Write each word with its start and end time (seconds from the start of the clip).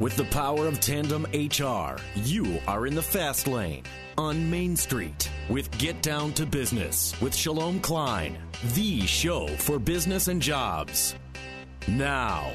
With 0.00 0.16
the 0.16 0.24
power 0.24 0.66
of 0.66 0.80
Tandem 0.80 1.24
HR, 1.32 1.96
you 2.16 2.58
are 2.66 2.88
in 2.88 2.96
the 2.96 3.02
fast 3.02 3.46
lane 3.46 3.84
on 4.18 4.50
Main 4.50 4.74
Street 4.74 5.30
with 5.48 5.70
Get 5.78 6.02
Down 6.02 6.32
to 6.32 6.44
Business 6.44 7.14
with 7.20 7.32
Shalom 7.32 7.78
Klein, 7.78 8.36
the 8.74 9.06
show 9.06 9.46
for 9.46 9.78
business 9.78 10.26
and 10.26 10.42
jobs. 10.42 11.14
Now, 11.86 12.50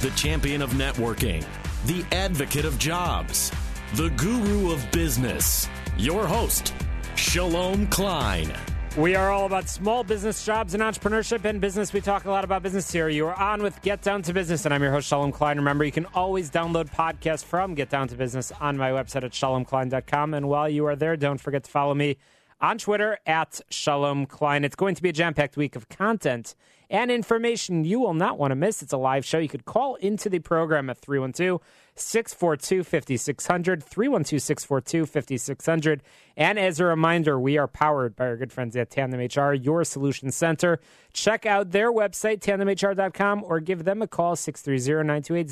the 0.00 0.10
champion 0.16 0.60
of 0.60 0.70
networking, 0.70 1.46
the 1.86 2.04
advocate 2.10 2.64
of 2.64 2.80
jobs, 2.80 3.52
the 3.94 4.10
guru 4.10 4.72
of 4.72 4.84
business, 4.90 5.68
your 5.96 6.26
host, 6.26 6.74
Shalom 7.14 7.86
Klein. 7.86 8.52
We 8.96 9.14
are 9.14 9.30
all 9.30 9.46
about 9.46 9.70
small 9.70 10.04
business, 10.04 10.44
jobs, 10.44 10.74
and 10.74 10.82
entrepreneurship 10.82 11.46
and 11.46 11.62
business. 11.62 11.94
We 11.94 12.02
talk 12.02 12.26
a 12.26 12.30
lot 12.30 12.44
about 12.44 12.62
business 12.62 12.92
here. 12.92 13.08
You 13.08 13.26
are 13.26 13.34
on 13.34 13.62
with 13.62 13.80
Get 13.80 14.02
Down 14.02 14.20
to 14.20 14.34
Business, 14.34 14.66
and 14.66 14.74
I'm 14.74 14.82
your 14.82 14.92
host, 14.92 15.08
Shalom 15.08 15.32
Klein. 15.32 15.56
Remember, 15.56 15.82
you 15.82 15.90
can 15.90 16.04
always 16.12 16.50
download 16.50 16.90
podcasts 16.90 17.42
from 17.42 17.74
Get 17.74 17.88
Down 17.88 18.06
to 18.08 18.16
Business 18.16 18.52
on 18.60 18.76
my 18.76 18.90
website 18.90 19.24
at 19.24 19.32
shalomklein.com. 19.32 20.34
And 20.34 20.46
while 20.46 20.68
you 20.68 20.84
are 20.84 20.94
there, 20.94 21.16
don't 21.16 21.40
forget 21.40 21.64
to 21.64 21.70
follow 21.70 21.94
me 21.94 22.18
on 22.60 22.76
Twitter 22.76 23.18
at 23.24 23.62
Shalom 23.70 24.26
Klein. 24.26 24.62
It's 24.62 24.76
going 24.76 24.94
to 24.94 25.02
be 25.02 25.08
a 25.08 25.12
jam 25.12 25.32
packed 25.32 25.56
week 25.56 25.74
of 25.74 25.88
content 25.88 26.54
and 26.90 27.10
information 27.10 27.86
you 27.86 27.98
will 27.98 28.12
not 28.12 28.38
want 28.38 28.50
to 28.50 28.56
miss. 28.56 28.82
It's 28.82 28.92
a 28.92 28.98
live 28.98 29.24
show. 29.24 29.38
You 29.38 29.48
could 29.48 29.64
call 29.64 29.94
into 29.96 30.28
the 30.28 30.38
program 30.38 30.90
at 30.90 30.98
312 30.98 31.62
642 31.94 32.84
5600, 32.84 33.82
312 33.82 34.40
642 34.42 35.06
5600. 35.06 36.02
And 36.36 36.58
as 36.58 36.80
a 36.80 36.84
reminder, 36.84 37.38
we 37.38 37.58
are 37.58 37.68
powered 37.68 38.16
by 38.16 38.26
our 38.26 38.36
good 38.36 38.52
friends 38.52 38.76
at 38.76 38.90
Tandem 38.90 39.20
HR, 39.20 39.52
your 39.52 39.84
solution 39.84 40.30
center. 40.30 40.80
Check 41.12 41.44
out 41.44 41.72
their 41.72 41.92
website, 41.92 42.40
tandemhr.com, 42.40 43.44
or 43.44 43.60
give 43.60 43.84
them 43.84 44.00
a 44.00 44.06
call, 44.06 44.36
630 44.36 45.06
928 45.06 45.48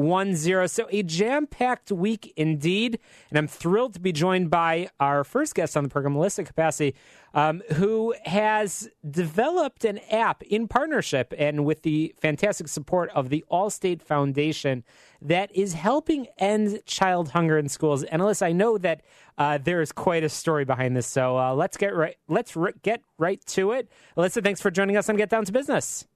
one 0.00 0.34
zero. 0.34 0.66
So 0.66 0.88
a 0.90 1.02
jam 1.02 1.46
packed 1.46 1.92
week 1.92 2.32
indeed, 2.34 2.98
and 3.28 3.38
I'm 3.38 3.46
thrilled 3.46 3.94
to 3.94 4.00
be 4.00 4.12
joined 4.12 4.50
by 4.50 4.88
our 4.98 5.24
first 5.24 5.54
guest 5.54 5.76
on 5.76 5.84
the 5.84 5.90
program, 5.90 6.14
Melissa 6.14 6.42
Capacci, 6.42 6.94
um, 7.34 7.62
who 7.74 8.14
has 8.24 8.88
developed 9.08 9.84
an 9.84 9.98
app 10.10 10.42
in 10.42 10.68
partnership 10.68 11.34
and 11.36 11.66
with 11.66 11.82
the 11.82 12.14
fantastic 12.18 12.66
support 12.68 13.10
of 13.10 13.28
the 13.28 13.44
Allstate 13.52 14.00
Foundation 14.00 14.84
that 15.20 15.54
is 15.54 15.74
helping 15.74 16.26
end 16.38 16.80
child 16.86 17.28
hunger 17.28 17.58
in 17.58 17.68
schools. 17.68 18.02
And 18.02 18.22
Alyssa, 18.22 18.46
I 18.46 18.52
know 18.52 18.78
that 18.78 19.02
uh, 19.36 19.58
there 19.58 19.82
is 19.82 19.92
quite 19.92 20.24
a 20.24 20.30
story 20.30 20.64
behind 20.64 20.96
this, 20.96 21.06
so 21.06 21.38
uh, 21.38 21.54
let's 21.54 21.76
get 21.76 21.94
right 21.94 22.16
let's 22.26 22.56
r- 22.56 22.72
get 22.82 23.02
right 23.18 23.44
to 23.46 23.72
it. 23.72 23.90
Alyssa, 24.16 24.42
thanks 24.42 24.62
for 24.62 24.70
joining 24.70 24.96
us 24.96 25.10
on 25.10 25.16
Get 25.16 25.28
Down 25.28 25.44
to 25.44 25.52
Business. 25.52 26.06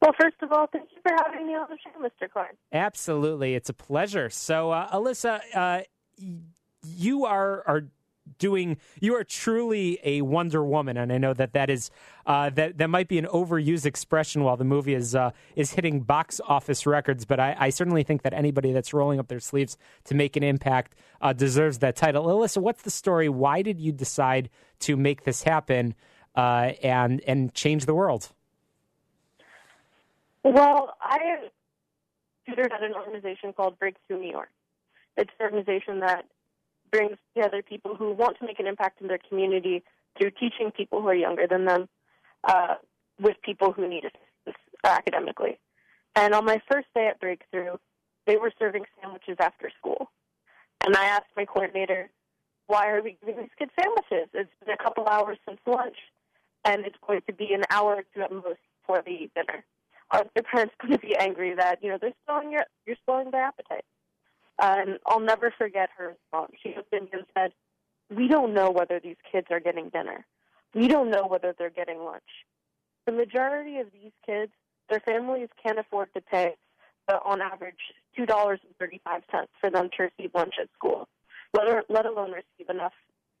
Well, 0.00 0.14
first 0.18 0.36
of 0.40 0.50
all, 0.50 0.66
thank 0.66 0.88
you 0.92 0.98
for 1.02 1.12
having 1.24 1.46
me 1.46 1.54
on 1.54 1.66
the 1.68 1.76
show, 1.76 1.90
Mr. 2.00 2.30
Klein. 2.30 2.48
Absolutely, 2.72 3.54
it's 3.54 3.68
a 3.68 3.74
pleasure. 3.74 4.30
So, 4.30 4.70
uh, 4.70 4.90
Alyssa, 4.90 5.40
uh, 5.54 5.82
you 6.82 7.26
are 7.26 7.62
are 7.66 7.84
doing 8.38 8.78
you 9.00 9.14
are 9.14 9.24
truly 9.24 9.98
a 10.02 10.22
Wonder 10.22 10.64
Woman, 10.64 10.96
and 10.96 11.12
I 11.12 11.18
know 11.18 11.34
that 11.34 11.52
that 11.52 11.68
is 11.68 11.90
uh, 12.26 12.48
that 12.50 12.78
that 12.78 12.88
might 12.88 13.08
be 13.08 13.18
an 13.18 13.26
overused 13.26 13.84
expression 13.84 14.42
while 14.42 14.56
the 14.56 14.64
movie 14.64 14.94
is 14.94 15.14
uh, 15.14 15.32
is 15.54 15.72
hitting 15.72 16.00
box 16.00 16.40
office 16.46 16.86
records. 16.86 17.26
But 17.26 17.38
I, 17.38 17.56
I, 17.58 17.70
certainly 17.70 18.02
think 18.02 18.22
that 18.22 18.32
anybody 18.32 18.72
that's 18.72 18.94
rolling 18.94 19.18
up 19.18 19.28
their 19.28 19.40
sleeves 19.40 19.76
to 20.04 20.14
make 20.14 20.36
an 20.36 20.42
impact 20.42 20.94
uh, 21.20 21.32
deserves 21.34 21.78
that 21.80 21.96
title. 21.96 22.24
Alyssa, 22.24 22.62
what's 22.62 22.82
the 22.82 22.90
story? 22.90 23.28
Why 23.28 23.62
did 23.62 23.80
you 23.80 23.92
decide 23.92 24.48
to 24.80 24.96
make 24.96 25.24
this 25.24 25.42
happen 25.42 25.94
uh, 26.34 26.72
and 26.82 27.20
and 27.26 27.52
change 27.54 27.86
the 27.86 27.94
world? 27.94 28.32
Well, 30.42 30.94
I 31.02 31.48
tutored 32.48 32.72
at 32.72 32.82
an 32.82 32.94
organization 32.94 33.52
called 33.52 33.78
Breakthrough 33.78 34.20
New 34.20 34.30
York. 34.30 34.48
It's 35.16 35.30
an 35.38 35.44
organization 35.44 36.00
that 36.00 36.24
brings 36.90 37.16
together 37.34 37.62
people 37.62 37.94
who 37.94 38.12
want 38.12 38.38
to 38.38 38.46
make 38.46 38.58
an 38.58 38.66
impact 38.66 39.00
in 39.00 39.08
their 39.08 39.18
community 39.28 39.82
through 40.18 40.30
teaching 40.30 40.70
people 40.74 41.02
who 41.02 41.08
are 41.08 41.14
younger 41.14 41.46
than 41.46 41.66
them 41.66 41.88
uh, 42.44 42.76
with 43.20 43.36
people 43.42 43.72
who 43.72 43.88
need 43.88 44.04
assistance 44.04 44.56
academically. 44.82 45.58
And 46.16 46.34
on 46.34 46.44
my 46.44 46.60
first 46.70 46.88
day 46.94 47.06
at 47.08 47.20
Breakthrough, 47.20 47.76
they 48.26 48.36
were 48.36 48.52
serving 48.58 48.84
sandwiches 49.00 49.36
after 49.40 49.70
school. 49.78 50.10
And 50.84 50.96
I 50.96 51.04
asked 51.04 51.36
my 51.36 51.44
coordinator, 51.44 52.10
why 52.66 52.88
are 52.88 53.02
we 53.02 53.18
giving 53.20 53.42
these 53.42 53.50
kids 53.58 53.72
sandwiches? 53.78 54.30
It's 54.32 54.50
been 54.64 54.74
a 54.74 54.82
couple 54.82 55.06
hours 55.06 55.36
since 55.46 55.60
lunch, 55.66 55.96
and 56.64 56.86
it's 56.86 56.96
going 57.06 57.20
to 57.26 57.32
be 57.32 57.52
an 57.52 57.64
hour 57.70 57.96
or 57.96 58.04
two 58.14 58.22
at 58.22 58.32
most 58.32 58.58
they 59.06 59.12
eat 59.12 59.30
dinner 59.36 59.64
are 60.10 60.24
their 60.34 60.42
parents 60.42 60.74
going 60.80 60.92
to 60.92 60.98
be 60.98 61.16
angry 61.16 61.54
that 61.54 61.82
you 61.82 61.88
know 61.88 61.98
they're 62.00 62.12
spoiling 62.24 62.52
your 62.52 62.64
you're 62.86 62.96
spoiling 62.96 63.30
their 63.30 63.44
appetite? 63.44 63.84
And 64.62 64.98
I'll 65.06 65.20
never 65.20 65.52
forget 65.56 65.88
her 65.96 66.08
response. 66.08 66.52
She 66.62 66.74
looked 66.76 66.92
at 66.92 67.02
me 67.02 67.08
and 67.12 67.24
said, 67.36 67.52
"We 68.14 68.28
don't 68.28 68.52
know 68.52 68.70
whether 68.70 69.00
these 69.00 69.16
kids 69.30 69.46
are 69.50 69.60
getting 69.60 69.88
dinner. 69.88 70.26
We 70.74 70.88
don't 70.88 71.10
know 71.10 71.26
whether 71.26 71.54
they're 71.56 71.70
getting 71.70 72.04
lunch. 72.04 72.22
The 73.06 73.12
majority 73.12 73.78
of 73.78 73.88
these 73.92 74.12
kids, 74.24 74.52
their 74.88 75.00
families 75.00 75.48
can't 75.62 75.78
afford 75.78 76.12
to 76.14 76.20
pay, 76.20 76.54
uh, 77.08 77.18
on 77.24 77.40
average, 77.40 77.80
two 78.16 78.26
dollars 78.26 78.60
and 78.64 78.76
thirty-five 78.78 79.22
cents 79.32 79.50
for 79.60 79.70
them 79.70 79.88
to 79.96 80.02
receive 80.04 80.30
lunch 80.34 80.54
at 80.60 80.68
school, 80.74 81.08
let, 81.54 81.88
let 81.88 82.06
alone 82.06 82.32
receive 82.32 82.68
enough 82.68 82.92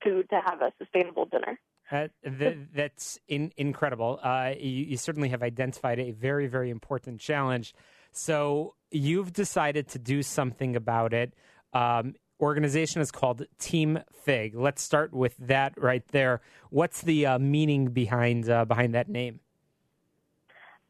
food 0.02 0.28
to 0.30 0.40
have 0.40 0.62
a 0.62 0.72
sustainable 0.78 1.26
dinner." 1.26 1.58
Uh, 1.90 2.06
th- 2.38 2.58
that's 2.74 3.18
in- 3.26 3.52
incredible. 3.56 4.20
Uh, 4.22 4.52
you, 4.58 4.84
you, 4.84 4.96
certainly 4.96 5.28
have 5.28 5.42
identified 5.42 5.98
a 5.98 6.12
very, 6.12 6.46
very 6.46 6.70
important 6.70 7.18
challenge. 7.20 7.74
So 8.12 8.74
you've 8.92 9.32
decided 9.32 9.88
to 9.88 9.98
do 9.98 10.22
something 10.22 10.76
about 10.76 11.12
it. 11.12 11.34
Um, 11.72 12.14
organization 12.40 13.00
is 13.00 13.10
called 13.10 13.44
Team 13.58 13.98
Fig. 14.12 14.54
Let's 14.54 14.82
start 14.82 15.12
with 15.12 15.36
that 15.38 15.74
right 15.76 16.06
there. 16.08 16.40
What's 16.70 17.02
the 17.02 17.26
uh, 17.26 17.38
meaning 17.38 17.88
behind 17.88 18.48
uh, 18.48 18.64
behind 18.64 18.94
that 18.94 19.08
name? 19.08 19.40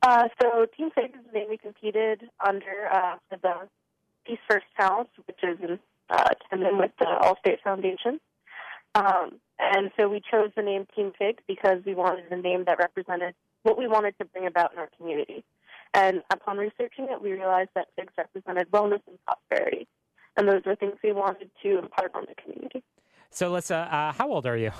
Uh, 0.02 0.28
so 0.40 0.66
Team 0.76 0.90
Fig 0.94 1.14
is 1.14 1.26
the 1.26 1.38
name 1.38 1.48
we 1.50 1.58
competed 1.58 2.22
under 2.46 2.88
uh, 2.92 3.16
the 3.30 3.68
Peace 4.26 4.38
First 4.48 4.66
Challenge, 4.76 5.08
which 5.26 5.38
is 5.42 5.58
in 5.62 5.78
tandem 6.50 6.78
with 6.78 6.92
the 6.98 7.06
Allstate 7.06 7.60
Foundation. 7.62 8.20
Um, 8.94 9.38
and 9.60 9.90
so 9.98 10.08
we 10.08 10.20
chose 10.30 10.50
the 10.56 10.62
name 10.62 10.86
Team 10.94 11.12
Fig 11.18 11.40
because 11.46 11.78
we 11.84 11.94
wanted 11.94 12.30
a 12.30 12.36
name 12.36 12.64
that 12.66 12.78
represented 12.78 13.34
what 13.62 13.78
we 13.78 13.86
wanted 13.86 14.16
to 14.18 14.24
bring 14.24 14.46
about 14.46 14.72
in 14.72 14.78
our 14.78 14.88
community. 14.96 15.44
And 15.92 16.22
upon 16.32 16.56
researching 16.56 17.08
it, 17.10 17.20
we 17.20 17.32
realized 17.32 17.70
that 17.74 17.88
figs 17.96 18.12
represented 18.16 18.70
wellness 18.70 19.00
and 19.06 19.18
prosperity. 19.24 19.88
And 20.36 20.48
those 20.48 20.62
were 20.64 20.76
things 20.76 20.94
we 21.02 21.12
wanted 21.12 21.50
to 21.62 21.78
impart 21.78 22.14
on 22.14 22.26
the 22.28 22.34
community. 22.40 22.82
So, 23.30 23.54
uh, 23.54 23.60
uh, 23.74 24.12
how 24.12 24.30
old 24.30 24.46
are 24.46 24.56
you? 24.56 24.70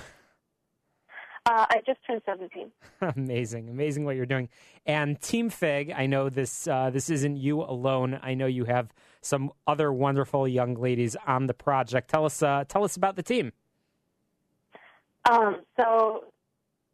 Uh, 1.46 1.66
I 1.70 1.80
just 1.86 1.98
turned 2.06 2.20
17. 2.26 2.70
amazing, 3.16 3.70
amazing 3.70 4.04
what 4.04 4.14
you're 4.14 4.26
doing. 4.26 4.48
And 4.86 5.20
Team 5.20 5.48
Fig, 5.48 5.90
I 5.90 6.06
know 6.06 6.28
this 6.28 6.68
uh, 6.68 6.90
this 6.90 7.08
isn't 7.08 7.38
you 7.38 7.62
alone. 7.62 8.20
I 8.22 8.34
know 8.34 8.46
you 8.46 8.64
have 8.66 8.92
some 9.22 9.50
other 9.66 9.92
wonderful 9.92 10.46
young 10.46 10.74
ladies 10.74 11.16
on 11.26 11.46
the 11.46 11.54
project. 11.54 12.10
Tell 12.10 12.26
us 12.26 12.42
uh, 12.42 12.64
tell 12.68 12.84
us 12.84 12.96
about 12.96 13.16
the 13.16 13.22
team. 13.22 13.52
Um, 15.28 15.62
so 15.78 16.24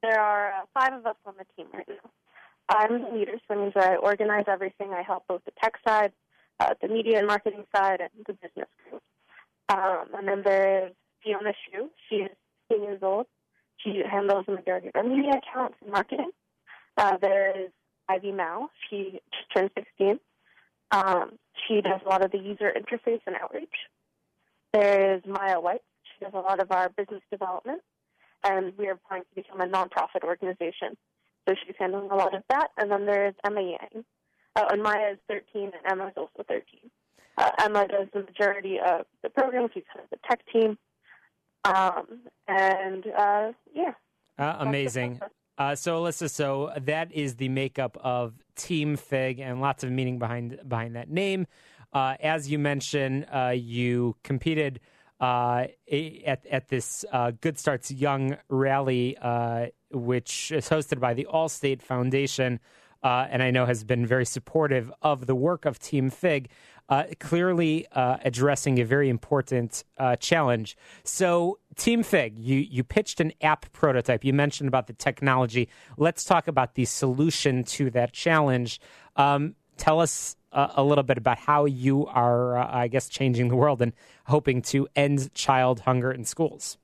there 0.02 0.20
are 0.20 0.52
uh, 0.52 0.64
five 0.74 0.92
of 0.92 1.06
us 1.06 1.16
on 1.24 1.34
the 1.38 1.44
team 1.56 1.68
right 1.72 1.88
now. 1.88 2.10
I'm 2.68 3.02
the 3.02 3.08
leader, 3.16 3.38
so 3.46 3.54
means 3.54 3.74
I 3.76 3.96
organize 3.96 4.44
everything. 4.48 4.92
I 4.92 5.02
help 5.02 5.24
both 5.28 5.44
the 5.44 5.52
tech 5.62 5.74
side, 5.86 6.12
uh, 6.58 6.74
the 6.82 6.88
media 6.88 7.18
and 7.18 7.26
marketing 7.26 7.64
side, 7.74 8.00
and 8.00 8.10
the 8.26 8.32
business 8.32 8.68
group. 8.88 9.02
Um, 9.68 10.06
and 10.14 10.26
then 10.26 10.42
there 10.44 10.86
is 10.86 10.92
Fiona 11.22 11.52
Shu. 11.52 11.90
She 12.08 12.16
is 12.16 12.30
16 12.70 12.84
years 12.84 12.98
old. 13.02 13.26
She 13.78 14.02
handles 14.08 14.46
the 14.46 14.54
majority 14.54 14.88
of 14.88 14.96
our 14.96 15.04
media 15.04 15.32
accounts 15.38 15.76
and 15.82 15.92
marketing. 15.92 16.30
Uh, 16.96 17.16
there 17.20 17.50
is 17.50 17.70
Ivy 18.08 18.32
Mao. 18.32 18.70
She 18.88 19.20
just 19.32 19.54
turned 19.54 19.70
16. 19.76 20.18
Um, 20.90 21.32
she 21.66 21.80
does 21.82 22.00
a 22.04 22.08
lot 22.08 22.24
of 22.24 22.32
the 22.32 22.38
user 22.38 22.72
interface 22.74 23.20
and 23.26 23.36
outreach. 23.36 23.74
There 24.72 25.16
is 25.16 25.22
Maya 25.26 25.60
White. 25.60 25.82
She 26.04 26.24
does 26.24 26.34
a 26.34 26.38
lot 26.38 26.60
of 26.60 26.70
our 26.70 26.88
business 26.88 27.22
development 27.30 27.82
and 28.48 28.72
we 28.78 28.86
are 28.88 28.98
planning 29.08 29.24
to 29.34 29.42
become 29.42 29.60
a 29.60 29.66
nonprofit 29.66 30.24
organization. 30.24 30.96
So 31.48 31.54
she's 31.64 31.76
handling 31.78 32.10
a 32.10 32.16
lot 32.16 32.34
of 32.34 32.42
that. 32.50 32.68
And 32.76 32.90
then 32.90 33.06
there's 33.06 33.34
Emma 33.44 33.60
Yang. 33.60 34.04
Uh, 34.54 34.64
and 34.70 34.82
Maya 34.82 35.12
is 35.12 35.18
13, 35.28 35.64
and 35.64 35.72
Emma 35.90 36.06
is 36.08 36.14
also 36.16 36.42
13. 36.48 36.62
Uh, 37.36 37.50
Emma 37.58 37.86
does 37.86 38.08
the 38.14 38.20
majority 38.20 38.78
of 38.78 39.04
the 39.22 39.28
program. 39.28 39.68
She's 39.74 39.84
kind 39.92 40.04
of 40.04 40.10
the 40.10 40.18
tech 40.28 40.40
team. 40.50 40.78
Um, 41.64 42.22
and 42.48 43.04
uh, 43.06 43.52
yeah. 43.74 43.92
Uh, 44.38 44.56
amazing. 44.60 45.20
Uh, 45.58 45.74
so, 45.74 46.02
Alyssa, 46.02 46.30
so 46.30 46.72
that 46.82 47.12
is 47.12 47.36
the 47.36 47.48
makeup 47.48 47.98
of 48.02 48.34
Team 48.56 48.96
Fig, 48.96 49.40
and 49.40 49.60
lots 49.60 49.84
of 49.84 49.90
meaning 49.90 50.18
behind 50.18 50.58
behind 50.66 50.96
that 50.96 51.10
name. 51.10 51.46
Uh, 51.92 52.14
as 52.20 52.50
you 52.50 52.58
mentioned, 52.58 53.26
you 53.54 54.16
competed 54.22 54.80
uh, 55.20 55.66
at 56.26 56.46
at 56.46 56.68
this 56.68 57.04
uh, 57.12 57.32
Good 57.40 57.58
Starts 57.58 57.90
Young 57.90 58.36
rally, 58.48 59.16
uh, 59.16 59.66
which 59.90 60.52
is 60.52 60.68
hosted 60.68 61.00
by 61.00 61.14
the 61.14 61.26
Allstate 61.32 61.82
Foundation. 61.82 62.60
uh, 63.02 63.26
and 63.30 63.42
I 63.42 63.50
know 63.50 63.66
has 63.66 63.84
been 63.84 64.04
very 64.06 64.24
supportive 64.24 64.92
of 65.00 65.26
the 65.26 65.34
work 65.34 65.64
of 65.64 65.78
Team 65.78 66.10
Fig, 66.10 66.48
uh, 66.88 67.04
clearly 67.20 67.86
addressing 67.92 68.78
a 68.78 68.84
very 68.84 69.08
important 69.08 69.84
challenge. 70.20 70.76
So, 71.04 71.58
Team 71.76 72.02
Fig, 72.02 72.38
you, 72.38 72.58
you 72.58 72.84
pitched 72.84 73.20
an 73.20 73.32
app 73.42 73.70
prototype. 73.72 74.24
You 74.24 74.32
mentioned 74.32 74.68
about 74.68 74.86
the 74.86 74.92
technology. 74.92 75.68
Let's 75.96 76.24
talk 76.24 76.48
about 76.48 76.74
the 76.74 76.84
solution 76.84 77.64
to 77.64 77.90
that 77.90 78.12
challenge. 78.12 78.80
Um, 79.16 79.54
tell 79.76 80.00
us 80.00 80.36
a 80.76 80.82
little 80.82 81.04
bit 81.04 81.18
about 81.18 81.38
how 81.38 81.66
you 81.66 82.06
are, 82.06 82.56
uh, 82.56 82.68
I 82.70 82.88
guess, 82.88 83.08
changing 83.08 83.48
the 83.48 83.56
world 83.56 83.82
and 83.82 83.92
hoping 84.24 84.62
to 84.62 84.88
end 84.96 85.32
child 85.34 85.80
hunger 85.80 86.10
in 86.10 86.24
schools. 86.24 86.78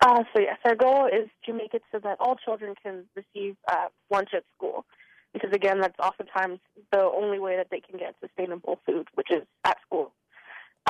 Uh, 0.00 0.22
so 0.32 0.40
yes, 0.40 0.56
our 0.64 0.74
goal 0.74 1.06
is 1.06 1.28
to 1.44 1.52
make 1.52 1.74
it 1.74 1.82
so 1.92 1.98
that 1.98 2.16
all 2.20 2.36
children 2.36 2.74
can 2.82 3.04
receive 3.14 3.56
uh, 3.68 3.88
lunch 4.10 4.30
at 4.34 4.44
school, 4.56 4.86
because 5.34 5.52
again, 5.52 5.80
that's 5.80 5.98
oftentimes 5.98 6.58
the 6.90 7.02
only 7.02 7.38
way 7.38 7.56
that 7.56 7.68
they 7.70 7.80
can 7.80 7.98
get 7.98 8.14
sustainable 8.20 8.78
food, 8.86 9.08
which 9.14 9.30
is 9.30 9.42
at 9.64 9.76
school. 9.86 10.12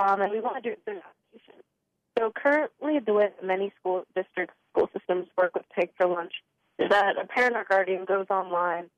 Um, 0.00 0.20
and 0.20 0.30
we 0.30 0.40
want 0.40 0.56
to 0.56 0.62
do 0.62 0.70
it 0.70 0.80
through 0.84 0.98
application. 0.98 1.62
So 2.16 2.30
currently, 2.30 3.00
the 3.04 3.14
way 3.14 3.30
many 3.42 3.72
school 3.80 4.04
districts, 4.14 4.54
school 4.72 4.88
systems 4.92 5.26
work 5.36 5.54
with 5.54 5.64
Pay 5.74 5.90
for 5.96 6.06
Lunch 6.06 6.34
is 6.78 6.88
that 6.90 7.16
a 7.20 7.26
parent 7.26 7.56
or 7.56 7.64
guardian 7.68 8.04
goes 8.04 8.26
online 8.30 8.90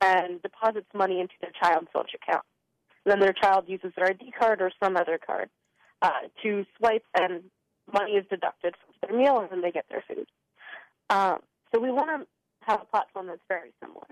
and 0.00 0.42
deposits 0.42 0.86
money 0.94 1.20
into 1.20 1.34
their 1.40 1.52
child's 1.60 1.88
lunch 1.94 2.10
account. 2.14 2.44
Then 3.04 3.20
their 3.20 3.32
child 3.32 3.64
uses 3.68 3.92
their 3.96 4.06
ID 4.06 4.32
card 4.38 4.60
or 4.60 4.70
some 4.82 4.96
other 4.96 5.18
card 5.24 5.50
uh, 6.02 6.28
to 6.42 6.64
swipe 6.78 7.04
and 7.14 7.44
money 7.92 8.12
is 8.12 8.24
deducted 8.30 8.74
from 8.76 8.94
their 9.02 9.18
meal 9.18 9.40
and 9.40 9.50
then 9.50 9.60
they 9.60 9.70
get 9.70 9.86
their 9.90 10.04
food. 10.08 10.26
Um, 11.10 11.38
so 11.72 11.80
we 11.80 11.90
want 11.90 12.08
to 12.08 12.26
have 12.66 12.80
a 12.82 12.84
platform 12.86 13.26
that's 13.26 13.42
very 13.48 13.72
similar. 13.82 14.06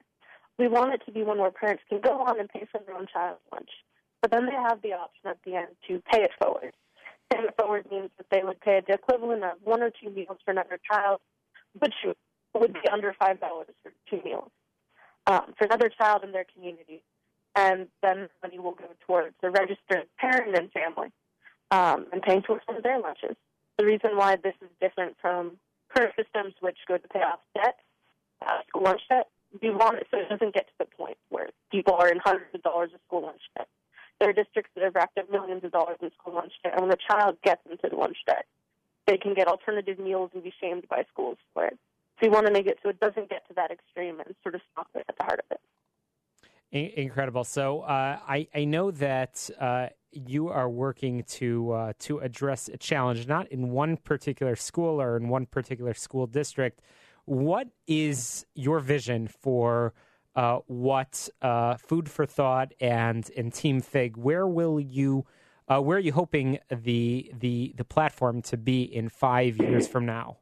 We 0.59 0.69
want 0.69 0.93
it 0.93 1.03
to 1.07 1.13
be 1.13 1.23
one 1.23 1.39
where 1.39 1.51
parents 1.51 1.83
can 1.89 2.01
go 2.01 2.21
on 2.21 2.39
and 2.39 2.49
pay 2.49 2.67
for 2.71 2.81
their 2.85 2.95
own 2.95 3.07
child's 3.13 3.41
lunch, 3.51 3.71
but 4.21 4.31
then 4.31 4.47
they 4.47 4.53
have 4.53 4.83
the 4.83 4.93
option 4.93 5.27
at 5.27 5.39
the 5.45 5.57
end 5.57 5.69
to 5.89 6.03
pay 6.13 6.23
it 6.23 6.31
forward. 6.41 6.75
Paying 7.33 7.47
it 7.47 7.55
forward 7.59 7.87
means 7.91 8.11
that 8.19 8.27
they 8.31 8.43
would 8.45 8.61
pay 8.61 8.83
the 8.87 8.95
equivalent 8.95 9.43
of 9.43 9.53
one 9.65 9.83
or 9.83 9.91
two 9.91 10.11
meals 10.11 10.37
for 10.45 10.51
another 10.51 10.79
child, 10.91 11.21
which 11.79 11.95
would 12.55 12.73
be 12.75 12.89
under 12.93 13.15
five 13.19 13.41
dollars 13.41 13.69
for 13.83 13.93
two 14.11 14.23
meals 14.23 14.51
um, 15.27 15.55
for 15.57 15.65
another 15.65 15.89
child 15.89 16.25
in 16.25 16.33
their 16.33 16.47
community, 16.55 17.03
and 17.55 17.89
then 18.03 18.29
money 18.43 18.59
will 18.59 18.73
go 18.73 18.89
towards 19.07 19.35
the 19.43 19.51
registered 19.51 20.07
parent 20.19 20.57
and 20.57 20.71
family 20.73 21.13
um, 21.71 22.07
and 22.13 22.23
paying 22.23 22.43
towards 22.43 22.65
some 22.67 22.77
of 22.77 22.83
their 22.83 22.99
lunches 22.99 23.37
the 23.79 23.85
reason 23.85 24.17
why 24.17 24.37
this 24.37 24.55
is 24.63 24.69
different 24.81 25.17
from 25.21 25.59
current 25.95 26.15
systems, 26.17 26.55
which 26.61 26.79
go 26.87 26.99
to 26.99 27.09
pay 27.09 27.21
off 27.21 27.41
debt, 27.55 27.77
uh, 28.47 28.59
school 28.69 28.83
lunch 28.83 29.03
debt. 29.09 29.29
We 29.61 29.71
want 29.71 29.99
it 29.99 30.07
so 30.11 30.19
it 30.19 30.29
doesn't 30.29 30.55
get 30.55 30.67
to 30.69 30.73
the 30.79 30.85
point 30.85 31.19
where 31.29 31.49
people 31.71 31.95
are 31.95 32.09
in 32.09 32.19
hundreds 32.19 32.55
of 32.55 32.63
dollars 32.63 32.91
of 32.95 33.01
school 33.07 33.23
lunch 33.23 33.43
debt. 33.57 33.69
There 34.19 34.31
are 34.31 34.33
districts 34.33 34.71
that 34.75 34.85
have 34.85 34.95
racked 34.95 35.19
up 35.19 35.31
millions 35.31 35.65
of 35.65 35.73
dollars 35.73 35.99
in 36.01 36.11
school 36.19 36.35
lunch 36.35 36.53
debt, 36.63 36.75
and 36.75 36.83
when 36.83 36.93
a 36.93 37.13
child 37.13 37.37
gets 37.43 37.61
into 37.71 37.89
the 37.89 37.97
lunch 37.97 38.19
debt, 38.27 38.47
they 39.07 39.17
can 39.17 39.35
get 39.35 39.49
alternative 39.49 39.99
meals 39.99 40.31
and 40.33 40.43
be 40.43 40.55
shamed 40.61 40.89
by 40.89 41.05
schools 41.13 41.39
for 41.53 41.67
it. 41.67 41.79
We 42.23 42.29
want 42.29 42.47
to 42.47 42.53
make 42.53 42.67
it 42.67 42.79
so 42.83 42.89
it 42.89 43.01
doesn't 43.01 43.29
get 43.29 43.47
to 43.49 43.55
that 43.55 43.71
extreme 43.73 44.21
and 44.21 44.35
sort 44.43 44.55
of 44.55 44.61
stop 44.71 44.87
it 44.95 45.05
at 45.09 45.17
the 45.19 45.25
heart 45.25 45.41
of 45.41 45.47
it. 45.51 45.61
Incredible. 46.73 47.45
So 47.45 47.81
uh, 47.81 48.19
I 48.27 48.49
I 48.55 48.65
know 48.65 48.93
that 48.93 49.51
uh, 49.61 49.89
you 50.13 50.49
are 50.49 50.71
working 50.71 51.25
to 51.25 51.73
uh, 51.73 51.93
to 52.01 52.21
address 52.21 52.69
a 52.69 52.79
challenge, 52.79 53.27
not 53.27 53.49
in 53.49 53.71
one 53.71 53.99
particular 53.99 54.57
school 54.57 55.03
or 55.03 55.17
in 55.17 55.29
one 55.29 55.47
particular 55.47 55.93
school 55.93 56.27
district. 56.27 56.81
What 57.25 57.69
is 57.87 58.47
your 58.55 58.81
vision 58.81 59.29
for 59.29 59.93
uh, 60.35 60.59
what 60.67 61.29
uh, 61.43 61.77
Food 61.77 62.09
for 62.09 62.25
Thought 62.25 62.73
and 62.81 63.29
and 63.37 63.53
Team 63.53 63.81
Fig? 63.81 64.17
Where 64.17 64.47
will 64.47 64.81
you? 64.81 65.27
Uh, 65.69 65.81
where 65.81 65.97
are 65.97 66.01
you 66.01 66.13
hoping 66.13 66.59
the 66.71 67.33
the 67.39 67.75
the 67.77 67.85
platform 67.85 68.43
to 68.43 68.57
be 68.57 68.83
in 68.83 69.09
five 69.09 69.59
years 69.59 69.87
from 69.87 70.07
now? 70.07 70.39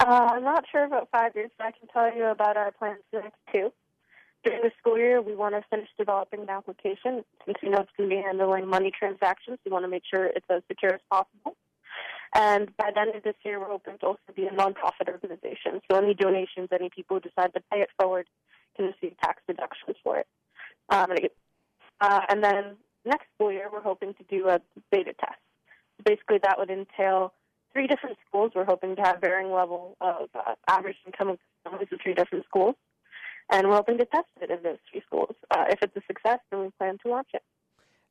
Uh, 0.00 0.28
I'm 0.32 0.44
not 0.44 0.64
sure 0.70 0.84
about 0.84 1.08
five 1.10 1.34
years, 1.34 1.50
but 1.58 1.66
I 1.66 1.70
can 1.72 1.88
tell 1.88 2.14
you 2.14 2.26
about 2.26 2.56
our 2.56 2.70
plans 2.72 2.98
for 3.10 3.18
the 3.18 3.24
next 3.24 3.38
two 3.52 3.72
during 4.46 4.62
the 4.62 4.70
school 4.78 4.96
year, 4.96 5.20
we 5.20 5.34
want 5.34 5.56
to 5.56 5.62
finish 5.68 5.88
developing 5.98 6.46
the 6.46 6.52
application. 6.52 7.24
Since 7.44 7.58
we 7.62 7.68
know 7.68 7.78
it's 7.78 7.90
going 7.96 8.08
to 8.08 8.16
be 8.16 8.22
handling 8.22 8.68
money 8.68 8.92
transactions, 8.96 9.58
we 9.64 9.72
want 9.72 9.84
to 9.84 9.88
make 9.88 10.04
sure 10.08 10.24
it's 10.24 10.46
as 10.48 10.62
secure 10.68 10.94
as 10.94 11.00
possible. 11.10 11.56
And 12.32 12.74
by 12.76 12.90
the 12.94 13.00
end 13.00 13.16
of 13.16 13.24
this 13.24 13.34
year, 13.44 13.58
we're 13.58 13.66
hoping 13.66 13.98
to 13.98 14.06
also 14.06 14.20
be 14.36 14.46
a 14.46 14.50
nonprofit 14.50 15.08
organization. 15.08 15.80
So 15.90 15.98
any 15.98 16.14
donations, 16.14 16.68
any 16.72 16.90
people 16.90 17.16
who 17.16 17.28
decide 17.28 17.54
to 17.54 17.60
pay 17.72 17.80
it 17.80 17.88
forward 17.98 18.28
can 18.76 18.86
receive 18.86 19.16
tax 19.18 19.42
deductions 19.48 19.96
for 20.04 20.18
it. 20.18 20.26
Um, 20.90 21.10
uh, 22.00 22.20
and 22.28 22.44
then 22.44 22.76
next 23.04 23.26
school 23.34 23.50
year, 23.50 23.68
we're 23.72 23.80
hoping 23.80 24.14
to 24.14 24.22
do 24.30 24.48
a 24.48 24.60
beta 24.92 25.12
test. 25.14 25.40
Basically, 26.04 26.38
that 26.42 26.56
would 26.58 26.70
entail 26.70 27.32
three 27.76 27.86
different 27.86 28.16
schools. 28.26 28.52
We're 28.54 28.64
hoping 28.64 28.96
to 28.96 29.02
have 29.02 29.20
varying 29.20 29.52
level 29.52 29.96
of 30.00 30.28
uh, 30.34 30.54
average 30.66 30.96
income 31.06 31.28
of 31.28 31.38
families 31.64 31.88
of 31.92 31.98
three 32.02 32.14
different 32.14 32.44
schools 32.46 32.74
and 33.50 33.68
we're 33.68 33.76
hoping 33.76 33.98
to 33.98 34.04
test 34.06 34.26
it 34.40 34.50
in 34.50 34.62
those 34.62 34.78
three 34.90 35.02
schools. 35.06 35.34
Uh, 35.50 35.64
if 35.68 35.80
it's 35.82 35.96
a 35.96 36.02
success, 36.06 36.40
then 36.50 36.60
we 36.60 36.70
plan 36.78 36.98
to 37.04 37.10
launch 37.10 37.28
it. 37.34 37.42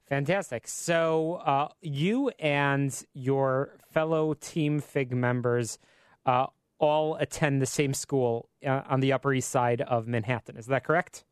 Fantastic. 0.07 0.67
So, 0.67 1.41
uh, 1.45 1.69
you 1.81 2.29
and 2.39 3.05
your 3.13 3.77
fellow 3.91 4.35
Team 4.35 4.79
Fig 4.79 5.11
members 5.11 5.79
uh, 6.25 6.47
all 6.77 7.15
attend 7.15 7.61
the 7.61 7.65
same 7.65 7.93
school 7.93 8.49
uh, 8.65 8.81
on 8.87 8.99
the 8.99 9.13
Upper 9.13 9.33
East 9.33 9.49
Side 9.49 9.81
of 9.81 10.07
Manhattan. 10.07 10.57
Is 10.57 10.67
that 10.67 10.83
correct? 10.83 11.25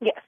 Yes. 0.00 0.20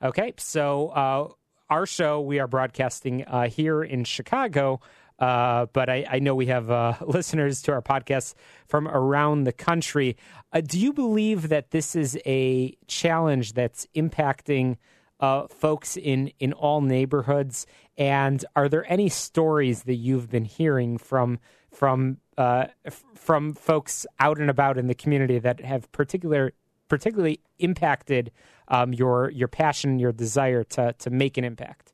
Okay. 0.00 0.32
So, 0.38 0.88
uh, 0.88 1.28
our 1.68 1.86
show, 1.86 2.20
we 2.20 2.38
are 2.38 2.46
broadcasting 2.46 3.24
uh, 3.24 3.48
here 3.48 3.82
in 3.82 4.04
Chicago 4.04 4.80
uh, 5.18 5.66
but 5.72 5.88
I, 5.88 6.06
I, 6.10 6.18
know 6.18 6.34
we 6.34 6.46
have 6.46 6.70
uh, 6.70 6.94
listeners 7.06 7.62
to 7.62 7.72
our 7.72 7.82
podcast 7.82 8.34
from 8.66 8.88
around 8.88 9.44
the 9.44 9.52
country. 9.52 10.16
Uh, 10.52 10.60
do 10.60 10.78
you 10.78 10.92
believe 10.92 11.50
that 11.50 11.70
this 11.70 11.94
is 11.94 12.18
a 12.26 12.76
challenge 12.88 13.52
that's 13.52 13.86
impacting 13.94 14.76
uh, 15.20 15.46
folks 15.46 15.96
in, 15.96 16.32
in 16.40 16.52
all 16.52 16.80
neighborhoods? 16.80 17.66
And 17.96 18.44
are 18.56 18.68
there 18.68 18.90
any 18.90 19.08
stories 19.08 19.84
that 19.84 19.94
you've 19.94 20.28
been 20.30 20.44
hearing 20.44 20.98
from 20.98 21.38
from 21.70 22.18
uh, 22.36 22.66
f- 22.84 23.04
from 23.14 23.52
folks 23.52 24.06
out 24.18 24.38
and 24.38 24.50
about 24.50 24.78
in 24.78 24.86
the 24.88 24.94
community 24.94 25.38
that 25.38 25.60
have 25.60 25.90
particular 25.92 26.52
particularly 26.88 27.40
impacted 27.58 28.32
um, 28.68 28.92
your 28.92 29.30
your 29.30 29.48
passion, 29.48 29.98
your 30.00 30.12
desire 30.12 30.64
to 30.64 30.92
to 30.94 31.10
make 31.10 31.36
an 31.36 31.44
impact? 31.44 31.93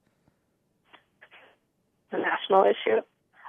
A 2.13 2.19
national 2.19 2.65
issue. 2.65 3.01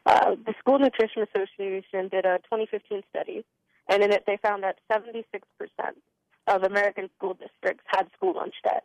Uh, 0.06 0.36
the 0.46 0.54
School 0.60 0.80
Nutrition 0.80 1.24
Association 1.24 2.08
did 2.10 2.26
a 2.26 2.40
2015 2.50 3.04
study, 3.10 3.46
and 3.88 4.04
in 4.04 4.12
it 4.12 4.24
they 4.26 4.38
found 4.42 4.64
that 4.64 4.80
76% 4.92 5.24
of 6.48 6.64
American 6.64 7.10
school 7.18 7.36
districts 7.36 7.84
had 7.88 8.08
school 8.18 8.34
lunch 8.36 8.56
debt. 8.64 8.84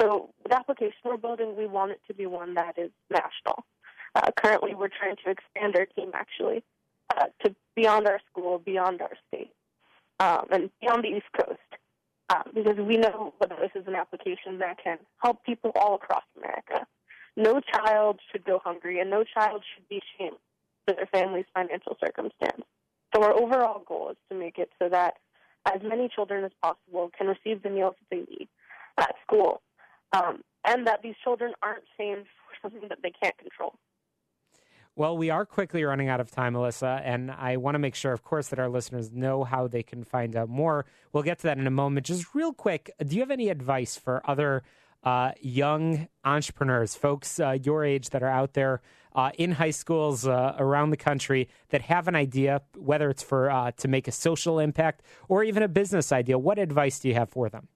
So, 0.00 0.30
the 0.48 0.56
application 0.56 0.98
we're 1.04 1.16
building, 1.16 1.56
we 1.56 1.66
want 1.66 1.92
it 1.92 2.00
to 2.08 2.14
be 2.14 2.26
one 2.26 2.54
that 2.54 2.76
is 2.78 2.90
national. 3.10 3.64
Uh, 4.14 4.30
currently, 4.36 4.74
we're 4.74 4.88
trying 4.88 5.16
to 5.24 5.30
expand 5.30 5.76
our 5.76 5.86
team 5.86 6.10
actually 6.14 6.62
uh, 7.16 7.26
to 7.44 7.54
beyond 7.74 8.06
our 8.06 8.20
school, 8.30 8.58
beyond 8.58 9.00
our 9.00 9.12
state, 9.28 9.52
um, 10.20 10.46
and 10.50 10.70
beyond 10.80 11.04
the 11.04 11.08
East 11.08 11.26
Coast, 11.36 11.58
um, 12.30 12.42
because 12.54 12.76
we 12.76 12.96
know 12.96 13.34
that 13.40 13.50
this 13.60 13.70
is 13.74 13.86
an 13.86 13.94
application 13.94 14.58
that 14.58 14.78
can 14.82 14.98
help 15.22 15.44
people 15.44 15.70
all 15.74 15.94
across 15.94 16.24
America. 16.36 16.86
No 17.36 17.60
child 17.60 18.20
should 18.30 18.44
go 18.44 18.60
hungry, 18.62 19.00
and 19.00 19.10
no 19.10 19.24
child 19.24 19.64
should 19.74 19.88
be 19.88 20.00
shamed 20.16 20.36
for 20.86 20.94
their 20.94 21.06
family's 21.06 21.46
financial 21.54 21.96
circumstance. 22.04 22.62
So 23.14 23.22
our 23.22 23.32
overall 23.32 23.82
goal 23.86 24.10
is 24.10 24.16
to 24.30 24.38
make 24.38 24.58
it 24.58 24.70
so 24.80 24.88
that 24.88 25.14
as 25.66 25.80
many 25.82 26.08
children 26.14 26.44
as 26.44 26.50
possible 26.62 27.10
can 27.16 27.26
receive 27.26 27.62
the 27.62 27.70
meals 27.70 27.94
that 27.98 28.16
they 28.16 28.30
need 28.32 28.48
at 28.98 29.14
school, 29.26 29.62
um, 30.12 30.42
and 30.64 30.86
that 30.86 31.02
these 31.02 31.14
children 31.22 31.52
aren't 31.62 31.84
shamed 31.96 32.26
for 32.26 32.56
something 32.70 32.88
that 32.88 32.98
they 33.02 33.12
can't 33.22 33.36
control. 33.38 33.74
Well, 34.96 35.16
we 35.16 35.28
are 35.28 35.44
quickly 35.44 35.82
running 35.82 36.08
out 36.08 36.20
of 36.20 36.30
time, 36.30 36.54
Alyssa, 36.54 37.00
and 37.04 37.32
I 37.32 37.56
want 37.56 37.74
to 37.74 37.80
make 37.80 37.96
sure, 37.96 38.12
of 38.12 38.22
course, 38.22 38.48
that 38.48 38.60
our 38.60 38.68
listeners 38.68 39.10
know 39.10 39.42
how 39.42 39.66
they 39.66 39.82
can 39.82 40.04
find 40.04 40.36
out 40.36 40.48
more. 40.48 40.86
We'll 41.12 41.24
get 41.24 41.38
to 41.40 41.48
that 41.48 41.58
in 41.58 41.66
a 41.66 41.70
moment. 41.72 42.06
Just 42.06 42.32
real 42.32 42.52
quick, 42.52 42.92
do 43.04 43.16
you 43.16 43.22
have 43.22 43.32
any 43.32 43.48
advice 43.48 43.96
for 43.96 44.22
other 44.24 44.62
uh, 45.04 45.32
young 45.40 46.08
entrepreneurs, 46.24 46.94
folks 46.94 47.38
uh, 47.38 47.58
your 47.62 47.84
age 47.84 48.10
that 48.10 48.22
are 48.22 48.28
out 48.28 48.54
there 48.54 48.80
uh, 49.14 49.30
in 49.38 49.52
high 49.52 49.70
schools 49.70 50.26
uh, 50.26 50.54
around 50.58 50.90
the 50.90 50.96
country 50.96 51.48
that 51.68 51.82
have 51.82 52.08
an 52.08 52.16
idea, 52.16 52.62
whether 52.76 53.10
it's 53.10 53.22
for 53.22 53.50
uh, 53.50 53.70
to 53.72 53.86
make 53.86 54.08
a 54.08 54.12
social 54.12 54.58
impact 54.58 55.02
or 55.28 55.44
even 55.44 55.62
a 55.62 55.68
business 55.68 56.10
idea. 56.10 56.38
What 56.38 56.58
advice 56.58 56.98
do 56.98 57.08
you 57.08 57.14
have 57.14 57.28
for 57.28 57.48
them? 57.48 57.68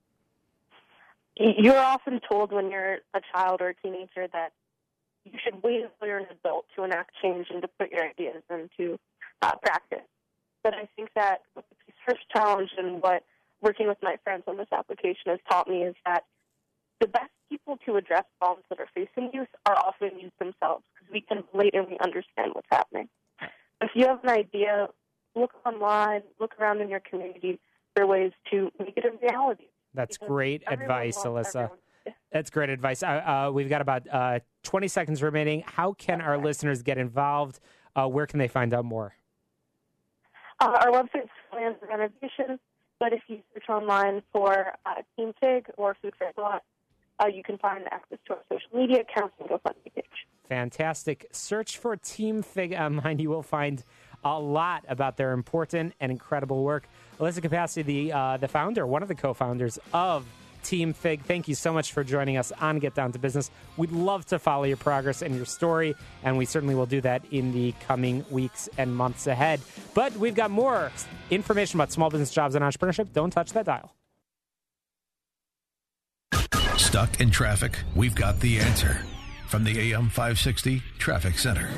You're 1.37 1.78
often 1.78 2.20
told 2.28 2.50
when 2.50 2.70
you're 2.70 2.99
a 3.14 3.20
child 3.32 3.61
or 3.61 3.68
a 3.68 3.75
teenager 3.75 4.26
that 4.32 4.52
you 5.25 5.38
should 5.44 5.62
wait 5.62 5.85
until 5.85 6.08
you're 6.08 6.18
an 6.18 6.26
adult 6.30 6.66
to 6.75 6.82
enact 6.82 7.12
change 7.23 7.47
and 7.50 7.62
to 7.62 7.68
put 7.78 7.92
your 7.92 8.04
ideas 8.04 8.42
into 8.50 8.99
uh, 9.42 9.54
practice. 9.62 10.06
But 10.64 10.75
I 10.75 10.88
think 10.97 11.11
that 11.14 11.42
the 11.54 11.62
first 12.06 12.23
challenge 12.35 12.70
and 12.76 13.00
what 13.00 13.23
working 13.61 13.87
with 13.87 13.99
my 14.02 14.16
friends 14.25 14.44
on 14.49 14.56
this 14.56 14.66
application 14.73 15.26
has 15.26 15.38
taught 15.49 15.68
me 15.68 15.82
is 15.82 15.94
that 16.04 16.25
the 17.00 17.07
best 17.07 17.31
people 17.49 17.78
to 17.87 17.97
address 17.97 18.25
problems 18.38 18.64
that 18.69 18.78
are 18.81 18.88
facing 18.95 19.31
youth 19.33 19.49
are 19.67 19.76
often 19.76 20.19
youth 20.19 20.33
themselves 20.38 20.85
because 20.95 21.12
we 21.12 21.21
can 21.21 21.45
blatantly 21.52 21.97
understand 22.02 22.52
what's 22.52 22.69
happening. 22.71 23.09
If 23.81 23.90
you 23.95 24.07
have 24.07 24.23
an 24.25 24.31
idea, 24.31 24.88
look 25.35 25.52
online, 25.64 26.23
look 26.40 26.52
around 26.61 26.81
in 26.81 26.88
your 26.88 27.00
community 27.00 27.61
for 27.95 28.07
ways 28.07 28.33
to 28.50 28.71
make 28.78 28.97
it 28.97 29.05
a 29.05 29.26
reality. 29.26 29.64
That's 29.95 30.19
great 30.19 30.62
advice, 30.67 31.19
Alyssa. 31.19 31.71
That's 32.33 32.50
great 32.50 32.71
advice. 32.71 33.02
Uh, 33.02 33.07
uh, 33.07 33.50
we've 33.52 33.69
got 33.69 33.81
about 33.81 34.09
uh, 34.11 34.40
20 34.64 34.88
seconds 34.88 35.23
remaining. 35.23 35.62
How 35.67 35.93
can 35.93 36.21
our 36.21 36.38
listeners 36.38 36.83
get 36.83 36.99
involved? 36.99 37.61
Uh, 37.95 38.07
where 38.07 38.26
can 38.26 38.38
they 38.38 38.49
find 38.49 38.75
out 38.75 38.85
more? 38.85 39.14
Uh, 40.61 40.76
our 40.81 40.90
website's 40.90 41.31
plans 41.50 41.76
renovation, 41.88 42.59
but 42.99 43.12
if 43.12 43.21
you 43.28 43.38
search 43.55 43.69
online 43.69 44.23
for 44.33 44.73
uh, 44.85 44.95
Team 45.17 45.33
Fig 45.40 45.67
or 45.76 45.97
Food 46.02 46.14
for 46.19 46.33
Thought, 46.33 46.62
uh, 47.20 47.26
you 47.26 47.42
can 47.42 47.58
find 47.58 47.84
access 47.90 48.18
to 48.26 48.34
our 48.34 48.40
social 48.50 48.68
media 48.75 49.00
accounts 49.00 49.34
and 49.40 49.48
GoFundMe 49.48 49.94
page. 49.94 50.04
Fantastic. 50.48 51.26
Search 51.32 51.78
for 51.78 51.96
Team 51.96 52.42
Fig 52.42 52.72
online. 52.78 53.18
You 53.18 53.30
will 53.30 53.42
find 53.42 53.82
a 54.25 54.38
lot 54.38 54.84
about 54.88 55.16
their 55.16 55.32
important 55.32 55.94
and 56.00 56.10
incredible 56.10 56.64
work. 56.64 56.88
Alyssa 57.20 57.40
Capacci, 57.40 57.84
the 57.84 58.12
uh, 58.12 58.37
the 58.37 58.48
founder, 58.48 58.87
one 58.87 59.02
of 59.02 59.08
the 59.08 59.14
co-founders 59.14 59.78
of 59.92 60.25
Team 60.62 60.92
Fig. 60.92 61.22
Thank 61.22 61.48
you 61.48 61.54
so 61.54 61.72
much 61.72 61.92
for 61.92 62.02
joining 62.02 62.37
us 62.37 62.52
on 62.60 62.78
Get 62.78 62.94
Down 62.94 63.12
to 63.12 63.18
Business. 63.18 63.50
We'd 63.76 63.92
love 63.92 64.25
to 64.26 64.38
follow 64.38 64.64
your 64.64 64.76
progress 64.76 65.22
and 65.22 65.34
your 65.34 65.44
story, 65.44 65.94
and 66.25 66.37
we 66.37 66.44
certainly 66.44 66.75
will 66.75 66.87
do 66.87 67.00
that 67.02 67.22
in 67.30 67.52
the 67.52 67.75
coming 67.87 68.25
weeks 68.30 68.68
and 68.76 68.94
months 68.94 69.26
ahead. 69.26 69.60
But 69.94 70.16
we've 70.16 70.34
got 70.34 70.50
more 70.50 70.90
information 71.30 71.78
about 71.78 71.92
small 71.92 72.10
business 72.10 72.30
jobs 72.30 72.54
and 72.54 72.64
entrepreneurship. 72.64 73.12
Don't 73.12 73.30
touch 73.30 73.52
that 73.52 73.66
dial. 73.66 73.92
Stuck 76.88 77.21
in 77.21 77.30
traffic? 77.30 77.78
We've 77.95 78.14
got 78.14 78.40
the 78.40 78.59
answer. 78.59 79.02
From 79.47 79.62
the 79.62 79.92
AM 79.92 80.09
560 80.09 80.83
Traffic 80.97 81.38
Center. 81.38 81.68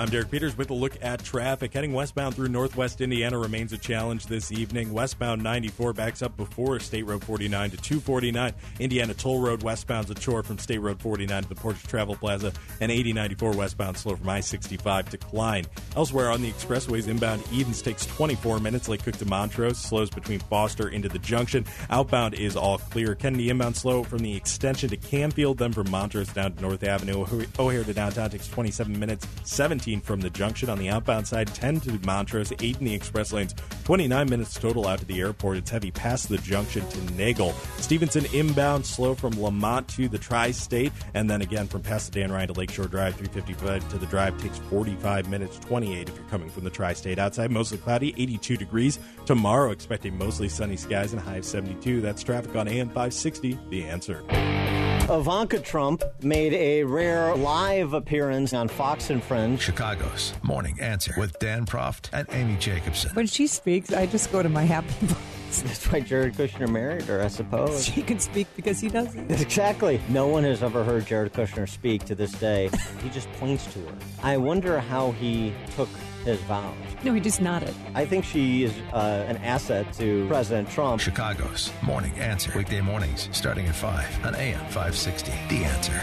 I'm 0.00 0.08
Derek 0.08 0.30
Peters 0.30 0.56
with 0.56 0.70
a 0.70 0.74
look 0.74 0.96
at 1.02 1.22
traffic. 1.22 1.74
Heading 1.74 1.92
westbound 1.92 2.34
through 2.34 2.48
northwest 2.48 3.02
Indiana 3.02 3.38
remains 3.38 3.74
a 3.74 3.76
challenge 3.76 4.24
this 4.24 4.50
evening. 4.50 4.94
Westbound 4.94 5.42
94 5.42 5.92
backs 5.92 6.22
up 6.22 6.34
before 6.38 6.80
State 6.80 7.04
Road 7.04 7.22
49 7.22 7.72
to 7.72 7.76
249. 7.76 8.54
Indiana 8.78 9.12
Toll 9.12 9.40
Road 9.40 9.62
westbound's 9.62 10.10
a 10.10 10.14
chore 10.14 10.42
from 10.42 10.56
State 10.56 10.78
Road 10.78 11.02
49 11.02 11.42
to 11.42 11.48
the 11.50 11.54
Portage 11.54 11.82
Travel 11.82 12.16
Plaza. 12.16 12.50
And 12.80 12.90
8094 12.90 13.52
westbound 13.52 13.98
slow 13.98 14.16
from 14.16 14.26
I 14.30 14.40
65 14.40 15.10
to 15.10 15.18
Cline. 15.18 15.66
Elsewhere 15.94 16.30
on 16.30 16.40
the 16.40 16.50
expressways, 16.50 17.06
inbound 17.06 17.42
Edens 17.52 17.82
takes 17.82 18.06
24 18.06 18.58
minutes. 18.58 18.88
Lake 18.88 19.04
Cook 19.04 19.18
to 19.18 19.26
Montrose 19.26 19.76
slows 19.76 20.08
between 20.08 20.38
Foster 20.38 20.88
into 20.88 21.10
the 21.10 21.18
junction. 21.18 21.66
Outbound 21.90 22.32
is 22.32 22.56
all 22.56 22.78
clear. 22.78 23.14
Kennedy 23.14 23.50
inbound 23.50 23.76
slow 23.76 24.02
from 24.02 24.20
the 24.20 24.34
extension 24.34 24.88
to 24.88 24.96
Canfield, 24.96 25.58
then 25.58 25.74
from 25.74 25.90
Montrose 25.90 26.32
down 26.32 26.54
to 26.54 26.62
North 26.62 26.84
Avenue. 26.84 27.26
O'Hare 27.58 27.84
to 27.84 27.92
downtown 27.92 28.30
takes 28.30 28.48
27 28.48 28.98
minutes. 28.98 29.26
17 29.44 29.89
from 29.98 30.20
the 30.20 30.28
junction 30.28 30.68
on 30.68 30.78
the 30.78 30.90
outbound 30.90 31.26
side, 31.26 31.46
10 31.48 31.80
to 31.80 31.98
Montrose, 32.06 32.52
8 32.52 32.78
in 32.78 32.84
the 32.84 32.94
express 32.94 33.32
lanes, 33.32 33.54
29 33.84 34.28
minutes 34.28 34.54
total 34.54 34.86
out 34.86 34.98
to 34.98 35.06
the 35.06 35.20
airport. 35.20 35.56
It's 35.56 35.70
heavy 35.70 35.90
past 35.90 36.28
the 36.28 36.36
junction 36.38 36.86
to 36.86 37.14
Nagle. 37.14 37.52
Stevenson 37.78 38.26
inbound 38.34 38.84
slow 38.84 39.14
from 39.14 39.32
Lemont 39.32 39.88
to 39.88 40.06
the 40.08 40.18
Tri 40.18 40.50
State, 40.50 40.92
and 41.14 41.30
then 41.30 41.40
again 41.40 41.66
from 41.66 41.80
Dan 41.82 42.30
Ryan 42.30 42.48
to 42.48 42.52
Lakeshore 42.52 42.86
Drive, 42.86 43.16
355 43.16 43.88
to 43.88 43.98
the 43.98 44.06
drive 44.06 44.40
takes 44.40 44.58
45 44.58 45.28
minutes, 45.30 45.58
28 45.58 46.08
if 46.08 46.14
you're 46.14 46.28
coming 46.28 46.50
from 46.50 46.64
the 46.64 46.70
Tri 46.70 46.92
State. 46.92 47.18
Outside, 47.18 47.50
mostly 47.50 47.78
cloudy, 47.78 48.14
82 48.18 48.56
degrees. 48.58 48.98
Tomorrow, 49.24 49.70
expecting 49.70 50.18
mostly 50.18 50.48
sunny 50.48 50.76
skies 50.76 51.12
and 51.12 51.22
high 51.22 51.36
of 51.36 51.44
72. 51.44 52.00
That's 52.00 52.22
traffic 52.22 52.54
on 52.54 52.68
AM 52.68 52.88
560, 52.88 53.58
the 53.70 53.84
answer. 53.84 54.89
Ivanka 55.10 55.58
Trump 55.58 56.04
made 56.22 56.52
a 56.52 56.84
rare 56.84 57.34
live 57.34 57.94
appearance 57.94 58.52
on 58.54 58.68
Fox 58.68 59.10
and 59.10 59.20
Friends. 59.20 59.60
Chicago's 59.60 60.32
Morning 60.44 60.78
Answer 60.80 61.12
with 61.18 61.36
Dan 61.40 61.66
Proft 61.66 62.10
and 62.12 62.28
Amy 62.30 62.56
Jacobson. 62.58 63.10
When 63.14 63.26
she 63.26 63.48
speaks, 63.48 63.92
I 63.92 64.06
just 64.06 64.30
go 64.30 64.40
to 64.40 64.48
my 64.48 64.62
happy 64.62 64.94
place. 65.06 65.62
That's 65.62 65.90
why 65.90 65.98
Jared 65.98 66.34
Kushner 66.34 66.70
married 66.70 67.02
her, 67.06 67.20
I 67.22 67.26
suppose. 67.26 67.84
She 67.84 68.02
can 68.02 68.20
speak 68.20 68.46
because 68.54 68.78
he 68.78 68.88
doesn't. 68.88 69.32
Exactly. 69.32 70.00
No 70.10 70.28
one 70.28 70.44
has 70.44 70.62
ever 70.62 70.84
heard 70.84 71.06
Jared 71.06 71.32
Kushner 71.32 71.68
speak 71.68 72.04
to 72.04 72.14
this 72.14 72.30
day. 72.30 72.70
he 73.02 73.08
just 73.10 73.30
points 73.32 73.64
to 73.72 73.80
her. 73.80 73.94
I 74.22 74.36
wonder 74.36 74.78
how 74.78 75.10
he 75.10 75.52
took 75.74 75.88
his 76.24 76.40
vows. 76.40 76.74
No, 77.04 77.12
he 77.12 77.20
just 77.20 77.40
nodded. 77.40 77.74
I 77.94 78.04
think 78.04 78.24
she 78.24 78.64
is 78.64 78.74
uh, 78.92 79.24
an 79.28 79.36
asset 79.38 79.92
to 79.94 80.26
President 80.28 80.70
Trump. 80.70 81.00
Chicago's 81.00 81.72
Morning 81.82 82.12
Answer. 82.18 82.52
Weekday 82.56 82.80
mornings 82.80 83.28
starting 83.32 83.66
at 83.66 83.74
5 83.74 84.26
on 84.26 84.34
AM 84.34 84.60
560. 84.66 85.32
The 85.48 85.64
Answer. 85.64 86.00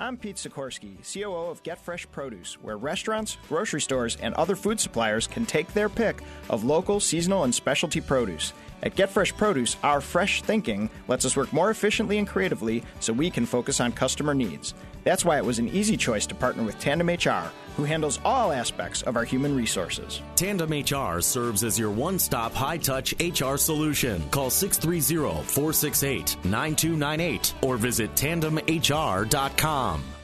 I'm 0.00 0.16
Pete 0.16 0.36
Sikorsky, 0.36 0.96
COO 1.12 1.50
of 1.50 1.62
Get 1.64 1.76
Fresh 1.76 2.08
Produce, 2.12 2.54
where 2.62 2.76
restaurants, 2.76 3.36
grocery 3.48 3.80
stores, 3.80 4.16
and 4.22 4.32
other 4.34 4.54
food 4.54 4.78
suppliers 4.78 5.26
can 5.26 5.44
take 5.44 5.72
their 5.74 5.88
pick 5.88 6.22
of 6.48 6.62
local, 6.62 7.00
seasonal, 7.00 7.42
and 7.42 7.52
specialty 7.52 8.00
produce. 8.00 8.52
At 8.84 8.94
Get 8.94 9.10
Fresh 9.10 9.36
Produce, 9.36 9.76
our 9.82 10.00
fresh 10.00 10.42
thinking 10.42 10.88
lets 11.08 11.24
us 11.24 11.36
work 11.36 11.52
more 11.52 11.70
efficiently 11.70 12.18
and 12.18 12.28
creatively 12.28 12.84
so 13.00 13.12
we 13.12 13.28
can 13.28 13.44
focus 13.44 13.80
on 13.80 13.90
customer 13.90 14.34
needs. 14.34 14.72
That's 15.02 15.24
why 15.24 15.36
it 15.36 15.44
was 15.44 15.58
an 15.58 15.68
easy 15.68 15.96
choice 15.96 16.26
to 16.26 16.34
partner 16.34 16.62
with 16.62 16.78
Tandem 16.78 17.08
HR, 17.08 17.50
who 17.78 17.84
handles 17.84 18.20
all 18.24 18.52
aspects 18.52 19.00
of 19.02 19.16
our 19.16 19.24
human 19.24 19.56
resources. 19.56 20.20
Tandem 20.34 20.70
HR 20.70 21.22
serves 21.22 21.64
as 21.64 21.78
your 21.78 21.90
one 21.90 22.18
stop 22.18 22.52
high 22.52 22.76
touch 22.76 23.14
HR 23.20 23.56
solution. 23.56 24.28
Call 24.30 24.50
630 24.50 25.44
468 25.44 26.36
9298 26.44 27.54
or 27.62 27.78
visit 27.78 28.14
tandemhr.com. 28.14 30.17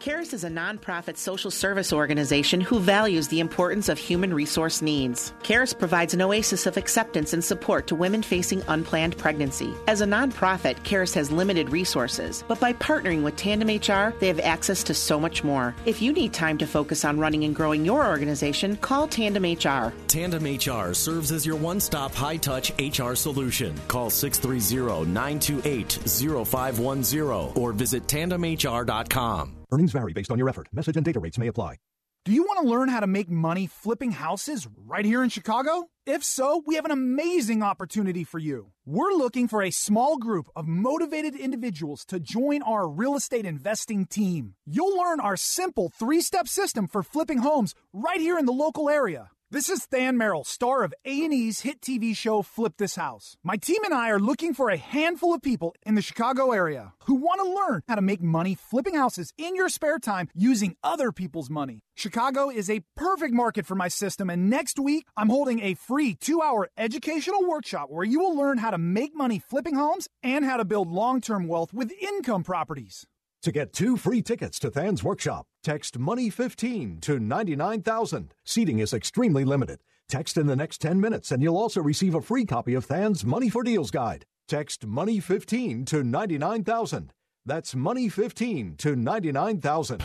CARES 0.00 0.32
is 0.32 0.44
a 0.44 0.48
nonprofit 0.48 1.16
social 1.16 1.50
service 1.50 1.92
organization 1.92 2.60
who 2.60 2.78
values 2.78 3.26
the 3.26 3.40
importance 3.40 3.88
of 3.88 3.98
human 3.98 4.32
resource 4.32 4.80
needs. 4.80 5.32
CARES 5.42 5.74
provides 5.74 6.14
an 6.14 6.22
oasis 6.22 6.66
of 6.66 6.76
acceptance 6.76 7.32
and 7.32 7.42
support 7.42 7.88
to 7.88 7.96
women 7.96 8.22
facing 8.22 8.62
unplanned 8.68 9.18
pregnancy. 9.18 9.74
As 9.88 10.00
a 10.00 10.06
nonprofit, 10.06 10.84
CARES 10.84 11.14
has 11.14 11.32
limited 11.32 11.70
resources, 11.70 12.44
but 12.46 12.60
by 12.60 12.74
partnering 12.74 13.24
with 13.24 13.34
Tandem 13.34 13.68
HR, 13.68 14.16
they 14.20 14.28
have 14.28 14.38
access 14.38 14.84
to 14.84 14.94
so 14.94 15.18
much 15.18 15.42
more. 15.42 15.74
If 15.84 16.00
you 16.00 16.12
need 16.12 16.32
time 16.32 16.58
to 16.58 16.66
focus 16.66 17.04
on 17.04 17.18
running 17.18 17.42
and 17.42 17.54
growing 17.54 17.84
your 17.84 18.06
organization, 18.06 18.76
call 18.76 19.08
Tandem 19.08 19.42
HR. 19.42 19.92
Tandem 20.06 20.44
HR 20.44 20.94
serves 20.94 21.32
as 21.32 21.44
your 21.44 21.56
one 21.56 21.80
stop 21.80 22.14
high 22.14 22.36
touch 22.36 22.70
HR 22.78 23.14
solution. 23.14 23.74
Call 23.88 24.10
630 24.10 25.10
928 25.10 26.46
0510 26.46 27.60
or 27.60 27.72
visit 27.72 28.06
tandemhr.com. 28.06 29.57
Earnings 29.70 29.92
vary 29.92 30.12
based 30.12 30.30
on 30.30 30.38
your 30.38 30.48
effort. 30.48 30.68
Message 30.72 30.96
and 30.96 31.04
data 31.04 31.20
rates 31.20 31.38
may 31.38 31.46
apply. 31.46 31.76
Do 32.24 32.32
you 32.34 32.42
want 32.42 32.60
to 32.60 32.68
learn 32.68 32.88
how 32.88 33.00
to 33.00 33.06
make 33.06 33.30
money 33.30 33.66
flipping 33.66 34.12
houses 34.12 34.68
right 34.86 35.04
here 35.04 35.22
in 35.22 35.30
Chicago? 35.30 35.88
If 36.04 36.22
so, 36.22 36.62
we 36.66 36.74
have 36.74 36.84
an 36.84 36.90
amazing 36.90 37.62
opportunity 37.62 38.24
for 38.24 38.38
you. 38.38 38.72
We're 38.84 39.12
looking 39.12 39.48
for 39.48 39.62
a 39.62 39.70
small 39.70 40.18
group 40.18 40.48
of 40.54 40.66
motivated 40.66 41.34
individuals 41.34 42.04
to 42.06 42.20
join 42.20 42.60
our 42.62 42.86
real 42.88 43.14
estate 43.14 43.46
investing 43.46 44.04
team. 44.04 44.54
You'll 44.66 44.98
learn 44.98 45.20
our 45.20 45.36
simple 45.36 45.88
three 45.88 46.20
step 46.20 46.48
system 46.48 46.86
for 46.86 47.02
flipping 47.02 47.38
homes 47.38 47.74
right 47.92 48.20
here 48.20 48.38
in 48.38 48.44
the 48.46 48.52
local 48.52 48.90
area. 48.90 49.30
This 49.50 49.70
is 49.70 49.86
Than 49.86 50.18
Merrill, 50.18 50.44
star 50.44 50.84
of 50.84 50.92
A&E's 51.06 51.60
hit 51.60 51.80
TV 51.80 52.14
show 52.14 52.42
Flip 52.42 52.74
This 52.76 52.96
House. 52.96 53.38
My 53.42 53.56
team 53.56 53.82
and 53.82 53.94
I 53.94 54.10
are 54.10 54.20
looking 54.20 54.52
for 54.52 54.68
a 54.68 54.76
handful 54.76 55.32
of 55.32 55.40
people 55.40 55.74
in 55.86 55.94
the 55.94 56.02
Chicago 56.02 56.52
area 56.52 56.92
who 57.06 57.14
want 57.14 57.40
to 57.40 57.54
learn 57.54 57.80
how 57.88 57.94
to 57.94 58.02
make 58.02 58.20
money 58.20 58.54
flipping 58.54 58.94
houses 58.94 59.32
in 59.38 59.56
your 59.56 59.70
spare 59.70 59.98
time 59.98 60.28
using 60.34 60.76
other 60.84 61.12
people's 61.12 61.48
money. 61.48 61.80
Chicago 61.96 62.50
is 62.50 62.68
a 62.68 62.82
perfect 62.94 63.32
market 63.32 63.64
for 63.64 63.74
my 63.74 63.88
system, 63.88 64.28
and 64.28 64.50
next 64.50 64.78
week 64.78 65.06
I'm 65.16 65.30
holding 65.30 65.60
a 65.60 65.72
free 65.72 66.14
two 66.14 66.42
hour 66.42 66.68
educational 66.76 67.48
workshop 67.48 67.86
where 67.88 68.04
you 68.04 68.20
will 68.20 68.36
learn 68.36 68.58
how 68.58 68.70
to 68.70 68.76
make 68.76 69.14
money 69.14 69.38
flipping 69.38 69.76
homes 69.76 70.08
and 70.22 70.44
how 70.44 70.58
to 70.58 70.66
build 70.66 70.90
long 70.90 71.22
term 71.22 71.48
wealth 71.48 71.72
with 71.72 71.90
income 72.02 72.44
properties. 72.44 73.06
To 73.42 73.52
get 73.52 73.72
two 73.72 73.96
free 73.96 74.20
tickets 74.20 74.58
to 74.58 74.70
Than's 74.70 75.04
workshop, 75.04 75.46
text 75.68 76.00
money15 76.00 76.98
to 77.02 77.20
99000. 77.20 78.32
Seating 78.42 78.78
is 78.78 78.94
extremely 78.94 79.44
limited. 79.44 79.80
Text 80.08 80.38
in 80.38 80.46
the 80.46 80.56
next 80.56 80.80
10 80.80 80.98
minutes 80.98 81.30
and 81.30 81.42
you'll 81.42 81.58
also 81.58 81.82
receive 81.82 82.14
a 82.14 82.22
free 82.22 82.46
copy 82.46 82.72
of 82.72 82.86
Than's 82.86 83.22
Money 83.22 83.50
for 83.50 83.62
Deals 83.62 83.90
guide. 83.90 84.24
Text 84.48 84.88
money15 84.88 85.84
to 85.88 86.02
99000. 86.02 87.12
That's 87.44 87.74
money15 87.74 88.78
to 88.78 88.96
99000. 88.96 90.02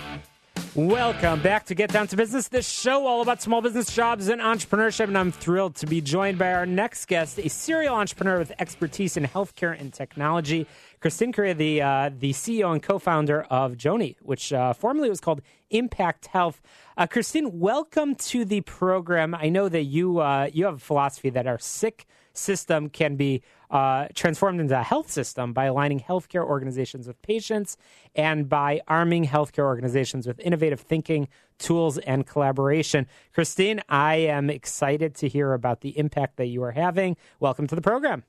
Welcome 0.75 1.39
back 1.43 1.67
to 1.67 1.75
Get 1.75 1.91
Down 1.91 2.07
to 2.07 2.17
Business, 2.17 2.47
this 2.47 2.67
show 2.67 3.05
all 3.05 3.21
about 3.21 3.43
small 3.43 3.61
business 3.61 3.93
jobs 3.93 4.27
and 4.27 4.41
entrepreneurship. 4.41 5.03
And 5.03 5.15
I'm 5.15 5.31
thrilled 5.31 5.75
to 5.75 5.85
be 5.85 6.01
joined 6.01 6.39
by 6.39 6.51
our 6.51 6.65
next 6.65 7.05
guest, 7.05 7.37
a 7.37 7.47
serial 7.47 7.93
entrepreneur 7.93 8.39
with 8.39 8.51
expertise 8.57 9.15
in 9.15 9.23
healthcare 9.23 9.79
and 9.79 9.93
technology, 9.93 10.65
Christine 11.03 11.33
Correa, 11.33 11.53
the 11.53 11.81
uh, 11.81 12.11
the 12.17 12.31
CEO 12.31 12.71
and 12.71 12.81
co-founder 12.81 13.41
of 13.49 13.73
Joany, 13.73 14.15
which 14.21 14.53
uh, 14.53 14.71
formerly 14.71 15.09
was 15.09 15.19
called 15.19 15.41
Impact 15.69 16.27
Health. 16.27 16.61
Uh, 16.95 17.07
Christine, 17.07 17.59
welcome 17.59 18.15
to 18.15 18.45
the 18.45 18.61
program. 18.61 19.35
I 19.35 19.49
know 19.49 19.67
that 19.67 19.83
you 19.83 20.19
uh, 20.19 20.49
you 20.53 20.63
have 20.63 20.75
a 20.75 20.79
philosophy 20.79 21.29
that 21.31 21.45
our 21.45 21.59
sick 21.59 22.05
system 22.31 22.87
can 22.87 23.17
be 23.17 23.43
uh, 23.69 24.07
transformed 24.15 24.61
into 24.61 24.79
a 24.79 24.83
health 24.83 25.11
system 25.11 25.51
by 25.51 25.65
aligning 25.65 25.99
healthcare 25.99 26.45
organizations 26.45 27.05
with 27.05 27.21
patients 27.21 27.75
and 28.15 28.47
by 28.47 28.79
arming 28.87 29.25
healthcare 29.27 29.65
organizations 29.65 30.25
with 30.25 30.39
innovative 30.39 30.79
thinking, 30.79 31.27
tools, 31.59 31.97
and 31.97 32.25
collaboration. 32.25 33.07
Christine, 33.33 33.81
I 33.89 34.15
am 34.15 34.49
excited 34.49 35.15
to 35.15 35.27
hear 35.27 35.51
about 35.51 35.81
the 35.81 35.97
impact 35.97 36.37
that 36.37 36.45
you 36.45 36.63
are 36.63 36.71
having. 36.71 37.17
Welcome 37.41 37.67
to 37.67 37.75
the 37.75 37.81
program. 37.81 38.23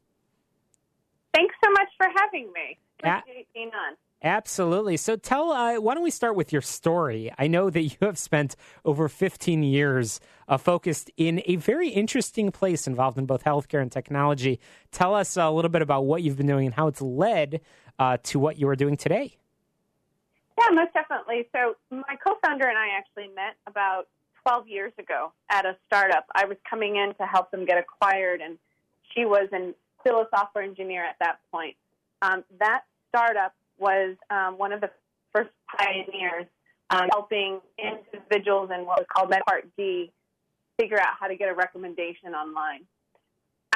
Thanks 1.35 1.55
so 1.63 1.71
much 1.73 1.89
for 1.97 2.07
having 2.17 2.53
me. 2.53 2.79
Appreciate 3.01 3.49
being 3.53 3.69
on. 3.69 3.97
Absolutely. 4.23 4.97
So 4.97 5.17
tell, 5.17 5.53
uh, 5.53 5.79
why 5.79 5.93
don't 5.93 6.03
we 6.03 6.11
start 6.11 6.35
with 6.35 6.51
your 6.51 6.63
story? 6.63 7.31
I 7.37 7.47
know 7.47 7.69
that 7.69 7.83
you 7.83 7.97
have 8.01 8.19
spent 8.19 8.57
over 8.85 9.07
15 9.07 9.63
years 9.63 10.19
uh, 10.49 10.57
focused 10.57 11.11
in 11.19 11.43
a 11.45 11.57
very 11.57 11.91
interesting 11.91 12.51
place 12.51 12.87
involved 12.87 13.19
in 13.19 13.27
both 13.27 13.45
healthcare 13.45 13.83
and 13.83 13.93
technology. 13.93 14.61
Tell 14.93 15.15
us 15.15 15.37
a 15.37 15.51
little 15.51 15.71
bit 15.71 15.83
about 15.83 16.07
what 16.07 16.23
you've 16.23 16.39
been 16.39 16.47
doing 16.47 16.67
and 16.67 16.75
how 16.75 16.87
it's 16.87 17.03
led 17.03 17.61
uh, 17.99 18.17
to 18.23 18.39
what 18.39 18.59
you 18.59 18.67
are 18.69 18.77
doing 18.77 18.97
today. 18.97 19.37
Yeah, 20.59 20.69
most 20.73 20.95
definitely. 20.95 21.49
So 21.53 21.77
my 21.91 22.17
co-founder 22.27 22.67
and 22.67 22.79
I 22.79 22.97
actually 22.97 23.29
met 23.35 23.57
about 23.67 24.07
12 24.47 24.69
years 24.69 24.93
ago 24.99 25.33
at 25.51 25.67
a 25.67 25.77
startup. 25.87 26.25
I 26.35 26.47
was 26.47 26.57
coming 26.69 26.97
in 26.97 27.15
to 27.17 27.27
help 27.27 27.51
them 27.51 27.67
get 27.67 27.77
acquired, 27.77 28.41
and 28.41 28.57
she 29.15 29.27
was 29.27 29.49
an, 29.53 29.75
still 30.05 30.21
a 30.21 30.27
software 30.35 30.65
engineer 30.65 31.05
at 31.05 31.17
that 31.21 31.39
point. 31.51 31.77
Um, 32.23 32.45
that 32.59 32.83
startup 33.09 33.55
was 33.79 34.17
um, 34.31 34.59
one 34.59 34.73
of 34.73 34.81
the 34.81 34.91
first 35.35 35.51
pioneers 35.77 36.47
um, 36.91 37.09
helping 37.11 37.61
individuals 37.79 38.71
in 38.75 38.85
what 38.87 38.99
was 38.99 39.07
called 39.15 39.31
Med 39.31 39.41
Part 39.47 39.69
D 39.77 40.11
figure 40.79 40.99
out 40.99 41.15
how 41.19 41.29
to 41.29 41.37
get 41.37 41.49
a 41.49 41.55
recommendation 41.55 42.35
online. 42.35 42.81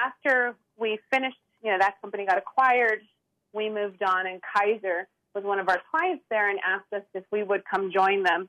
After 0.01 0.55
we 0.77 0.99
finished, 1.13 1.39
you 1.63 1.71
know, 1.71 1.79
that 1.79 2.01
company 2.01 2.27
got 2.27 2.39
acquired, 2.39 3.01
we 3.53 3.69
moved 3.69 4.03
on, 4.03 4.27
and 4.27 4.41
Kaiser 4.43 5.09
was 5.35 5.45
one 5.45 5.59
of 5.59 5.69
our 5.69 5.81
clients 5.91 6.25
there 6.31 6.51
and 6.51 6.59
asked 6.67 6.93
us 6.93 7.03
if 7.15 7.25
we 7.31 7.43
would 7.43 7.63
come 7.65 7.93
join 7.93 8.23
them 8.23 8.49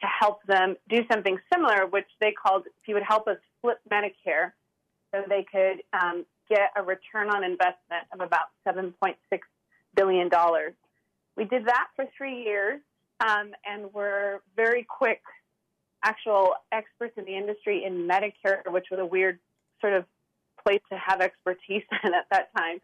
to 0.00 0.06
help 0.06 0.42
them 0.46 0.76
do 0.88 0.98
something 1.10 1.38
similar, 1.52 1.86
which 1.86 2.06
they 2.20 2.32
called 2.32 2.66
if 2.66 2.88
you 2.88 2.94
would 2.94 3.02
help 3.02 3.26
us 3.26 3.38
flip 3.60 3.80
Medicare 3.90 4.52
so 5.12 5.22
they 5.28 5.44
could 5.50 5.82
um, 5.92 6.24
get 6.48 6.70
a 6.76 6.82
return 6.82 7.30
on 7.30 7.44
investment 7.44 8.04
of 8.12 8.20
about 8.20 8.48
$7.6 8.66 9.14
billion. 9.94 10.30
We 11.36 11.44
did 11.44 11.66
that 11.66 11.88
for 11.96 12.06
three 12.16 12.42
years 12.42 12.80
um, 13.20 13.52
and 13.64 13.92
were 13.92 14.42
very 14.56 14.84
quick, 14.84 15.22
actual 16.02 16.54
experts 16.72 17.14
in 17.16 17.24
the 17.24 17.36
industry 17.36 17.84
in 17.84 18.08
Medicare, 18.08 18.70
which 18.70 18.86
was 18.90 19.00
a 19.00 19.06
weird 19.06 19.38
sort 19.80 19.92
of 19.92 20.04
place 20.66 20.80
to 20.90 20.98
have 20.98 21.20
expertise 21.20 21.82
in 22.04 22.14
at 22.14 22.26
that 22.30 22.48
time. 22.56 22.80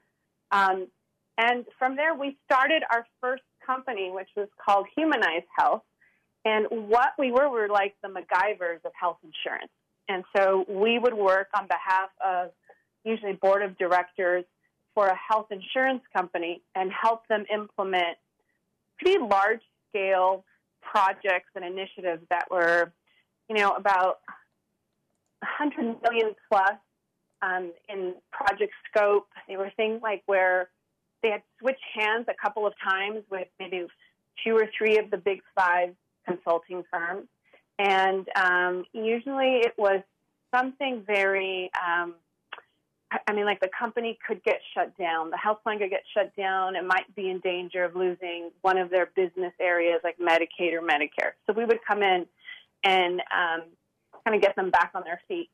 Um, 0.50 0.88
and 1.36 1.64
from 1.78 1.96
there, 1.96 2.14
we 2.14 2.36
started 2.44 2.82
our 2.92 3.06
first 3.20 3.42
company, 3.66 4.10
which 4.12 4.28
was 4.36 4.48
called 4.64 4.86
Humanized 4.96 5.46
Health. 5.58 5.82
And 6.44 6.66
what 6.70 7.12
we 7.18 7.32
were, 7.32 7.48
we 7.48 7.60
were 7.60 7.68
like 7.68 7.94
the 8.02 8.08
MacGyvers 8.08 8.84
of 8.84 8.92
health 8.98 9.18
insurance. 9.24 9.72
And 10.08 10.24
so 10.36 10.64
we 10.68 10.98
would 10.98 11.14
work 11.14 11.48
on 11.56 11.66
behalf 11.66 12.10
of 12.24 12.50
usually 13.04 13.34
board 13.34 13.62
of 13.62 13.76
directors 13.78 14.44
for 14.94 15.08
a 15.08 15.16
health 15.16 15.46
insurance 15.50 16.02
company 16.14 16.62
and 16.74 16.90
help 16.90 17.26
them 17.28 17.44
implement 17.52 18.16
pretty 18.98 19.18
large 19.18 19.60
scale 19.88 20.44
projects 20.80 21.50
and 21.54 21.64
initiatives 21.64 22.22
that 22.30 22.50
were, 22.50 22.92
you 23.48 23.56
know, 23.56 23.70
about 23.70 24.18
100 25.40 26.00
million 26.02 26.34
plus 26.50 26.78
um, 27.42 27.72
in 27.88 28.14
project 28.30 28.72
scope. 28.88 29.26
They 29.48 29.56
were 29.56 29.70
things 29.76 30.00
like 30.02 30.22
where 30.26 30.70
they 31.22 31.30
had 31.30 31.42
switched 31.60 31.82
hands 31.94 32.26
a 32.28 32.34
couple 32.40 32.66
of 32.66 32.74
times 32.82 33.22
with 33.30 33.48
maybe 33.58 33.86
two 34.44 34.54
or 34.56 34.68
three 34.76 34.98
of 34.98 35.10
the 35.10 35.16
big 35.16 35.40
five 35.54 35.94
consulting 36.26 36.84
firms. 36.90 37.28
And 37.78 38.28
um, 38.36 38.84
usually 38.92 39.58
it 39.58 39.72
was 39.76 40.02
something 40.54 41.02
very 41.06 41.70
um, 41.74 42.14
I 43.26 43.32
mean, 43.32 43.44
like 43.44 43.60
the 43.60 43.70
company 43.78 44.18
could 44.26 44.42
get 44.44 44.60
shut 44.74 44.96
down, 44.98 45.30
the 45.30 45.36
health 45.36 45.58
plan 45.62 45.78
could 45.78 45.90
get 45.90 46.02
shut 46.14 46.34
down, 46.36 46.76
and 46.76 46.86
might 46.86 47.12
be 47.14 47.30
in 47.30 47.40
danger 47.40 47.84
of 47.84 47.94
losing 47.94 48.50
one 48.62 48.78
of 48.78 48.90
their 48.90 49.10
business 49.14 49.52
areas 49.60 50.00
like 50.02 50.16
Medicaid 50.18 50.72
or 50.72 50.80
Medicare. 50.80 51.32
So 51.46 51.52
we 51.52 51.64
would 51.64 51.80
come 51.86 52.02
in 52.02 52.26
and 52.84 53.20
um, 53.20 53.62
kind 54.24 54.34
of 54.34 54.40
get 54.40 54.56
them 54.56 54.70
back 54.70 54.92
on 54.94 55.02
their 55.04 55.20
feet. 55.28 55.50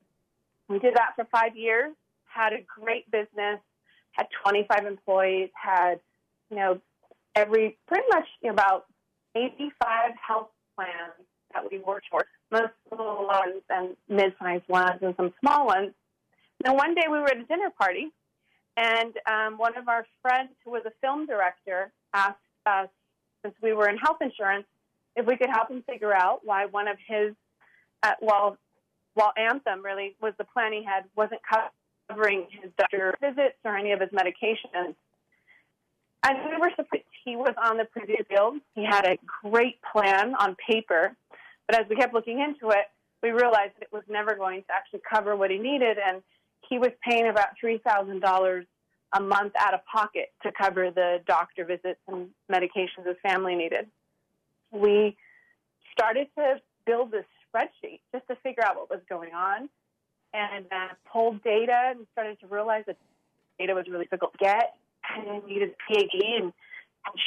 We 0.69 0.79
did 0.79 0.95
that 0.95 1.13
for 1.17 1.27
five 1.31 1.57
years, 1.57 1.93
had 2.25 2.53
a 2.53 2.59
great 2.81 3.11
business, 3.11 3.59
had 4.13 4.27
25 4.43 4.87
employees, 4.87 5.51
had, 5.55 6.01
you 6.51 6.57
know, 6.57 6.81
every 7.35 7.79
pretty 7.87 8.07
much 8.11 8.27
about 8.49 8.87
85 9.35 10.13
health 10.27 10.49
plans 10.77 11.27
that 11.53 11.65
we 11.71 11.79
worked 11.79 12.07
for, 12.11 12.25
most 12.51 12.73
little 12.91 13.27
ones 13.27 13.63
and 13.69 13.97
mid-sized 14.09 14.69
ones 14.69 14.99
and 15.03 15.15
some 15.17 15.33
small 15.41 15.67
ones 15.67 15.93
now, 16.65 16.75
one 16.75 16.95
day 16.95 17.05
we 17.11 17.19
were 17.19 17.31
at 17.31 17.39
a 17.39 17.45
dinner 17.45 17.71
party, 17.71 18.11
and 18.77 19.15
um, 19.31 19.59
one 19.59 19.77
of 19.77 19.89
our 19.89 20.07
friends 20.23 20.51
who 20.65 20.71
was 20.71 20.83
a 20.87 20.93
film 21.01 21.27
director 21.27 21.91
asked 22.13 22.37
us, 22.67 22.89
since 23.43 23.55
we 23.63 23.73
were 23.73 23.89
in 23.89 23.97
health 23.97 24.19
insurance, 24.21 24.67
if 25.17 25.27
we 25.27 25.37
could 25.37 25.49
help 25.51 25.71
him 25.71 25.83
figure 25.89 26.15
out 26.15 26.41
why 26.45 26.67
one 26.67 26.89
of 26.89 26.97
his, 27.07 27.33
uh, 28.03 28.13
while, 28.21 28.57
while 29.15 29.33
Anthem 29.37 29.83
really 29.83 30.15
was 30.21 30.35
the 30.39 30.45
plan 30.45 30.73
he 30.73 30.85
had, 30.85 31.05
wasn't 31.17 31.41
covering 32.09 32.47
his 32.51 32.71
doctor 32.79 33.15
visits 33.21 33.57
or 33.65 33.77
any 33.77 33.93
of 33.93 34.01
his 34.01 34.11
medications. 34.11 34.95
And 36.23 36.39
we 36.51 36.57
were 36.59 36.71
surprised 36.77 37.05
he 37.25 37.37
was 37.37 37.55
on 37.63 37.79
the 37.79 37.87
previous 37.87 38.27
field. 38.29 38.57
He 38.75 38.85
had 38.85 39.07
a 39.07 39.19
great 39.43 39.79
plan 39.93 40.35
on 40.35 40.57
paper, 40.69 41.17
but 41.67 41.81
as 41.81 41.87
we 41.89 41.97
kept 41.97 42.13
looking 42.13 42.41
into 42.41 42.71
it, 42.71 42.87
we 43.23 43.31
realized 43.31 43.73
that 43.77 43.83
it 43.83 43.93
was 43.93 44.03
never 44.09 44.35
going 44.35 44.63
to 44.63 44.73
actually 44.73 45.01
cover 45.09 45.37
what 45.37 45.51
he 45.51 45.59
needed. 45.59 45.99
And 45.99 46.23
he 46.71 46.79
was 46.79 46.91
paying 47.07 47.29
about 47.29 47.49
$3,000 47.63 48.67
a 49.13 49.21
month 49.21 49.53
out 49.59 49.75
of 49.75 49.81
pocket 49.85 50.33
to 50.45 50.53
cover 50.53 50.91
the 50.91 51.19
doctor 51.27 51.65
visits 51.65 51.99
and 52.07 52.29
medications 52.51 53.07
his 53.07 53.17
family 53.23 53.57
needed. 53.57 53.89
We 54.71 55.17
started 55.93 56.29
to 56.39 56.61
build 56.87 57.11
this 57.11 57.25
spreadsheet 57.53 58.01
just 58.13 58.27
to 58.29 58.37
figure 58.37 58.65
out 58.65 58.77
what 58.77 58.89
was 58.89 59.01
going 59.09 59.35
on 59.35 59.69
and 60.33 60.65
uh, 60.71 60.95
pulled 61.13 61.43
data 61.43 61.91
and 61.91 62.07
started 62.13 62.39
to 62.41 62.47
realize 62.47 62.85
that 62.87 62.97
data 63.59 63.75
was 63.75 63.87
really 63.91 64.05
difficult 64.05 64.33
to 64.35 64.39
get 64.39 64.77
and 65.17 65.45
needed 65.45 65.75
PhD 65.91 66.41
and 66.41 66.53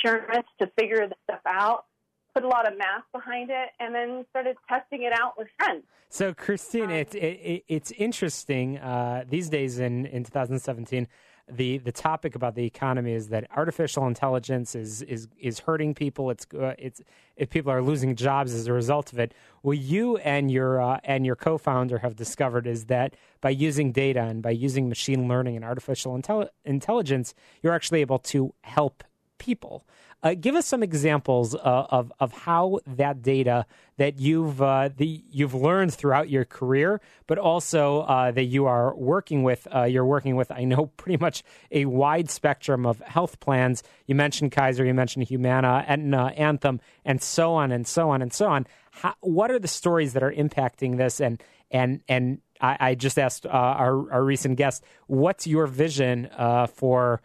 insurance 0.05 0.47
to 0.61 0.71
figure 0.79 1.05
this 1.07 1.17
stuff 1.25 1.41
out 1.45 1.85
put 2.33 2.43
a 2.43 2.47
lot 2.47 2.71
of 2.71 2.77
math 2.77 3.03
behind 3.11 3.49
it, 3.49 3.69
and 3.79 3.93
then 3.93 4.25
started 4.29 4.57
testing 4.67 5.03
it 5.03 5.13
out 5.13 5.37
with 5.37 5.47
friends. 5.57 5.83
So, 6.09 6.33
Christine, 6.33 6.85
um, 6.85 6.91
it's 6.91 7.15
it, 7.15 7.63
it's 7.67 7.91
interesting 7.91 8.77
uh, 8.77 9.23
these 9.27 9.49
days 9.49 9.79
in, 9.79 10.05
in 10.05 10.23
2017. 10.23 11.07
The 11.49 11.79
the 11.79 11.91
topic 11.91 12.35
about 12.35 12.55
the 12.55 12.65
economy 12.65 13.13
is 13.13 13.29
that 13.29 13.47
artificial 13.55 14.07
intelligence 14.07 14.75
is 14.75 15.01
is 15.01 15.27
is 15.39 15.59
hurting 15.59 15.93
people. 15.93 16.29
It's 16.29 16.45
uh, 16.53 16.75
it's 16.77 17.01
if 17.35 17.49
people 17.49 17.71
are 17.71 17.81
losing 17.81 18.15
jobs 18.15 18.53
as 18.53 18.67
a 18.67 18.73
result 18.73 19.11
of 19.11 19.19
it. 19.19 19.33
What 19.61 19.79
you 19.79 20.17
and 20.17 20.49
your 20.49 20.81
uh, 20.81 20.99
and 21.03 21.25
your 21.25 21.35
co-founder 21.35 21.97
have 21.97 22.15
discovered 22.15 22.65
is 22.67 22.85
that 22.85 23.15
by 23.41 23.49
using 23.49 23.91
data 23.91 24.21
and 24.21 24.41
by 24.41 24.51
using 24.51 24.87
machine 24.87 25.27
learning 25.27 25.55
and 25.55 25.65
artificial 25.65 26.17
intel- 26.17 26.49
intelligence, 26.63 27.33
you're 27.61 27.73
actually 27.73 28.01
able 28.01 28.19
to 28.19 28.53
help 28.61 29.03
people. 29.43 29.85
Uh, 30.23 30.35
give 30.35 30.55
us 30.55 30.65
some 30.65 30.81
examples 30.81 31.53
uh, 31.53 31.59
of 31.89 32.11
of 32.21 32.31
how 32.31 32.79
that 32.87 33.21
data 33.21 33.65
that 33.97 34.19
you've 34.19 34.61
uh, 34.61 34.89
the, 34.95 35.21
you've 35.29 35.53
learned 35.53 35.93
throughout 35.93 36.29
your 36.29 36.45
career, 36.45 37.01
but 37.27 37.37
also 37.37 38.01
uh, 38.01 38.31
that 38.31 38.45
you 38.45 38.65
are 38.65 38.95
working 38.95 39.43
with. 39.43 39.67
Uh, 39.73 39.83
you're 39.83 40.05
working 40.05 40.37
with, 40.37 40.49
I 40.49 40.63
know, 40.63 40.85
pretty 40.97 41.17
much 41.17 41.43
a 41.71 41.83
wide 41.85 42.29
spectrum 42.29 42.85
of 42.85 42.99
health 42.99 43.41
plans. 43.41 43.83
You 44.07 44.15
mentioned 44.15 44.53
Kaiser, 44.53 44.85
you 44.85 44.93
mentioned 44.93 45.27
Humana, 45.27 45.83
Aetna, 45.85 46.33
Anthem, 46.37 46.79
and 47.03 47.21
so 47.21 47.53
on 47.53 47.73
and 47.73 47.85
so 47.85 48.09
on 48.09 48.21
and 48.21 48.31
so 48.31 48.47
on. 48.47 48.65
How, 48.91 49.15
what 49.19 49.51
are 49.51 49.59
the 49.59 49.67
stories 49.67 50.13
that 50.13 50.23
are 50.23 50.31
impacting 50.31 50.97
this? 50.97 51.19
And 51.19 51.43
and 51.69 52.01
and 52.07 52.39
I, 52.61 52.77
I 52.79 52.95
just 52.95 53.19
asked 53.19 53.45
uh, 53.45 53.49
our 53.49 54.09
our 54.09 54.23
recent 54.23 54.55
guest, 54.57 54.85
what's 55.07 55.45
your 55.45 55.67
vision 55.67 56.29
for 56.75 57.21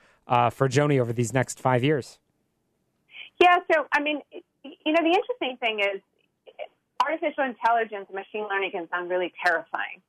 for 0.51 0.69
Joany 0.69 1.01
over 1.01 1.13
these 1.13 1.33
next 1.33 1.59
five 1.59 1.83
years? 1.83 2.19
Yeah, 3.41 3.59
so 3.73 3.87
I 3.93 4.01
mean, 4.01 4.21
you 4.33 4.93
know, 4.93 5.03
the 5.03 5.15
interesting 5.15 5.57
thing 5.61 5.81
is 5.81 6.01
artificial 7.01 7.45
intelligence 7.45 8.07
and 8.09 8.15
machine 8.15 8.47
learning 8.49 8.73
can 8.73 8.89
sound 8.91 9.11
really 9.11 9.33
terrifying. 9.45 10.03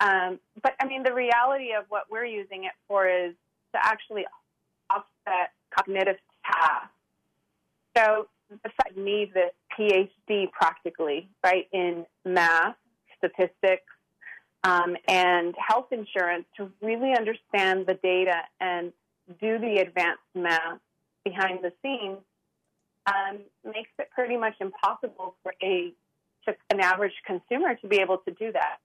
Um, 0.00 0.38
but 0.62 0.74
I 0.80 0.86
mean, 0.86 1.02
the 1.02 1.12
reality 1.12 1.72
of 1.72 1.84
what 1.88 2.04
we're 2.10 2.26
using 2.26 2.64
it 2.64 2.72
for 2.86 3.08
is 3.08 3.34
to 3.74 3.84
actually 3.84 4.24
offset 4.90 5.50
cognitive 5.74 6.16
tasks. 6.44 6.92
So 7.96 8.28
the 8.50 8.70
fact 8.76 8.96
me 8.96 9.30
this 9.32 9.52
PhD 9.76 10.50
practically, 10.52 11.28
right, 11.42 11.66
in 11.72 12.06
math, 12.24 12.76
statistics, 13.18 13.84
um, 14.64 14.96
and 15.08 15.54
health 15.58 15.86
insurance 15.92 16.44
to 16.56 16.70
really 16.82 17.12
understand 17.16 17.86
the 17.86 17.94
data 17.94 18.42
and 18.60 18.92
do 19.40 19.58
the 19.58 19.78
advanced 19.78 20.22
math 20.34 20.80
behind 21.24 21.60
the 21.62 21.72
scenes 21.82 22.18
um, 23.06 23.38
makes 23.64 23.90
it 23.98 24.08
pretty 24.14 24.36
much 24.36 24.54
impossible 24.60 25.36
for 25.42 25.54
a 25.62 25.92
an 26.70 26.80
average 26.80 27.12
consumer 27.26 27.74
to 27.74 27.88
be 27.88 27.96
able 27.96 28.18
to 28.18 28.30
do 28.32 28.52
that. 28.52 28.76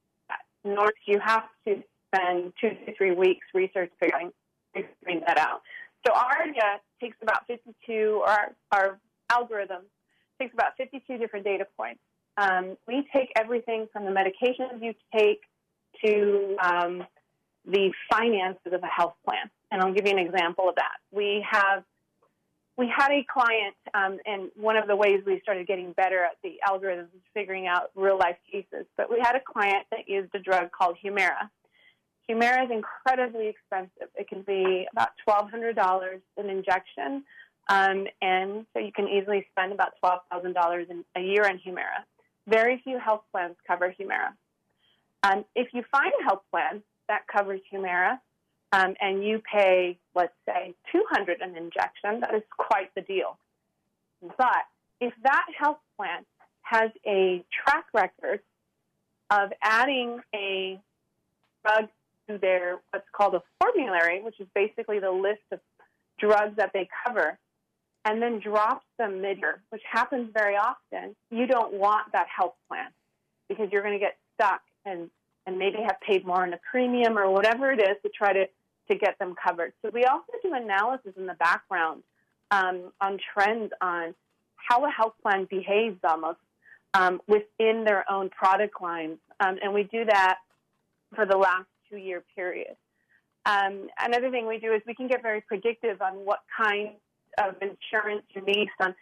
Nor 0.64 0.88
do 0.88 1.12
you 1.12 1.20
have 1.20 1.44
to 1.68 1.84
spend 2.08 2.54
two 2.60 2.70
to 2.70 2.96
three 2.98 3.14
weeks 3.14 3.46
research 3.54 3.92
figuring, 4.00 4.32
figuring 4.74 5.22
that 5.28 5.38
out. 5.38 5.62
So 6.06 6.14
our 6.14 6.42
uh, 6.42 6.78
takes 7.00 7.18
about 7.22 7.46
52, 7.48 8.22
or 8.22 8.30
our, 8.30 8.56
our 8.72 9.00
algorithm 9.32 9.84
takes 10.40 10.54
about 10.54 10.76
52 10.78 11.18
different 11.18 11.46
data 11.46 11.68
points. 11.78 12.00
Um, 12.38 12.78
we 12.88 13.08
take 13.14 13.32
everything 13.38 13.88
from 13.94 14.06
the 14.06 14.12
medications 14.12 14.82
you 14.82 14.94
take 15.16 15.42
to 16.04 16.56
um, 16.64 17.04
the 17.66 17.92
finances 18.10 18.74
of 18.74 18.84
a 18.84 18.88
health 18.88 19.16
plan. 19.26 19.50
And 19.72 19.82
I'll 19.82 19.94
give 19.94 20.06
you 20.06 20.14
an 20.14 20.20
example 20.20 20.70
of 20.70 20.76
that. 20.76 20.98
We 21.12 21.46
have 21.50 21.84
we 22.78 22.88
had 22.88 23.12
a 23.12 23.24
client, 23.32 23.76
um, 23.94 24.18
and 24.26 24.50
one 24.56 24.78
of 24.78 24.88
the 24.88 24.96
ways 24.96 25.22
we 25.26 25.40
started 25.42 25.68
getting 25.68 25.92
better 25.92 26.24
at 26.24 26.38
the 26.42 26.56
algorithms 26.68 27.14
is 27.14 27.22
figuring 27.34 27.68
out 27.68 27.92
real 27.96 28.18
life 28.18 28.38
cases. 28.52 28.86
But 28.98 29.12
we 29.12 29.20
had 29.22 29.36
a 29.36 29.40
client 29.40 29.86
that 29.92 30.08
used 30.08 30.34
a 30.34 30.40
drug 30.40 30.72
called 30.72 30.98
Humira. 31.04 31.50
Humira 32.30 32.66
is 32.66 32.72
incredibly 32.72 33.50
expensive. 33.50 34.10
It 34.16 34.28
can 34.30 34.42
be 34.42 34.88
about 34.92 35.10
$1,200 35.28 36.22
an 36.38 36.50
injection, 36.50 37.24
um, 37.70 38.08
and 38.22 38.66
so 38.74 38.80
you 38.80 38.92
can 38.92 39.08
easily 39.08 39.46
spend 39.52 39.74
about 39.74 39.94
$12,000 40.04 41.04
a 41.16 41.22
year 41.22 41.46
on 41.46 41.60
Humira. 41.60 42.06
Very 42.48 42.82
few 42.84 42.98
health 42.98 43.24
plans 43.32 43.58
cover 43.68 43.94
Humira. 44.00 44.34
Um, 45.24 45.46
if 45.56 45.68
you 45.74 45.84
find 45.92 46.12
a 46.20 46.24
health 46.24 46.42
plan 46.50 46.82
that 47.12 47.28
covers 47.28 47.60
Humira, 47.72 48.20
um, 48.72 48.96
and 49.02 49.24
you 49.24 49.42
pay, 49.52 49.98
let's 50.16 50.34
say, 50.48 50.74
200 50.92 51.42
an 51.42 51.58
injection, 51.58 52.22
that 52.22 52.34
is 52.34 52.44
quite 52.58 52.94
the 52.96 53.02
deal. 53.02 53.38
But 54.22 54.64
if 55.02 55.14
that 55.24 55.46
health 55.60 55.80
plan 55.98 56.26
has 56.62 56.90
a 57.06 57.44
track 57.52 57.86
record 57.94 58.40
of 59.30 59.52
adding 59.62 60.20
a 60.34 60.80
drug 61.66 61.90
to 62.30 62.38
their 62.38 62.80
what's 62.92 63.08
called 63.12 63.36
a 63.36 63.44
formulary, 63.60 64.22
which 64.22 64.40
is 64.40 64.48
basically 64.56 65.00
the 65.00 65.12
list 65.12 65.42
of 65.52 65.60
drugs 66.18 66.56
that 66.56 66.72
they 66.74 66.88
cover, 67.06 67.38
and 68.06 68.22
then 68.22 68.40
drops 68.40 68.86
them 68.98 69.22
mid-year, 69.22 69.62
which 69.70 69.82
happens 69.90 70.30
very 70.34 70.56
often, 70.56 71.16
you 71.30 71.46
don't 71.46 71.74
want 71.74 72.12
that 72.14 72.28
health 72.36 72.56
plan 72.68 72.88
because 73.50 73.68
you're 73.72 73.84
going 73.84 73.94
to 73.94 74.00
get 74.00 74.18
stuck 74.34 74.62
and 74.86 75.10
and 75.46 75.58
maybe 75.58 75.78
have 75.82 76.00
paid 76.06 76.26
more 76.26 76.46
in 76.46 76.54
a 76.54 76.60
premium 76.70 77.18
or 77.18 77.30
whatever 77.30 77.72
it 77.72 77.80
is 77.80 77.98
to 78.04 78.10
try 78.10 78.34
to 78.34 78.46
to 78.90 78.96
get 78.98 79.18
them 79.20 79.36
covered. 79.42 79.74
So 79.82 79.92
we 79.94 80.04
also 80.06 80.34
do 80.44 80.54
analysis 80.54 81.14
in 81.16 81.26
the 81.26 81.36
background 81.36 82.04
um, 82.50 82.92
on 83.00 83.18
trends 83.34 83.72
on 83.80 84.14
how 84.56 84.86
a 84.86 84.90
health 84.90 85.14
plan 85.22 85.48
behaves 85.50 85.98
almost 86.04 86.40
um, 86.94 87.22
within 87.28 87.86
their 87.86 88.10
own 88.12 88.30
product 88.30 88.82
lines, 88.82 89.18
um, 89.40 89.58
and 89.64 89.74
we 89.74 89.84
do 89.84 90.04
that 90.06 90.40
for 91.16 91.26
the 91.26 91.38
last 91.38 91.68
two 91.90 91.98
year 91.98 92.24
period. 92.36 92.76
Um, 93.46 93.88
another 94.00 94.30
thing 94.30 94.48
we 94.48 94.60
do 94.60 94.74
is 94.74 94.82
we 94.86 94.94
can 94.94 95.08
get 95.08 95.22
very 95.22 95.42
predictive 95.42 96.02
on 96.02 96.14
what 96.26 96.40
kind 96.56 96.92
of 97.38 97.56
insurance 97.62 98.24
you 98.36 98.42
need 98.42 98.68
on 98.80 98.94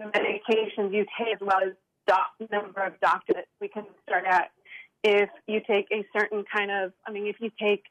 medications 0.00 0.92
you 0.92 1.04
take, 1.18 1.34
as 1.34 1.40
well 1.40 1.60
as 1.64 1.72
doc, 2.06 2.26
number 2.50 2.82
of 2.82 2.98
doctors 3.00 3.44
we 3.60 3.68
can 3.68 3.84
start 4.06 4.24
at. 4.26 4.50
If 5.02 5.30
you 5.46 5.60
take 5.66 5.86
a 5.92 6.04
certain 6.18 6.44
kind 6.52 6.70
of, 6.70 6.92
I 7.06 7.12
mean, 7.12 7.26
if 7.26 7.36
you 7.40 7.50
take 7.60 7.84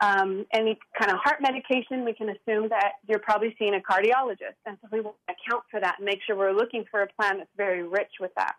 um, 0.00 0.46
any 0.52 0.78
kind 0.98 1.10
of 1.10 1.18
heart 1.18 1.40
medication, 1.40 2.04
we 2.04 2.12
can 2.12 2.28
assume 2.28 2.68
that 2.68 2.92
you're 3.08 3.18
probably 3.18 3.54
seeing 3.58 3.74
a 3.74 3.80
cardiologist. 3.80 4.58
And 4.66 4.76
so 4.80 4.88
we 4.92 5.00
will 5.00 5.16
account 5.28 5.64
for 5.70 5.80
that 5.80 5.96
and 5.98 6.06
make 6.06 6.20
sure 6.26 6.36
we're 6.36 6.52
looking 6.52 6.84
for 6.90 7.02
a 7.02 7.08
plan 7.18 7.38
that's 7.38 7.50
very 7.56 7.82
rich 7.82 8.12
with 8.20 8.32
that. 8.36 8.54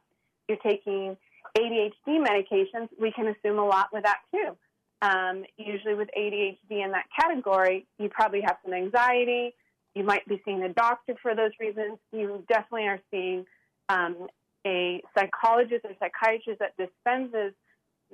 If 0.48 0.60
you're 0.64 0.74
taking 0.74 1.18
ADHD 1.58 2.20
medications, 2.20 2.90
we 3.00 3.12
can 3.12 3.28
assume 3.28 3.60
a 3.60 3.66
lot 3.66 3.88
with 3.94 4.04
that 4.04 4.20
too. 4.34 4.56
Um, 5.02 5.44
usually 5.58 5.96
with 5.96 6.10
ADHD 6.18 6.84
in 6.84 6.92
that 6.92 7.06
category, 7.20 7.86
you 8.00 8.10
probably 8.10 8.42
have 8.42 8.58
some 8.64 8.74
anxiety. 8.74 9.54
You 9.96 10.04
might 10.04 10.28
be 10.28 10.42
seeing 10.46 10.64
a 10.64 10.70
doctor 10.70 11.16
for 11.22 11.36
those 11.36 11.52
reasons. 11.60 12.00
You 12.12 12.44
definitely 12.48 12.88
are 12.88 13.00
seeing 13.12 13.46
um, 13.90 14.28
a 14.66 15.04
psychologist 15.16 15.86
or 15.86 15.92
psychiatrist 16.00 16.60
that 16.60 16.76
dispenses 16.78 17.54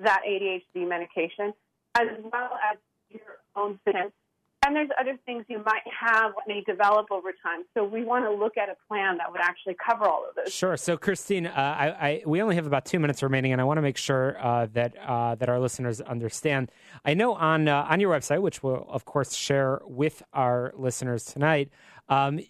that 0.04 0.22
ADHD 0.28 0.88
medication, 0.88 1.54
as 1.98 2.08
well 2.24 2.52
as 2.72 2.78
your 3.10 3.22
own 3.56 3.80
fitness. 3.86 4.12
And 4.66 4.76
there's 4.76 4.90
other 5.00 5.18
things 5.26 5.46
you 5.48 5.64
might 5.66 5.84
have 6.02 6.34
when 6.36 6.58
they 6.58 6.62
develop 6.70 7.12
over 7.12 7.30
time. 7.32 7.64
So 7.74 7.86
we 7.86 8.04
want 8.04 8.26
to 8.26 8.32
look 8.32 8.58
at 8.58 8.68
a 8.68 8.76
plan 8.90 9.18
that 9.18 9.32
would 9.32 9.40
actually 9.40 9.78
cover 9.84 10.04
all 10.04 10.26
of 10.28 10.36
those. 10.36 10.54
Sure. 10.54 10.76
So, 10.76 10.98
Christine, 10.98 11.48
uh, 11.48 11.52
I, 11.56 11.88
I, 11.88 12.22
we 12.26 12.42
only 12.42 12.56
have 12.56 12.68
about 12.68 12.84
two 12.86 13.00
minutes 13.00 13.24
remaining, 13.24 13.54
and 13.54 13.62
I 13.62 13.64
want 13.64 13.78
to 13.78 13.82
make 13.82 13.96
sure 13.96 14.38
uh, 14.38 14.68
that 14.74 14.98
uh, 14.98 15.36
that 15.36 15.48
our 15.48 15.60
listeners 15.60 16.02
understand. 16.02 16.72
I 17.06 17.14
know 17.14 17.36
on 17.36 17.70
uh, 17.70 17.88
on 17.90 18.02
your 18.02 18.14
website, 18.14 18.42
which 18.42 18.62
we'll 18.62 18.86
of 18.90 19.06
course 19.06 19.34
share 19.34 19.80
with 19.86 20.22
our 20.34 20.74
listeners 20.76 21.24
tonight, 21.24 21.70
um, 22.10 22.42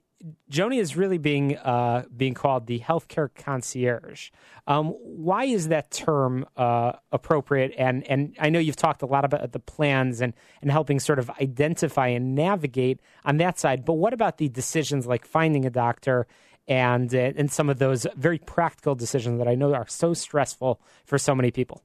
Joany 0.51 0.79
is 0.79 0.97
really 0.97 1.17
being 1.17 1.57
uh, 1.57 2.03
being 2.15 2.33
called 2.33 2.67
the 2.67 2.79
healthcare 2.79 3.29
concierge. 3.33 4.31
Um, 4.67 4.87
why 4.87 5.45
is 5.45 5.69
that 5.69 5.91
term 5.91 6.45
uh, 6.57 6.93
appropriate? 7.11 7.73
And 7.77 8.05
and 8.09 8.35
I 8.39 8.49
know 8.49 8.59
you've 8.59 8.75
talked 8.75 9.01
a 9.01 9.05
lot 9.05 9.23
about 9.23 9.51
the 9.51 9.59
plans 9.59 10.19
and 10.19 10.33
and 10.61 10.71
helping 10.71 10.99
sort 10.99 11.19
of 11.19 11.29
identify 11.41 12.07
and 12.07 12.35
navigate 12.35 12.99
on 13.23 13.37
that 13.37 13.59
side. 13.59 13.85
But 13.85 13.93
what 13.93 14.13
about 14.13 14.37
the 14.37 14.49
decisions 14.49 15.07
like 15.07 15.25
finding 15.25 15.65
a 15.65 15.69
doctor 15.69 16.27
and 16.67 17.13
uh, 17.15 17.31
and 17.37 17.49
some 17.49 17.69
of 17.69 17.79
those 17.79 18.05
very 18.17 18.39
practical 18.39 18.95
decisions 18.95 19.39
that 19.39 19.47
I 19.47 19.55
know 19.55 19.73
are 19.73 19.87
so 19.87 20.13
stressful 20.13 20.81
for 21.05 21.17
so 21.17 21.33
many 21.33 21.51
people? 21.51 21.81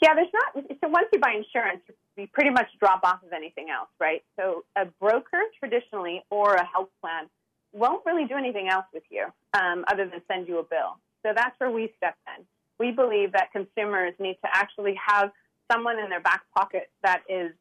Yeah, 0.00 0.14
there's 0.14 0.28
not. 0.32 0.64
So 0.82 0.88
once 0.88 1.08
you 1.12 1.20
buy 1.20 1.34
insurance, 1.36 1.82
you 2.16 2.26
pretty 2.32 2.50
much 2.50 2.68
drop 2.78 3.00
off 3.04 3.22
of 3.22 3.32
anything 3.32 3.66
else, 3.70 3.88
right? 4.00 4.22
So 4.38 4.64
a 4.76 4.86
broker 5.00 5.42
traditionally 5.58 6.22
or 6.30 6.54
a 6.54 6.64
health 6.64 6.90
plan 7.00 7.28
won't 7.72 8.04
really 8.04 8.26
do 8.26 8.34
anything 8.36 8.68
else 8.68 8.84
with 8.92 9.04
you 9.10 9.26
um, 9.54 9.84
other 9.90 10.06
than 10.06 10.20
send 10.30 10.48
you 10.48 10.58
a 10.58 10.62
bill. 10.62 10.98
So 11.24 11.32
that's 11.34 11.58
where 11.58 11.70
we 11.70 11.92
step 11.96 12.16
in. 12.36 12.44
We 12.78 12.90
believe 12.90 13.32
that 13.32 13.52
consumers 13.52 14.14
need 14.18 14.38
to 14.44 14.50
actually 14.52 14.98
have 15.06 15.30
someone 15.70 15.98
in 15.98 16.10
their 16.10 16.20
back 16.20 16.42
pocket 16.56 16.90
that 17.02 17.22
is 17.28 17.52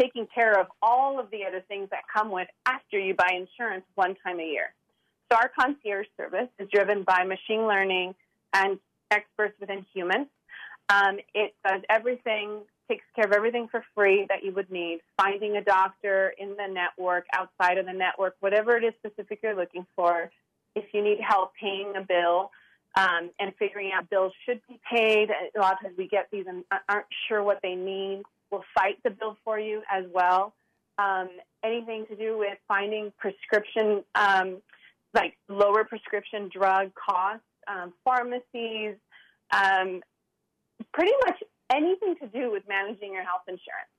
taking 0.00 0.26
care 0.32 0.58
of 0.58 0.66
all 0.80 1.18
of 1.20 1.30
the 1.30 1.44
other 1.44 1.62
things 1.68 1.88
that 1.90 2.02
come 2.12 2.30
with 2.30 2.48
after 2.66 2.98
you 2.98 3.14
buy 3.14 3.30
insurance 3.34 3.84
one 3.94 4.16
time 4.24 4.40
a 4.40 4.44
year. 4.44 4.74
So 5.30 5.36
our 5.36 5.50
concierge 5.58 6.06
service 6.16 6.48
is 6.58 6.68
driven 6.72 7.02
by 7.02 7.24
machine 7.24 7.66
learning 7.66 8.14
and 8.54 8.78
experts 9.10 9.54
within 9.60 9.84
humans. 9.94 10.28
Um, 10.88 11.18
it 11.34 11.54
does 11.66 11.82
everything 11.90 12.62
takes 12.88 13.04
care 13.14 13.26
of 13.26 13.32
everything 13.32 13.68
for 13.70 13.84
free 13.94 14.26
that 14.28 14.42
you 14.42 14.52
would 14.52 14.70
need. 14.70 15.00
Finding 15.16 15.56
a 15.56 15.62
doctor 15.62 16.34
in 16.38 16.56
the 16.56 16.66
network, 16.66 17.26
outside 17.32 17.78
of 17.78 17.86
the 17.86 17.92
network, 17.92 18.36
whatever 18.40 18.76
it 18.76 18.84
is 18.84 18.94
specific 18.98 19.40
you're 19.42 19.54
looking 19.54 19.86
for. 19.94 20.30
If 20.74 20.84
you 20.92 21.02
need 21.02 21.18
help 21.20 21.52
paying 21.60 21.94
a 21.96 22.02
bill 22.02 22.50
um, 22.96 23.30
and 23.38 23.52
figuring 23.58 23.90
out 23.94 24.08
bills 24.10 24.32
should 24.44 24.60
be 24.68 24.80
paid, 24.90 25.28
a 25.30 25.60
lot 25.60 25.74
of 25.74 25.80
times 25.80 25.94
we 25.98 26.08
get 26.08 26.28
these 26.32 26.46
and 26.48 26.64
aren't 26.88 27.06
sure 27.28 27.42
what 27.42 27.60
they 27.62 27.74
mean. 27.74 28.22
We'll 28.50 28.64
fight 28.74 28.98
the 29.04 29.10
bill 29.10 29.36
for 29.44 29.58
you 29.58 29.82
as 29.90 30.04
well. 30.12 30.54
Um, 30.98 31.28
anything 31.62 32.06
to 32.06 32.16
do 32.16 32.38
with 32.38 32.58
finding 32.66 33.12
prescription, 33.18 34.02
um, 34.14 34.62
like 35.14 35.36
lower 35.48 35.84
prescription 35.84 36.50
drug 36.52 36.92
costs, 36.94 37.44
um, 37.68 37.92
pharmacies, 38.04 38.96
um, 39.52 40.00
pretty 40.92 41.12
much 41.26 41.42
anything 41.70 42.16
to 42.20 42.26
do 42.26 42.50
with 42.50 42.62
managing 42.68 43.12
your 43.12 43.24
health 43.24 43.42
insurance 43.46 43.90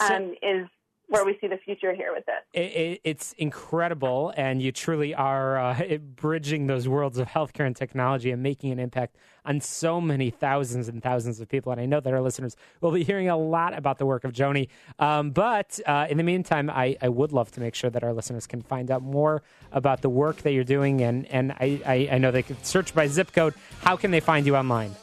um, 0.00 0.34
is 0.42 0.66
where 1.10 1.24
we 1.24 1.36
see 1.40 1.48
the 1.48 1.56
future 1.56 1.92
here 1.92 2.12
with 2.14 2.24
this. 2.24 2.36
It, 2.54 2.60
it, 2.60 3.00
it's 3.02 3.32
incredible, 3.32 4.32
and 4.36 4.62
you 4.62 4.70
truly 4.70 5.12
are 5.12 5.58
uh, 5.58 5.98
bridging 6.16 6.68
those 6.68 6.88
worlds 6.88 7.18
of 7.18 7.26
healthcare 7.26 7.66
and 7.66 7.74
technology 7.74 8.30
and 8.30 8.42
making 8.42 8.70
an 8.70 8.78
impact 8.78 9.16
on 9.44 9.60
so 9.60 10.00
many 10.00 10.30
thousands 10.30 10.88
and 10.88 11.02
thousands 11.02 11.40
of 11.40 11.48
people. 11.48 11.72
And 11.72 11.80
I 11.80 11.86
know 11.86 11.98
that 11.98 12.12
our 12.12 12.20
listeners 12.20 12.54
will 12.80 12.92
be 12.92 13.02
hearing 13.02 13.28
a 13.28 13.36
lot 13.36 13.76
about 13.76 13.98
the 13.98 14.06
work 14.06 14.22
of 14.22 14.32
Joany. 14.32 14.68
Um, 15.00 15.32
but 15.32 15.80
uh, 15.84 16.06
in 16.08 16.16
the 16.16 16.22
meantime, 16.22 16.70
I, 16.70 16.96
I, 17.02 17.08
would 17.08 17.32
love 17.32 17.50
to 17.52 17.60
make 17.60 17.74
sure 17.74 17.90
that 17.90 18.04
our 18.04 18.12
listeners 18.12 18.46
can 18.46 18.62
find 18.62 18.90
out 18.90 19.02
more 19.02 19.42
about 19.72 20.02
the 20.02 20.10
work 20.10 20.42
that 20.42 20.52
you're 20.52 20.62
doing. 20.62 21.00
And, 21.00 21.26
and 21.26 21.52
I, 21.52 21.80
I, 21.84 22.08
I 22.12 22.18
know 22.18 22.30
they 22.30 22.42
can 22.42 22.62
search 22.62 22.94
by 22.94 23.08
zip 23.08 23.32
code. 23.32 23.54
How 23.80 23.96
can 23.96 24.12
they 24.12 24.20
find 24.20 24.46
you 24.46 24.56
online? 24.56 24.94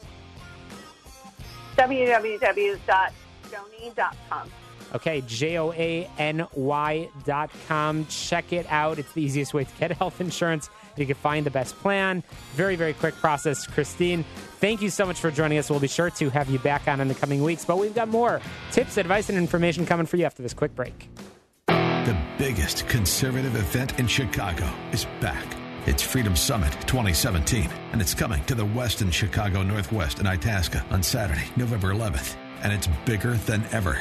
www.joany.com. 1.77 4.51
Okay, 4.95 5.21
J 5.27 5.57
O 5.57 5.73
A 5.73 6.09
N 6.17 6.47
Y 6.55 7.09
dot 7.25 7.49
com. 7.67 8.05
Check 8.07 8.53
it 8.53 8.65
out. 8.69 8.99
It's 8.99 9.11
the 9.11 9.21
easiest 9.21 9.53
way 9.53 9.65
to 9.65 9.71
get 9.79 9.91
health 9.97 10.21
insurance. 10.21 10.69
You 10.95 11.05
can 11.05 11.15
find 11.15 11.45
the 11.45 11.51
best 11.51 11.75
plan. 11.77 12.23
Very, 12.53 12.75
very 12.75 12.93
quick 12.93 13.13
process. 13.15 13.67
Christine, 13.67 14.25
thank 14.59 14.81
you 14.81 14.89
so 14.89 15.05
much 15.05 15.19
for 15.19 15.29
joining 15.29 15.59
us. 15.59 15.69
We'll 15.69 15.79
be 15.79 15.87
sure 15.87 16.09
to 16.09 16.29
have 16.29 16.49
you 16.49 16.57
back 16.59 16.87
on 16.87 17.01
in 17.01 17.07
the 17.07 17.15
coming 17.15 17.43
weeks, 17.43 17.65
but 17.65 17.77
we've 17.77 17.93
got 17.93 18.07
more 18.07 18.41
tips, 18.71 18.97
advice, 18.97 19.29
and 19.29 19.37
information 19.37 19.85
coming 19.85 20.07
for 20.07 20.17
you 20.17 20.25
after 20.25 20.41
this 20.41 20.53
quick 20.53 20.75
break. 20.75 21.09
The 21.67 22.17
biggest 22.37 22.87
conservative 22.87 23.55
event 23.55 23.99
in 23.99 24.07
Chicago 24.07 24.67
is 24.91 25.05
back. 25.19 25.45
It's 25.87 26.03
Freedom 26.03 26.35
Summit 26.35 26.73
2017, 26.85 27.69
and 27.93 28.01
it's 28.01 28.13
coming 28.13 28.43
to 28.43 28.55
the 28.55 28.65
Westin 28.65 29.09
Chicago 29.09 29.63
Northwest 29.63 30.19
in 30.19 30.27
Itasca 30.27 30.85
on 30.89 31.01
Saturday, 31.01 31.45
November 31.55 31.93
11th. 31.93 32.35
And 32.61 32.73
it's 32.73 32.89
bigger 33.05 33.35
than 33.35 33.63
ever. 33.71 33.97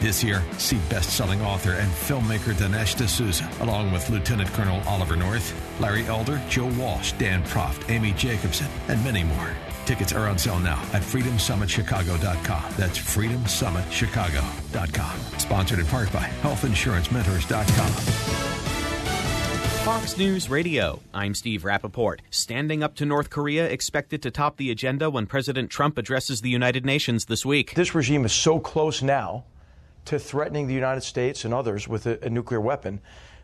This 0.00 0.22
year, 0.22 0.44
see 0.58 0.76
best-selling 0.90 1.40
author 1.40 1.72
and 1.72 1.90
filmmaker 1.90 2.52
Dinesh 2.52 2.94
D'Souza, 2.94 3.50
along 3.60 3.90
with 3.90 4.10
Lieutenant 4.10 4.50
Colonel 4.50 4.86
Oliver 4.86 5.16
North, 5.16 5.54
Larry 5.80 6.04
Elder, 6.04 6.38
Joe 6.50 6.70
Walsh, 6.78 7.12
Dan 7.12 7.42
Proft, 7.44 7.88
Amy 7.88 8.12
Jacobson, 8.12 8.68
and 8.88 9.02
many 9.02 9.24
more. 9.24 9.56
Tickets 9.86 10.12
are 10.12 10.28
on 10.28 10.36
sale 10.36 10.58
now 10.58 10.82
at 10.92 11.00
freedomsummitchicago.com. 11.00 12.74
That's 12.76 12.98
freedomsummitchicago.com. 12.98 15.38
Sponsored 15.38 15.78
in 15.78 15.86
part 15.86 16.12
by 16.12 16.28
healthinsurancementors.com. 16.42 18.59
Fox 19.84 20.18
News 20.18 20.50
Radio. 20.50 21.00
I'm 21.14 21.32
Steve 21.32 21.62
Rappaport. 21.62 22.18
Standing 22.28 22.82
up 22.82 22.96
to 22.96 23.06
North 23.06 23.30
Korea 23.30 23.64
expected 23.64 24.20
to 24.22 24.30
top 24.30 24.58
the 24.58 24.70
agenda 24.70 25.08
when 25.08 25.24
President 25.24 25.70
Trump 25.70 25.96
addresses 25.96 26.42
the 26.42 26.50
United 26.50 26.84
Nations 26.84 27.24
this 27.24 27.46
week. 27.46 27.74
This 27.74 27.94
regime 27.94 28.26
is 28.26 28.32
so 28.32 28.60
close 28.60 29.00
now 29.00 29.44
to 30.04 30.18
threatening 30.18 30.66
the 30.66 30.74
United 30.74 31.00
States 31.00 31.46
and 31.46 31.54
others 31.54 31.88
with 31.88 32.06
a, 32.06 32.22
a 32.22 32.28
nuclear 32.28 32.60
weapon 32.60 33.00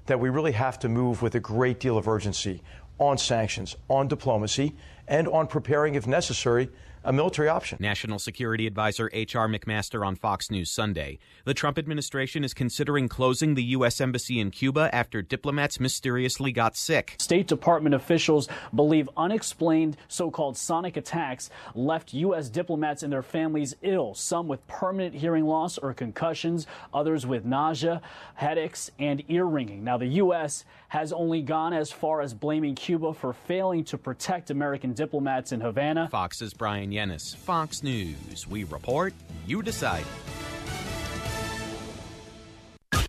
that 0.06 0.20
we 0.20 0.28
really 0.28 0.52
have 0.52 0.78
to 0.80 0.90
move 0.90 1.22
with 1.22 1.34
a 1.34 1.40
great 1.40 1.80
deal 1.80 1.96
of 1.96 2.06
urgency 2.06 2.62
on 2.98 3.16
sanctions, 3.16 3.74
on 3.88 4.06
diplomacy, 4.06 4.76
and 5.08 5.28
on 5.28 5.46
preparing, 5.46 5.94
if 5.94 6.06
necessary, 6.06 6.68
a 7.06 7.12
military 7.12 7.48
option. 7.48 7.78
National 7.80 8.18
Security 8.18 8.66
Advisor 8.66 9.08
H.R. 9.12 9.48
McMaster 9.48 10.04
on 10.04 10.16
Fox 10.16 10.50
News 10.50 10.70
Sunday. 10.70 11.18
The 11.44 11.54
Trump 11.54 11.78
administration 11.78 12.42
is 12.42 12.52
considering 12.52 13.08
closing 13.08 13.54
the 13.54 13.62
U.S. 13.62 14.00
Embassy 14.00 14.40
in 14.40 14.50
Cuba 14.50 14.90
after 14.92 15.22
diplomats 15.22 15.78
mysteriously 15.78 16.50
got 16.50 16.76
sick. 16.76 17.14
State 17.18 17.46
Department 17.46 17.94
officials 17.94 18.48
believe 18.74 19.08
unexplained 19.16 19.96
so 20.08 20.30
called 20.32 20.56
sonic 20.56 20.96
attacks 20.96 21.48
left 21.76 22.12
U.S. 22.12 22.48
diplomats 22.48 23.04
and 23.04 23.12
their 23.12 23.22
families 23.22 23.76
ill, 23.82 24.12
some 24.14 24.48
with 24.48 24.66
permanent 24.66 25.14
hearing 25.14 25.46
loss 25.46 25.78
or 25.78 25.94
concussions, 25.94 26.66
others 26.92 27.24
with 27.24 27.44
nausea, 27.44 28.02
headaches, 28.34 28.90
and 28.98 29.22
ear 29.28 29.44
ringing. 29.44 29.84
Now, 29.84 29.96
the 29.96 30.06
U.S. 30.06 30.64
has 30.88 31.12
only 31.12 31.42
gone 31.42 31.72
as 31.72 31.90
far 31.90 32.20
as 32.20 32.34
blaming 32.34 32.74
Cuba 32.74 33.12
for 33.12 33.32
failing 33.32 33.84
to 33.84 33.98
protect 33.98 34.50
American 34.50 34.92
diplomats 34.92 35.52
in 35.52 35.60
Havana. 35.60 36.08
Fox's 36.10 36.54
Bryan 36.54 36.90
Llenas, 36.90 37.36
Fox 37.36 37.82
News. 37.82 38.46
We 38.48 38.64
report, 38.64 39.14
you 39.46 39.62
decide. 39.62 40.04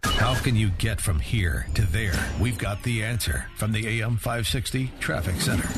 How 0.04 0.36
can 0.36 0.56
you 0.56 0.70
get 0.72 1.00
from 1.00 1.20
here 1.20 1.68
to 1.76 1.84
there? 1.84 2.20
We've 2.42 2.58
got 2.58 2.82
the 2.84 3.04
answer 3.04 3.46
from 3.56 3.72
the 3.72 3.88
AM 3.88 4.18
560 4.18 4.92
Traffic 5.00 5.40
Center. 5.40 5.70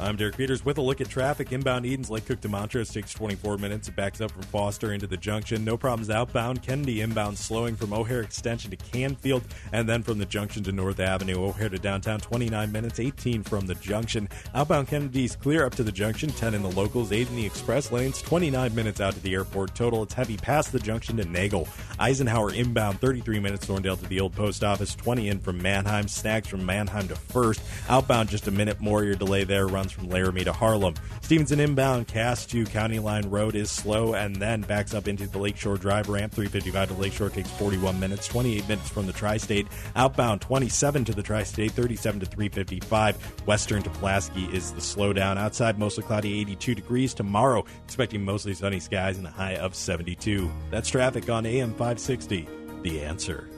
I'm 0.00 0.14
Derek 0.14 0.36
Peters 0.36 0.64
with 0.64 0.78
a 0.78 0.80
look 0.80 1.00
at 1.00 1.08
traffic. 1.08 1.50
Inbound 1.50 1.84
Edens, 1.84 2.08
Lake 2.08 2.24
Cook 2.24 2.40
to 2.42 2.48
Montrose 2.48 2.90
takes 2.90 3.12
24 3.12 3.58
minutes. 3.58 3.88
It 3.88 3.96
backs 3.96 4.20
up 4.20 4.30
from 4.30 4.42
Foster 4.42 4.92
into 4.92 5.08
the 5.08 5.16
junction. 5.16 5.64
No 5.64 5.76
problems 5.76 6.08
outbound. 6.08 6.62
Kennedy 6.62 7.00
inbound 7.00 7.36
slowing 7.36 7.74
from 7.74 7.92
O'Hare 7.92 8.20
Extension 8.20 8.70
to 8.70 8.76
Canfield 8.76 9.42
and 9.72 9.88
then 9.88 10.04
from 10.04 10.18
the 10.18 10.24
junction 10.24 10.62
to 10.62 10.72
North 10.72 11.00
Avenue. 11.00 11.44
O'Hare 11.44 11.68
to 11.68 11.80
downtown, 11.80 12.20
29 12.20 12.70
minutes, 12.70 13.00
18 13.00 13.42
from 13.42 13.66
the 13.66 13.74
junction. 13.74 14.28
Outbound 14.54 14.86
Kennedy's 14.86 15.34
clear 15.34 15.66
up 15.66 15.74
to 15.74 15.82
the 15.82 15.90
junction, 15.90 16.30
10 16.30 16.54
in 16.54 16.62
the 16.62 16.70
locals, 16.70 17.10
8 17.10 17.28
in 17.28 17.34
the 17.34 17.46
express 17.46 17.90
lanes, 17.90 18.22
29 18.22 18.72
minutes 18.76 19.00
out 19.00 19.14
to 19.14 19.20
the 19.20 19.34
airport. 19.34 19.74
Total, 19.74 20.04
it's 20.04 20.14
heavy 20.14 20.36
past 20.36 20.70
the 20.70 20.78
junction 20.78 21.16
to 21.16 21.24
Nagle. 21.24 21.66
Eisenhower 21.98 22.54
inbound, 22.54 23.00
33 23.00 23.40
minutes, 23.40 23.66
Thorndale 23.66 23.98
to 23.98 24.06
the 24.06 24.20
old 24.20 24.32
post 24.32 24.62
office, 24.62 24.94
20 24.94 25.28
in 25.28 25.40
from 25.40 25.60
Mannheim. 25.60 26.06
Snags 26.06 26.46
from 26.46 26.64
Mannheim 26.64 27.08
to 27.08 27.16
first. 27.16 27.60
Outbound, 27.88 28.28
just 28.28 28.46
a 28.46 28.52
minute 28.52 28.80
more. 28.80 29.02
Your 29.02 29.16
delay 29.16 29.42
there 29.42 29.66
runs 29.66 29.87
from 29.92 30.08
Laramie 30.08 30.44
to 30.44 30.52
Harlem. 30.52 30.94
Stevenson 31.22 31.60
inbound, 31.60 32.08
Cass 32.08 32.46
to 32.46 32.64
County 32.64 32.98
Line 32.98 33.28
Road 33.28 33.54
is 33.54 33.70
slow 33.70 34.14
and 34.14 34.36
then 34.36 34.62
backs 34.62 34.94
up 34.94 35.08
into 35.08 35.26
the 35.26 35.38
Lakeshore 35.38 35.76
Drive 35.76 36.08
ramp. 36.08 36.32
355 36.32 36.88
to 36.88 36.94
Lakeshore 36.94 37.30
takes 37.30 37.50
41 37.52 37.98
minutes, 37.98 38.26
28 38.28 38.68
minutes 38.68 38.88
from 38.88 39.06
the 39.06 39.12
Tri 39.12 39.36
State. 39.36 39.66
Outbound, 39.96 40.40
27 40.40 41.04
to 41.04 41.12
the 41.12 41.22
Tri 41.22 41.42
State, 41.42 41.72
37 41.72 42.20
to 42.20 42.26
355. 42.26 43.16
Western 43.46 43.82
to 43.82 43.90
Pulaski 43.90 44.44
is 44.46 44.72
the 44.72 44.80
slowdown. 44.80 45.36
Outside, 45.36 45.78
mostly 45.78 46.04
cloudy, 46.04 46.40
82 46.40 46.74
degrees. 46.74 47.14
Tomorrow, 47.14 47.64
expecting 47.84 48.24
mostly 48.24 48.54
sunny 48.54 48.80
skies 48.80 49.18
and 49.18 49.26
a 49.26 49.30
high 49.30 49.56
of 49.56 49.74
72. 49.74 50.50
That's 50.70 50.88
traffic 50.88 51.28
on 51.28 51.46
AM 51.46 51.70
560. 51.70 52.48
The 52.82 53.02
answer. 53.02 53.48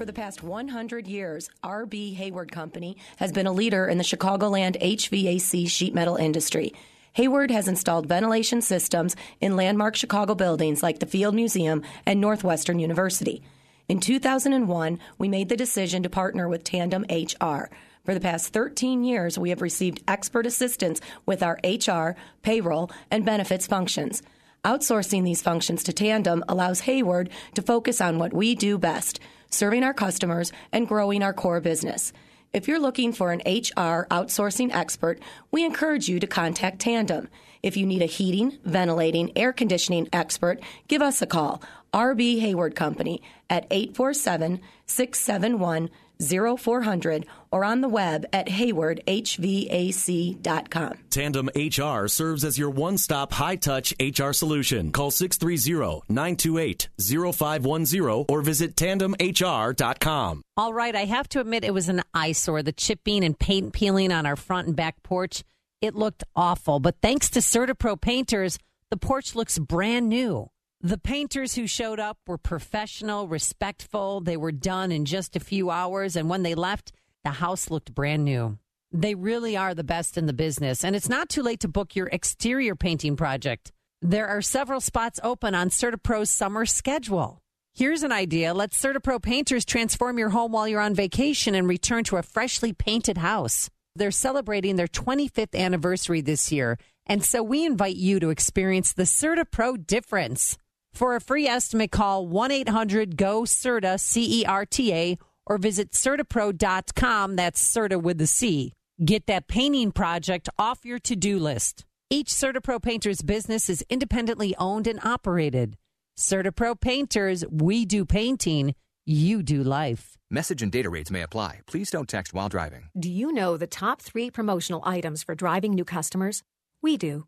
For 0.00 0.06
the 0.06 0.14
past 0.14 0.42
100 0.42 1.06
years, 1.06 1.50
RB 1.62 2.14
Hayward 2.14 2.50
Company 2.50 2.96
has 3.18 3.32
been 3.32 3.46
a 3.46 3.52
leader 3.52 3.86
in 3.86 3.98
the 3.98 4.02
Chicagoland 4.02 4.80
HVAC 4.80 5.68
sheet 5.68 5.94
metal 5.94 6.16
industry. 6.16 6.72
Hayward 7.12 7.50
has 7.50 7.68
installed 7.68 8.06
ventilation 8.06 8.62
systems 8.62 9.14
in 9.42 9.56
landmark 9.56 9.96
Chicago 9.96 10.34
buildings 10.34 10.82
like 10.82 11.00
the 11.00 11.06
Field 11.06 11.34
Museum 11.34 11.82
and 12.06 12.18
Northwestern 12.18 12.78
University. 12.78 13.42
In 13.90 14.00
2001, 14.00 14.98
we 15.18 15.28
made 15.28 15.50
the 15.50 15.54
decision 15.54 16.02
to 16.02 16.08
partner 16.08 16.48
with 16.48 16.64
Tandem 16.64 17.04
HR. 17.10 17.68
For 18.02 18.14
the 18.14 18.20
past 18.20 18.54
13 18.54 19.04
years, 19.04 19.38
we 19.38 19.50
have 19.50 19.60
received 19.60 20.02
expert 20.08 20.46
assistance 20.46 21.02
with 21.26 21.42
our 21.42 21.60
HR, 21.62 22.16
payroll, 22.40 22.90
and 23.10 23.26
benefits 23.26 23.66
functions. 23.66 24.22
Outsourcing 24.64 25.24
these 25.24 25.42
functions 25.42 25.82
to 25.82 25.92
Tandem 25.92 26.42
allows 26.48 26.80
Hayward 26.80 27.28
to 27.54 27.60
focus 27.60 28.00
on 28.00 28.18
what 28.18 28.32
we 28.32 28.54
do 28.54 28.78
best 28.78 29.20
serving 29.50 29.84
our 29.84 29.94
customers 29.94 30.52
and 30.72 30.88
growing 30.88 31.22
our 31.22 31.32
core 31.32 31.60
business. 31.60 32.12
If 32.52 32.66
you're 32.66 32.80
looking 32.80 33.12
for 33.12 33.30
an 33.30 33.42
HR 33.46 34.06
outsourcing 34.10 34.74
expert, 34.74 35.20
we 35.50 35.64
encourage 35.64 36.08
you 36.08 36.18
to 36.18 36.26
contact 36.26 36.80
Tandem. 36.80 37.28
If 37.62 37.76
you 37.76 37.86
need 37.86 38.02
a 38.02 38.06
heating, 38.06 38.58
ventilating, 38.64 39.30
air 39.36 39.52
conditioning 39.52 40.08
expert, 40.12 40.60
give 40.88 41.02
us 41.02 41.22
a 41.22 41.26
call. 41.26 41.62
RB 41.92 42.40
Hayward 42.40 42.74
Company 42.74 43.22
at 43.48 43.66
847 43.70 44.60
671 44.86 45.90
0400 46.20 47.26
or 47.50 47.64
on 47.64 47.80
the 47.80 47.88
web 47.88 48.26
at 48.32 48.48
haywardhvac.com. 48.48 50.98
Tandem 51.10 51.50
HR 51.54 52.06
serves 52.06 52.44
as 52.44 52.58
your 52.58 52.70
one 52.70 52.98
stop 52.98 53.32
high 53.32 53.56
touch 53.56 53.94
HR 54.00 54.32
solution. 54.32 54.92
Call 54.92 55.10
630 55.10 56.02
928 56.08 56.88
0510 56.98 58.26
or 58.28 58.42
visit 58.42 58.76
tandemhr.com. 58.76 60.42
All 60.56 60.74
right, 60.74 60.94
I 60.94 61.06
have 61.06 61.28
to 61.30 61.40
admit 61.40 61.64
it 61.64 61.74
was 61.74 61.88
an 61.88 62.02
eyesore. 62.14 62.62
The 62.62 62.72
chipping 62.72 63.24
and 63.24 63.38
paint 63.38 63.72
peeling 63.72 64.12
on 64.12 64.26
our 64.26 64.36
front 64.36 64.68
and 64.68 64.76
back 64.76 65.02
porch, 65.02 65.42
it 65.80 65.94
looked 65.94 66.24
awful. 66.36 66.80
But 66.80 66.96
thanks 67.00 67.30
to 67.30 67.40
CertaPro 67.40 68.00
painters, 68.00 68.58
the 68.90 68.96
porch 68.96 69.34
looks 69.34 69.58
brand 69.58 70.08
new. 70.08 70.50
The 70.82 70.96
painters 70.96 71.54
who 71.54 71.66
showed 71.66 72.00
up 72.00 72.16
were 72.26 72.38
professional, 72.38 73.28
respectful. 73.28 74.22
They 74.22 74.38
were 74.38 74.50
done 74.50 74.90
in 74.90 75.04
just 75.04 75.36
a 75.36 75.40
few 75.40 75.68
hours. 75.68 76.16
And 76.16 76.30
when 76.30 76.42
they 76.42 76.54
left, 76.54 76.92
the 77.22 77.30
house 77.30 77.70
looked 77.70 77.94
brand 77.94 78.24
new. 78.24 78.58
They 78.90 79.14
really 79.14 79.58
are 79.58 79.74
the 79.74 79.84
best 79.84 80.16
in 80.16 80.24
the 80.24 80.32
business. 80.32 80.82
And 80.82 80.96
it's 80.96 81.08
not 81.08 81.28
too 81.28 81.42
late 81.42 81.60
to 81.60 81.68
book 81.68 81.94
your 81.94 82.06
exterior 82.06 82.74
painting 82.74 83.14
project. 83.14 83.72
There 84.00 84.26
are 84.26 84.40
several 84.40 84.80
spots 84.80 85.20
open 85.22 85.54
on 85.54 85.68
CertaPro's 85.68 86.30
summer 86.30 86.64
schedule. 86.64 87.42
Here's 87.74 88.02
an 88.02 88.10
idea. 88.10 88.54
Let 88.54 88.70
CertaPro 88.70 89.20
painters 89.20 89.66
transform 89.66 90.18
your 90.18 90.30
home 90.30 90.52
while 90.52 90.66
you're 90.66 90.80
on 90.80 90.94
vacation 90.94 91.54
and 91.54 91.68
return 91.68 92.04
to 92.04 92.16
a 92.16 92.22
freshly 92.22 92.72
painted 92.72 93.18
house. 93.18 93.68
They're 93.96 94.10
celebrating 94.10 94.76
their 94.76 94.88
25th 94.88 95.54
anniversary 95.54 96.22
this 96.22 96.50
year. 96.50 96.78
And 97.04 97.22
so 97.22 97.42
we 97.42 97.66
invite 97.66 97.96
you 97.96 98.18
to 98.20 98.30
experience 98.30 98.94
the 98.94 99.02
CertaPro 99.02 99.86
difference. 99.86 100.56
For 100.92 101.16
a 101.16 101.20
free 101.20 101.46
estimate, 101.46 101.90
call 101.90 102.26
1 102.26 102.50
800 102.50 103.16
GO 103.16 103.42
CERTA, 103.42 103.98
C 103.98 104.42
E 104.42 104.44
R 104.44 104.66
T 104.66 104.92
A, 104.92 105.18
or 105.46 105.58
visit 105.58 105.92
CertaPro.com. 105.92 107.36
That's 107.36 107.60
Certa 107.60 107.98
with 107.98 108.18
the 108.18 108.26
C. 108.26 108.72
Get 109.04 109.26
that 109.26 109.48
painting 109.48 109.92
project 109.92 110.48
off 110.58 110.84
your 110.84 110.98
to 111.00 111.16
do 111.16 111.38
list. 111.38 111.84
Each 112.10 112.28
CertaPro 112.28 112.82
painter's 112.82 113.22
business 113.22 113.70
is 113.70 113.84
independently 113.88 114.54
owned 114.56 114.86
and 114.86 115.00
operated. 115.04 115.76
CertaPro 116.18 116.78
painters, 116.78 117.44
we 117.50 117.86
do 117.86 118.04
painting, 118.04 118.74
you 119.06 119.42
do 119.42 119.62
life. 119.62 120.18
Message 120.30 120.60
and 120.60 120.70
data 120.70 120.90
rates 120.90 121.10
may 121.10 121.22
apply. 121.22 121.60
Please 121.66 121.90
don't 121.90 122.08
text 122.08 122.34
while 122.34 122.48
driving. 122.48 122.90
Do 122.98 123.10
you 123.10 123.32
know 123.32 123.56
the 123.56 123.66
top 123.66 124.02
three 124.02 124.30
promotional 124.30 124.82
items 124.84 125.22
for 125.22 125.34
driving 125.34 125.72
new 125.72 125.84
customers? 125.84 126.42
We 126.82 126.96
do. 126.96 127.26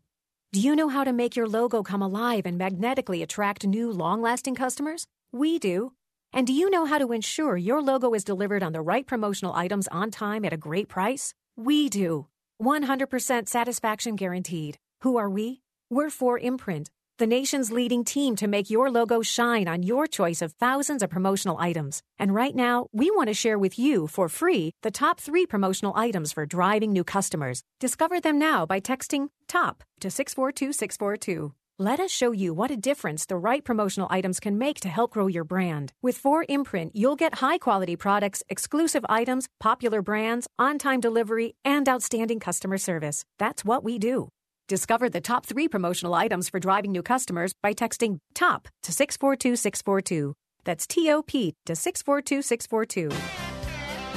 Do 0.53 0.59
you 0.61 0.75
know 0.75 0.87
how 0.87 1.03
to 1.03 1.11
make 1.11 1.35
your 1.35 1.47
logo 1.47 1.81
come 1.81 2.03
alive 2.03 2.45
and 2.45 2.59
magnetically 2.59 3.23
attract 3.23 3.65
new, 3.65 3.89
long 3.89 4.21
lasting 4.21 4.53
customers? 4.53 5.07
We 5.31 5.57
do. 5.57 5.93
And 6.31 6.45
do 6.45 6.53
you 6.53 6.69
know 6.69 6.85
how 6.85 6.99
to 6.99 7.11
ensure 7.11 7.57
your 7.57 7.81
logo 7.81 8.13
is 8.13 8.23
delivered 8.23 8.61
on 8.61 8.71
the 8.71 8.81
right 8.81 9.07
promotional 9.07 9.55
items 9.55 9.87
on 9.87 10.11
time 10.11 10.45
at 10.45 10.53
a 10.53 10.57
great 10.57 10.89
price? 10.89 11.33
We 11.57 11.89
do. 11.89 12.27
100% 12.61 13.47
satisfaction 13.47 14.15
guaranteed. 14.15 14.77
Who 15.01 15.17
are 15.17 15.27
we? 15.27 15.61
We're 15.89 16.09
4imprint, 16.09 16.89
the 17.23 17.27
nation's 17.27 17.71
leading 17.71 18.03
team 18.03 18.35
to 18.35 18.49
make 18.49 18.69
your 18.69 18.91
logo 18.91 19.21
shine 19.21 19.65
on 19.65 19.81
your 19.81 20.07
choice 20.07 20.41
of 20.41 20.51
thousands 20.51 21.01
of 21.01 21.09
promotional 21.09 21.57
items. 21.57 22.03
And 22.19 22.35
right 22.35 22.53
now, 22.53 22.87
we 22.91 23.09
want 23.11 23.29
to 23.29 23.33
share 23.33 23.57
with 23.57 23.79
you 23.79 24.07
for 24.07 24.27
free 24.27 24.71
the 24.81 24.91
top 24.91 25.21
three 25.21 25.45
promotional 25.45 25.93
items 25.95 26.33
for 26.33 26.45
driving 26.45 26.91
new 26.91 27.05
customers. 27.05 27.63
Discover 27.79 28.19
them 28.19 28.37
now 28.37 28.65
by 28.65 28.81
texting 28.81 29.29
TOP 29.47 29.85
to 30.01 30.11
642642. 30.11 31.53
Let 31.79 32.01
us 32.01 32.11
show 32.11 32.33
you 32.33 32.53
what 32.53 32.71
a 32.71 32.83
difference 32.89 33.25
the 33.25 33.37
right 33.37 33.63
promotional 33.63 34.09
items 34.11 34.41
can 34.41 34.57
make 34.57 34.81
to 34.81 34.89
help 34.89 35.11
grow 35.11 35.27
your 35.27 35.45
brand. 35.45 35.93
With 36.01 36.21
4imprint, 36.21 36.91
you'll 36.93 37.15
get 37.15 37.35
high 37.35 37.57
quality 37.57 37.95
products, 37.95 38.43
exclusive 38.49 39.05
items, 39.07 39.47
popular 39.61 40.01
brands, 40.01 40.45
on 40.59 40.77
time 40.77 40.99
delivery, 40.99 41.55
and 41.63 41.87
outstanding 41.87 42.41
customer 42.41 42.77
service. 42.77 43.23
That's 43.39 43.63
what 43.63 43.81
we 43.81 43.97
do. 43.97 44.27
Discover 44.69 45.09
the 45.09 45.19
top 45.19 45.45
three 45.45 45.67
promotional 45.67 46.13
items 46.13 46.47
for 46.47 46.57
driving 46.57 46.93
new 46.93 47.03
customers 47.03 47.51
by 47.61 47.73
texting 47.73 48.19
TOP 48.33 48.69
to 48.83 48.93
642642. 48.93 50.35
That's 50.63 50.87
TOP 50.87 51.31
to 51.65 51.75
642642. 51.75 53.11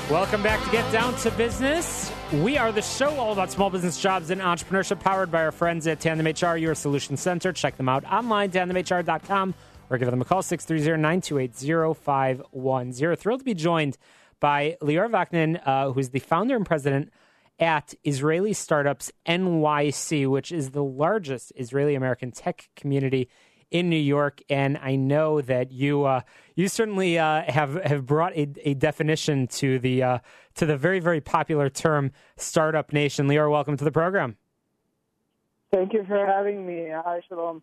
Welcome 0.08 0.44
back 0.44 0.64
to 0.64 0.70
Get 0.70 0.88
Down 0.92 1.16
to 1.16 1.32
Business. 1.32 2.12
We 2.32 2.56
are 2.56 2.70
the 2.70 2.82
show 2.82 3.10
all 3.16 3.32
about 3.32 3.50
small 3.50 3.70
business 3.70 4.00
jobs 4.00 4.30
and 4.30 4.40
entrepreneurship 4.40 5.00
powered 5.00 5.32
by 5.32 5.44
our 5.44 5.50
friends 5.50 5.88
at 5.88 5.98
Tandem 5.98 6.28
HR, 6.28 6.56
your 6.56 6.76
solution 6.76 7.16
center. 7.16 7.52
Check 7.52 7.76
them 7.76 7.88
out 7.88 8.04
online, 8.04 8.52
tandemhr.com, 8.52 9.52
or 9.90 9.98
give 9.98 10.08
them 10.08 10.22
a 10.22 10.24
call, 10.24 10.42
630-928-0510. 10.42 13.18
Thrilled 13.18 13.40
to 13.40 13.44
be 13.44 13.54
joined 13.54 13.98
by 14.38 14.76
Lior 14.80 15.10
Vaknin, 15.10 15.60
uh, 15.66 15.90
who's 15.90 16.10
the 16.10 16.20
founder 16.20 16.54
and 16.54 16.64
president 16.64 17.12
at 17.58 17.94
Israeli 18.04 18.52
Startups 18.52 19.10
NYC, 19.26 20.28
which 20.28 20.52
is 20.52 20.70
the 20.70 20.84
largest 20.84 21.52
Israeli 21.56 21.94
American 21.94 22.30
tech 22.30 22.68
community 22.76 23.28
in 23.70 23.90
New 23.90 23.96
York. 23.96 24.40
And 24.48 24.78
I 24.78 24.96
know 24.96 25.40
that 25.40 25.72
you 25.72 26.04
uh, 26.04 26.20
you 26.54 26.68
certainly 26.68 27.18
uh, 27.18 27.42
have 27.50 27.74
have 27.84 28.06
brought 28.06 28.34
a, 28.34 28.48
a 28.62 28.74
definition 28.74 29.46
to 29.48 29.78
the 29.78 30.02
uh, 30.02 30.18
to 30.56 30.66
the 30.66 30.76
very 30.76 31.00
very 31.00 31.20
popular 31.20 31.68
term 31.68 32.12
startup 32.36 32.92
nation. 32.92 33.26
Lior, 33.28 33.50
welcome 33.50 33.76
to 33.76 33.84
the 33.84 33.92
program. 33.92 34.36
Thank 35.72 35.92
you 35.92 36.04
for 36.06 36.24
having 36.24 36.66
me. 36.66 36.88
Hi, 36.92 37.20
Shalom. 37.28 37.62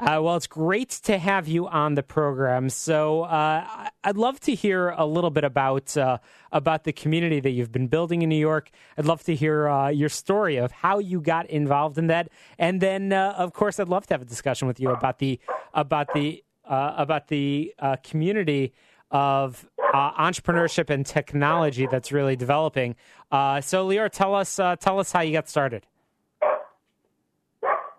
Uh, 0.00 0.20
well, 0.22 0.36
it's 0.36 0.46
great 0.46 0.90
to 0.90 1.18
have 1.18 1.48
you 1.48 1.66
on 1.66 1.94
the 1.96 2.04
program. 2.04 2.70
So, 2.70 3.22
uh, 3.22 3.88
I'd 4.04 4.16
love 4.16 4.38
to 4.40 4.54
hear 4.54 4.90
a 4.90 5.04
little 5.04 5.30
bit 5.30 5.42
about 5.42 5.96
uh, 5.96 6.18
about 6.52 6.84
the 6.84 6.92
community 6.92 7.40
that 7.40 7.50
you've 7.50 7.72
been 7.72 7.88
building 7.88 8.22
in 8.22 8.28
New 8.28 8.36
York. 8.36 8.70
I'd 8.96 9.06
love 9.06 9.24
to 9.24 9.34
hear 9.34 9.68
uh, 9.68 9.88
your 9.88 10.08
story 10.08 10.56
of 10.56 10.70
how 10.70 11.00
you 11.00 11.20
got 11.20 11.50
involved 11.50 11.98
in 11.98 12.06
that, 12.06 12.28
and 12.60 12.80
then, 12.80 13.12
uh, 13.12 13.34
of 13.36 13.52
course, 13.52 13.80
I'd 13.80 13.88
love 13.88 14.06
to 14.06 14.14
have 14.14 14.22
a 14.22 14.24
discussion 14.24 14.68
with 14.68 14.78
you 14.78 14.90
about 14.90 15.18
the 15.18 15.40
about 15.74 16.14
the 16.14 16.44
uh, 16.64 16.94
about 16.96 17.26
the 17.26 17.74
community 18.04 18.72
of 19.10 19.66
entrepreneurship 19.92 20.90
and 20.90 21.04
technology 21.04 21.88
that's 21.88 22.12
really 22.12 22.36
developing. 22.36 22.94
so, 23.32 23.88
Lior, 23.88 24.08
tell 24.08 24.36
us 24.36 24.54
tell 24.54 25.00
us 25.00 25.10
how 25.10 25.22
you 25.22 25.32
got 25.32 25.48
started. 25.48 25.86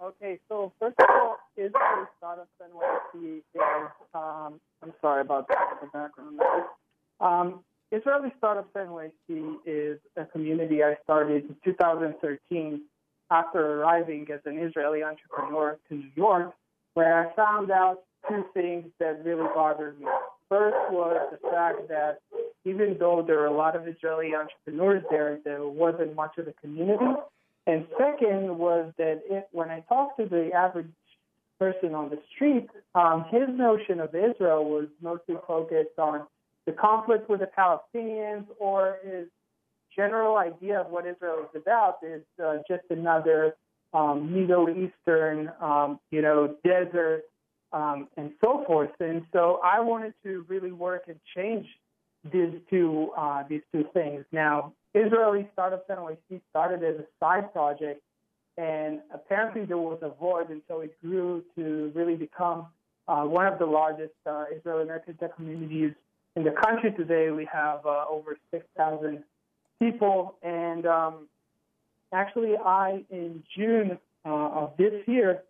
Okay, 0.01 0.39
so 0.47 0.71
first 0.79 0.95
of 0.99 1.05
all, 1.09 1.37
Israeli 1.59 2.07
Startups 2.17 2.49
NYC 2.61 3.37
is, 3.37 3.41
um, 4.13 4.59
I'm 4.81 4.93
sorry 5.01 5.21
about 5.21 5.47
the 5.47 5.87
background 5.91 6.37
noise. 6.37 6.67
Um, 7.19 7.59
Israeli 7.91 8.31
Startups 8.37 8.69
NYC 8.75 9.55
is 9.65 9.99
a 10.15 10.25
community 10.25 10.83
I 10.83 10.95
started 11.03 11.45
in 11.45 11.55
2013 11.65 12.81
after 13.31 13.81
arriving 13.81 14.27
as 14.33 14.39
an 14.45 14.57
Israeli 14.57 15.03
entrepreneur 15.03 15.77
to 15.89 15.95
New 15.95 16.09
York, 16.15 16.53
where 16.93 17.27
I 17.27 17.35
found 17.35 17.71
out 17.71 18.03
two 18.27 18.45
things 18.53 18.85
that 18.99 19.23
really 19.25 19.47
bothered 19.53 19.99
me. 19.99 20.07
First 20.47 20.77
was 20.91 21.29
the 21.31 21.49
fact 21.49 21.89
that 21.89 22.19
even 22.65 22.97
though 22.99 23.23
there 23.25 23.37
were 23.39 23.47
a 23.47 23.55
lot 23.55 23.75
of 23.75 23.87
Israeli 23.87 24.33
entrepreneurs 24.33 25.03
there, 25.11 25.39
there 25.43 25.67
wasn't 25.67 26.15
much 26.15 26.37
of 26.37 26.47
a 26.47 26.53
community. 26.53 27.05
And 27.67 27.85
second 27.97 28.57
was 28.57 28.91
that 28.97 29.21
it, 29.29 29.47
when 29.51 29.69
I 29.69 29.81
talked 29.81 30.19
to 30.19 30.25
the 30.25 30.51
average 30.53 30.87
person 31.59 31.93
on 31.93 32.09
the 32.09 32.19
street, 32.33 32.69
um, 32.95 33.25
his 33.29 33.47
notion 33.49 33.99
of 33.99 34.15
Israel 34.15 34.65
was 34.65 34.87
mostly 35.01 35.35
focused 35.45 35.97
on 35.97 36.25
the 36.65 36.71
conflict 36.71 37.29
with 37.29 37.41
the 37.41 37.49
Palestinians, 37.57 38.45
or 38.59 38.97
his 39.03 39.27
general 39.95 40.37
idea 40.37 40.79
of 40.79 40.87
what 40.89 41.05
Israel 41.05 41.39
is 41.43 41.61
about 41.61 41.97
is 42.03 42.21
uh, 42.43 42.57
just 42.67 42.83
another 42.89 43.55
um, 43.93 44.31
Middle 44.31 44.69
Eastern, 44.69 45.51
um, 45.61 45.99
you 46.11 46.21
know, 46.21 46.55
desert, 46.63 47.23
um, 47.73 48.07
and 48.17 48.31
so 48.41 48.63
forth. 48.65 48.91
And 48.99 49.23
so 49.33 49.59
I 49.63 49.79
wanted 49.79 50.13
to 50.23 50.45
really 50.47 50.71
work 50.71 51.03
and 51.07 51.19
change 51.35 51.65
these 52.31 52.53
two 52.69 53.11
uh, 53.17 53.43
these 53.49 53.61
two 53.73 53.85
things. 53.93 54.25
Now, 54.31 54.73
Israeli 54.93 55.47
Startup 55.53 55.87
NYC 55.87 56.41
started 56.49 56.83
as 56.83 56.95
a 56.95 57.05
side 57.19 57.51
project 57.53 58.01
and 58.59 58.99
apparently 59.13 59.63
there 59.63 59.77
was 59.77 59.99
a 60.01 60.09
void 60.09 60.49
until 60.49 60.81
it 60.81 60.93
grew 61.01 61.41
to 61.55 61.93
really 61.95 62.15
become 62.15 62.67
uh, 63.07 63.23
one 63.23 63.47
of 63.47 63.57
the 63.57 63.65
largest 63.65 64.11
uh, 64.25 64.45
Israeli 64.53 64.83
American 64.83 65.15
tech 65.15 65.33
communities 65.37 65.93
in 66.35 66.43
the 66.43 66.51
country 66.51 66.91
today. 66.91 67.31
We 67.31 67.47
have 67.51 67.85
uh, 67.85 68.03
over 68.09 68.37
6,000 68.51 69.23
people. 69.81 70.35
And 70.43 70.85
um, 70.85 71.27
actually, 72.11 72.55
I, 72.57 73.05
in 73.09 73.43
June 73.55 73.97
uh, 74.25 74.29
of 74.29 74.73
this 74.77 74.93
year, 75.07 75.43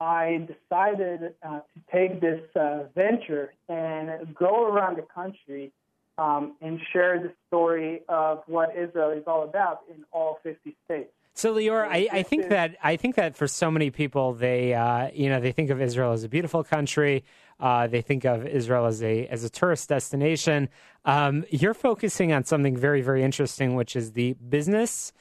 I 0.00 0.48
decided 0.48 1.34
uh, 1.46 1.60
to 1.60 1.80
take 1.92 2.22
this 2.22 2.40
uh, 2.56 2.84
venture 2.94 3.52
and 3.68 4.34
go 4.34 4.64
around 4.64 4.96
the 4.96 5.06
country 5.14 5.70
um, 6.16 6.54
and 6.62 6.80
share 6.94 7.18
the 7.18 7.32
story 7.46 8.00
of 8.08 8.42
what 8.46 8.70
Israel 8.74 9.10
is 9.10 9.24
all 9.26 9.44
about 9.44 9.80
in 9.94 10.04
all 10.12 10.38
50 10.42 10.74
states. 10.86 11.12
So 11.34 11.52
Lior, 11.52 11.86
I, 11.86 12.08
I, 12.12 12.22
think 12.30 12.48
that 12.48 12.76
I 12.82 12.96
think 12.96 13.16
that 13.16 13.36
for 13.36 13.46
so 13.46 13.70
many 13.70 13.90
people, 13.90 14.32
they 14.32 14.72
uh, 14.72 15.10
you 15.12 15.28
know 15.28 15.40
they 15.40 15.52
think 15.52 15.70
of 15.70 15.82
Israel 15.82 16.12
as 16.12 16.24
a 16.24 16.28
beautiful 16.28 16.64
country. 16.64 17.24
Uh, 17.60 17.86
they 17.86 18.02
think 18.02 18.24
of 18.24 18.46
Israel 18.46 18.86
as 18.86 19.02
a 19.02 19.26
as 19.26 19.44
a 19.44 19.50
tourist 19.50 19.88
destination. 19.88 20.68
Um, 21.04 21.44
you're 21.50 21.74
focusing 21.74 22.32
on 22.32 22.44
something 22.44 22.76
very 22.76 23.02
very 23.02 23.22
interesting, 23.22 23.74
which 23.74 23.96
is 23.96 24.12
the 24.12 24.34
business, 24.34 25.12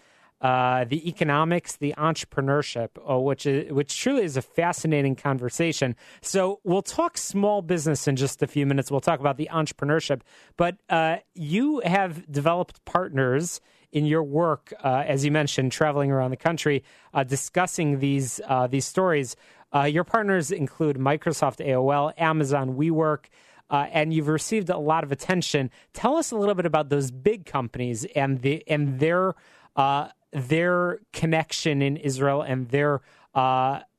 uh, 0.42 0.86
the 0.86 1.08
economics, 1.08 1.78
the 1.78 1.96
entrepreneurship, 1.98 2.90
uh, 3.10 3.18
which 3.20 3.46
is 3.46 3.72
which 3.72 4.00
truly 4.00 4.24
is 4.24 4.38
a 4.38 4.42
fascinating 4.42 5.16
conversation. 5.16 5.96
So 6.22 6.60
we'll 6.64 6.84
talk 6.84 7.18
small 7.18 7.64
business 7.64 8.08
in 8.08 8.18
just 8.18 8.44
a 8.44 8.48
few 8.48 8.68
minutes. 8.68 8.92
We'll 8.92 9.02
talk 9.02 9.20
about 9.20 9.38
the 9.38 9.50
entrepreneurship, 9.52 10.22
but 10.58 10.78
uh, 10.90 11.18
you 11.34 11.82
have 11.86 12.32
developed 12.32 12.86
partners 12.86 13.62
in 13.94 14.08
your 14.08 14.24
work, 14.24 14.74
uh, 14.84 15.04
as 15.08 15.24
you 15.24 15.32
mentioned, 15.32 15.72
traveling 15.72 16.12
around 16.12 16.32
the 16.32 16.38
country, 16.38 16.84
uh, 17.14 17.24
discussing 17.24 18.00
these 18.00 18.42
uh, 18.48 18.68
these 18.68 18.86
stories. 18.86 19.36
Uh, 19.74 19.84
your 19.84 20.04
partners 20.04 20.52
include 20.52 20.98
Microsoft, 20.98 21.66
AOL, 21.66 22.12
Amazon, 22.18 22.76
WeWork, 22.76 23.26
uh, 23.70 23.88
and 23.92 24.14
you've 24.14 24.28
received 24.28 24.70
a 24.70 24.78
lot 24.78 25.04
of 25.04 25.12
attention. 25.12 25.72
Tell 25.94 26.18
us 26.18 26.32
a 26.32 26.36
little 26.36 26.56
bit 26.56 26.66
about 26.66 26.90
those 26.90 27.12
big 27.12 27.46
companies 27.46 28.06
and 28.16 28.42
the 28.42 28.64
and 28.68 29.00
their 29.00 29.36
uh, 29.76 30.10
their 30.32 31.00
connection 31.14 31.82
in 31.82 31.96
Israel 31.98 32.42
and 32.42 32.70
their 32.70 33.02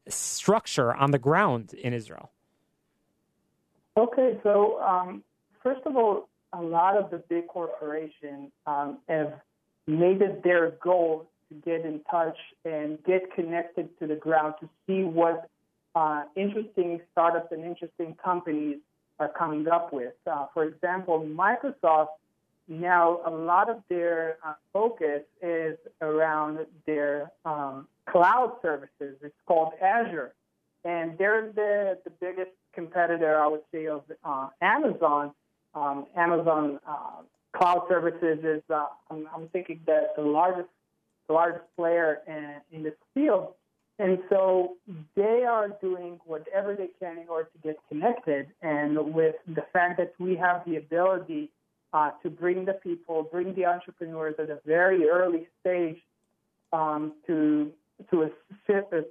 structure 0.09 0.92
on 0.92 1.12
the 1.12 1.18
ground 1.18 1.72
in 1.72 1.94
Israel. 1.94 2.30
Okay, 3.96 4.38
so 4.42 4.83
um, 4.83 5.22
first 5.62 5.80
of 5.87 5.96
all, 5.96 6.28
a 6.52 6.61
lot 6.61 6.96
of 6.96 7.11
the 7.11 7.18
big 7.28 7.46
corporations 7.46 8.50
um, 8.66 8.98
have 9.09 9.35
made 9.87 10.23
it 10.23 10.42
their 10.42 10.70
goal 10.83 11.27
to 11.49 11.55
get 11.57 11.85
in 11.85 12.01
touch 12.11 12.37
and 12.64 13.03
get 13.05 13.33
connected 13.35 13.88
to 13.99 14.07
the 14.07 14.14
ground 14.14 14.55
to 14.61 14.68
see 14.87 15.05
what 15.05 15.49
uh, 15.94 16.25
interesting 16.37 17.00
startups 17.13 17.52
and 17.52 17.65
interesting 17.65 18.17
companies 18.23 18.79
are 19.19 19.29
coming 19.29 19.69
up 19.69 19.92
with. 19.92 20.15
Uh, 20.27 20.46
for 20.52 20.65
example, 20.65 21.21
Microsoft 21.21 22.08
now 22.67 23.21
a 23.27 23.31
lot 23.31 23.69
of 23.69 23.83
their 23.88 24.38
uh, 24.44 24.54
focus 24.73 25.23
is 25.42 25.77
around 26.00 26.58
their 26.87 27.31
um, 27.44 27.87
cloud 28.08 28.56
services. 28.63 29.17
It's 29.23 29.35
called 29.46 29.73
Azure, 29.81 30.33
and 30.85 31.17
they're 31.19 31.52
the, 31.54 31.98
the 32.04 32.11
biggest 32.11 32.50
competitor, 32.73 33.38
I 33.38 33.46
would 33.46 33.63
say, 33.71 33.87
of 33.87 34.02
uh, 34.25 34.48
Amazon. 34.61 35.33
Um, 35.75 36.06
Amazon 36.17 36.81
uh, 36.87 37.23
cloud 37.57 37.87
services 37.88 38.38
is, 38.42 38.63
uh, 38.71 38.87
I'm, 39.11 39.29
I'm, 39.35 39.48
thinking 39.48 39.81
that 39.87 40.17
the 40.17 40.23
largest, 40.23 40.69
the 41.29 41.35
largest 41.35 41.65
player 41.77 42.21
in, 42.27 42.57
in 42.73 42.83
this 42.83 42.94
field. 43.15 43.55
and 43.98 44.19
so 44.29 44.77
they 45.15 45.44
are 45.48 45.69
doing 45.81 46.21
whatever 46.27 46.75
they 46.75 46.88
can 46.98 47.19
in 47.19 47.29
order 47.29 47.48
to 47.55 47.59
get 47.63 47.77
connected. 47.88 48.48
And 48.63 49.15
with 49.15 49.37
the 49.46 49.65
fact 49.73 49.98
that 49.98 50.15
we 50.19 50.37
have 50.37 50.63
the 50.67 50.77
ability 50.77 51.50
uh, 51.92 52.11
to 52.23 52.31
bring 52.31 52.65
the 52.65 52.73
people, 52.73 53.23
bring 53.23 53.55
the 53.55 53.67
entrepreneurs 53.67 54.35
at 54.38 54.50
a 54.50 54.59
very 54.67 55.09
early 55.09 55.46
stage 55.61 55.98
um, 56.73 57.13
to 57.27 57.71
to 58.11 58.23
a 58.23 58.31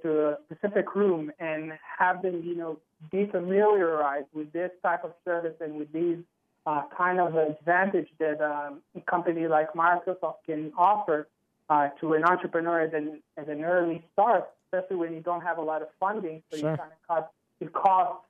to 0.02 0.28
a 0.28 0.36
specific 0.44 0.94
room 0.94 1.32
and 1.38 1.72
have 1.98 2.20
them, 2.20 2.42
you 2.44 2.54
know, 2.54 2.78
be 3.10 3.26
familiarized 3.26 4.26
with 4.34 4.52
this 4.52 4.70
type 4.82 5.02
of 5.04 5.12
service 5.24 5.54
and 5.60 5.76
with 5.76 5.90
these 5.92 6.18
uh, 6.66 6.82
kind 6.96 7.20
of 7.20 7.34
advantage 7.36 8.08
that 8.18 8.40
um, 8.40 8.80
a 8.96 9.00
company 9.02 9.46
like 9.46 9.72
Microsoft 9.74 10.36
can 10.46 10.72
offer 10.76 11.28
uh, 11.68 11.88
to 12.00 12.14
an 12.14 12.24
entrepreneur 12.24 12.82
at 12.82 12.94
an, 12.94 13.22
at 13.36 13.48
an 13.48 13.64
early 13.64 14.04
start 14.12 14.48
especially 14.74 14.96
when 14.96 15.12
you 15.12 15.20
don't 15.20 15.42
have 15.42 15.58
a 15.58 15.62
lot 15.62 15.82
of 15.82 15.88
funding. 16.00 16.42
So 16.50 16.58
sure. 16.58 16.70
you 16.72 16.76
kind 16.76 16.90
of 16.90 17.08
cut 17.08 17.32
the 17.60 17.66
cost 17.66 18.24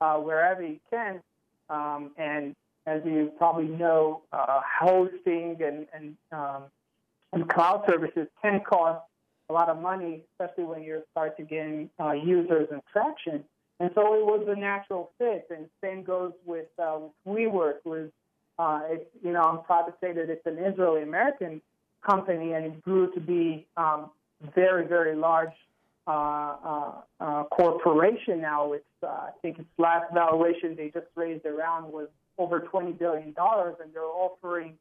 uh, 0.00 0.16
wherever 0.16 0.62
you 0.62 0.78
can. 0.90 1.20
Um, 1.70 2.10
and 2.16 2.54
as 2.86 3.02
you 3.04 3.32
probably 3.38 3.68
know, 3.68 4.22
uh, 4.32 4.60
hosting 4.80 5.56
and, 5.62 5.86
and, 5.94 6.16
um, 6.32 6.64
and 7.32 7.48
cloud 7.48 7.84
services 7.86 8.26
can 8.42 8.60
cost 8.60 9.04
a 9.48 9.52
lot 9.52 9.68
of 9.68 9.80
money, 9.80 10.22
especially 10.32 10.64
when 10.64 10.82
you 10.82 11.02
start 11.10 11.36
to 11.36 11.42
gain 11.42 11.90
uh, 12.00 12.12
users 12.12 12.68
and 12.70 12.82
traction. 12.92 13.44
And 13.80 13.90
so 13.94 14.14
it 14.14 14.24
was 14.24 14.46
a 14.48 14.58
natural 14.58 15.10
fit. 15.18 15.48
And 15.50 15.68
same 15.82 16.04
goes 16.04 16.32
with, 16.44 16.66
uh, 16.78 17.00
WeWork. 17.26 17.84
Was 17.84 18.10
uh, 18.58 18.80
it, 18.88 19.10
you 19.22 19.32
know 19.32 19.42
I'm 19.42 19.62
proud 19.64 19.82
to 19.86 19.94
say 20.00 20.12
that 20.12 20.30
it's 20.30 20.46
an 20.46 20.58
Israeli 20.58 21.02
American 21.02 21.60
company, 22.06 22.52
and 22.52 22.64
it 22.66 22.82
grew 22.82 23.12
to 23.12 23.20
be 23.20 23.66
um, 23.76 24.10
very 24.54 24.86
very 24.86 25.16
large 25.16 25.54
uh, 26.06 26.10
uh, 26.64 26.92
uh, 27.20 27.44
corporation 27.44 28.40
now. 28.40 28.72
It's 28.74 28.84
I 29.02 29.30
think 29.42 29.58
its 29.58 29.68
last 29.76 30.12
valuation 30.14 30.76
they 30.76 30.90
just 30.90 31.06
raised 31.16 31.44
around 31.46 31.92
was 31.92 32.08
over 32.38 32.60
twenty 32.60 32.92
billion 32.92 33.32
dollars, 33.32 33.76
and 33.82 33.92
they're 33.92 34.04
offering 34.04 34.74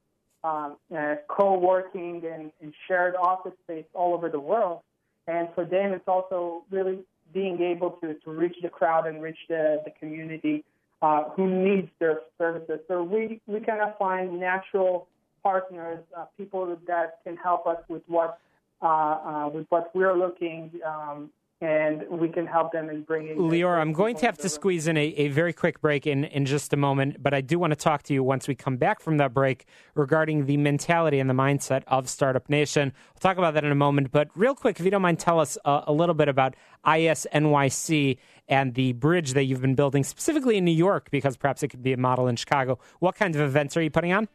um, 0.44 0.78
uh, 0.96 1.16
co-working 1.28 2.22
and, 2.32 2.52
and 2.62 2.74
shared 2.88 3.16
office 3.16 3.54
space 3.64 3.86
all 3.94 4.14
over 4.14 4.30
the 4.30 4.40
world. 4.40 4.82
And 5.28 5.48
for 5.56 5.64
them, 5.64 5.94
it's 5.94 6.08
also 6.08 6.66
really 6.70 7.00
being 7.34 7.62
able 7.62 7.92
to, 8.02 8.14
to 8.14 8.32
reach 8.32 8.58
the 8.62 8.70
crowd 8.70 9.08
and 9.08 9.22
reach 9.22 9.38
the, 9.50 9.82
the 9.86 9.92
community 10.00 10.64
uh, 11.02 11.24
who 11.36 11.48
needs 11.48 11.90
their 12.00 12.22
services. 12.38 12.80
So 12.88 13.04
we, 13.04 13.42
we 13.48 13.60
kind 13.60 13.82
of 13.82 13.98
find 13.98 14.40
natural 14.40 15.08
partners, 15.42 16.00
uh, 16.18 16.26
people 16.38 16.78
that 16.88 17.20
can 17.24 17.36
help 17.38 17.68
us 17.68 17.78
with 17.90 18.04
what 18.08 18.40
uh, 18.82 18.86
uh, 18.86 19.50
with 19.54 19.66
what 19.70 19.96
we're 19.96 20.18
looking, 20.18 20.70
um, 20.86 21.30
and 21.64 22.04
we 22.10 22.28
can 22.28 22.46
help 22.46 22.74
them 22.74 22.90
in 22.90 23.04
bringing. 23.04 23.38
Lior, 23.38 23.80
I'm 23.80 23.94
going 23.94 24.18
to 24.18 24.26
have 24.26 24.38
to 24.40 24.50
squeeze 24.50 24.88
in 24.88 24.98
a, 24.98 25.06
a, 25.06 25.28
very 25.30 25.54
quick 25.54 25.80
break 25.80 26.06
in, 26.06 26.26
in 26.26 26.46
just 26.46 26.74
a 26.74 26.78
moment, 26.78 27.24
but 27.24 27.34
I 27.34 27.40
do 27.40 27.58
want 27.58 27.72
to 27.72 27.76
talk 27.76 28.04
to 28.04 28.14
you 28.14 28.22
once 28.22 28.48
we 28.48 28.56
come 28.56 28.76
back 28.76 29.00
from 29.00 29.18
that 29.18 29.34
break 29.34 29.66
regarding 29.96 30.46
the 30.46 30.58
mentality 30.58 31.20
and 31.20 31.30
the 31.30 31.34
mindset 31.34 31.84
of 31.88 32.10
Startup 32.10 32.48
Nation. 32.50 32.92
We'll 33.14 33.20
talk 33.22 33.38
about 33.38 33.54
that 33.54 33.64
in 33.64 33.72
a 33.72 33.76
moment, 33.76 34.12
but 34.12 34.28
real 34.36 34.56
quick, 34.56 34.80
if 34.80 34.86
you 34.86 34.92
don't 34.92 35.02
mind, 35.02 35.20
tell 35.20 35.40
us 35.40 35.58
uh, 35.64 35.84
a 35.88 35.94
little 35.94 36.16
bit 36.16 36.28
about 36.28 36.56
ISNYC 36.86 38.18
and 38.50 38.74
the 38.74 38.92
bridge 38.94 39.34
that 39.34 39.46
you've 39.46 39.62
been 39.62 39.76
building 39.76 40.04
specifically 40.04 40.58
in 40.58 40.66
New 40.66 40.72
York, 40.72 41.10
because 41.12 41.38
perhaps 41.38 41.64
it 41.64 41.70
could 41.70 41.82
be 41.82 41.94
a 41.94 41.98
model 41.98 42.28
in 42.28 42.36
Chicago. 42.36 42.78
What 43.00 43.16
kinds 43.16 43.38
of 43.38 43.42
events 43.44 43.78
are 43.78 43.82
you 43.82 43.90
putting 43.90 44.12
on? 44.12 44.28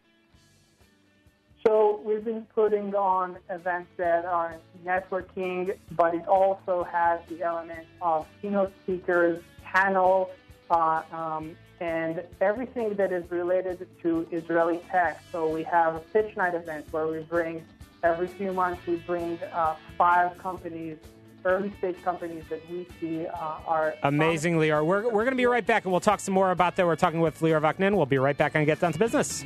We've 2.09 2.24
been 2.24 2.46
putting 2.54 2.94
on 2.94 3.36
events 3.50 3.90
that 3.98 4.24
are 4.24 4.56
networking, 4.82 5.76
but 5.90 6.14
it 6.14 6.26
also 6.26 6.84
has 6.84 7.20
the 7.28 7.42
element 7.42 7.86
of 8.00 8.26
keynote 8.40 8.72
speakers, 8.82 9.42
panel, 9.62 10.30
uh, 10.70 11.02
um, 11.12 11.54
and 11.80 12.22
everything 12.40 12.94
that 12.94 13.12
is 13.12 13.30
related 13.30 13.86
to 14.00 14.26
Israeli 14.32 14.80
tech. 14.90 15.22
So 15.30 15.50
we 15.50 15.64
have 15.64 15.96
a 15.96 15.98
pitch 15.98 16.34
night 16.34 16.54
event 16.54 16.86
where 16.92 17.06
we 17.06 17.20
bring 17.24 17.62
every 18.02 18.28
few 18.28 18.54
months 18.54 18.86
we 18.86 18.96
bring 18.96 19.38
uh, 19.52 19.74
five 19.98 20.38
companies 20.38 20.96
early 21.44 21.72
stage 21.78 22.02
companies 22.02 22.44
that 22.48 22.61
we 22.70 22.86
see 23.00 23.26
uh, 23.26 23.59
are 23.66 23.94
amazing, 24.02 24.56
Lior. 24.56 24.84
We're, 24.84 25.04
we're 25.04 25.24
going 25.24 25.30
to 25.30 25.36
be 25.36 25.46
right 25.46 25.64
back, 25.64 25.84
and 25.84 25.92
we'll 25.92 26.00
talk 26.00 26.20
some 26.20 26.34
more 26.34 26.52
about 26.52 26.74
that. 26.76 26.86
We're 26.86 26.96
talking 26.96 27.20
with 27.20 27.38
Lior 27.40 27.61
Vaknin. 27.61 27.94
We'll 27.94 28.06
be 28.06 28.18
right 28.18 28.36
back 28.36 28.56
on 28.56 28.64
Get 28.64 28.80
Down 28.80 28.92
to 28.94 28.98
Business. 28.98 29.44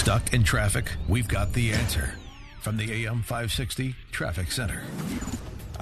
Stuck 0.00 0.32
in 0.32 0.42
traffic? 0.42 0.92
We've 1.08 1.28
got 1.28 1.52
the 1.52 1.74
answer. 1.74 2.14
From 2.62 2.78
the 2.78 3.04
AM 3.04 3.20
560 3.20 3.94
Traffic 4.10 4.50
Center. 4.50 4.82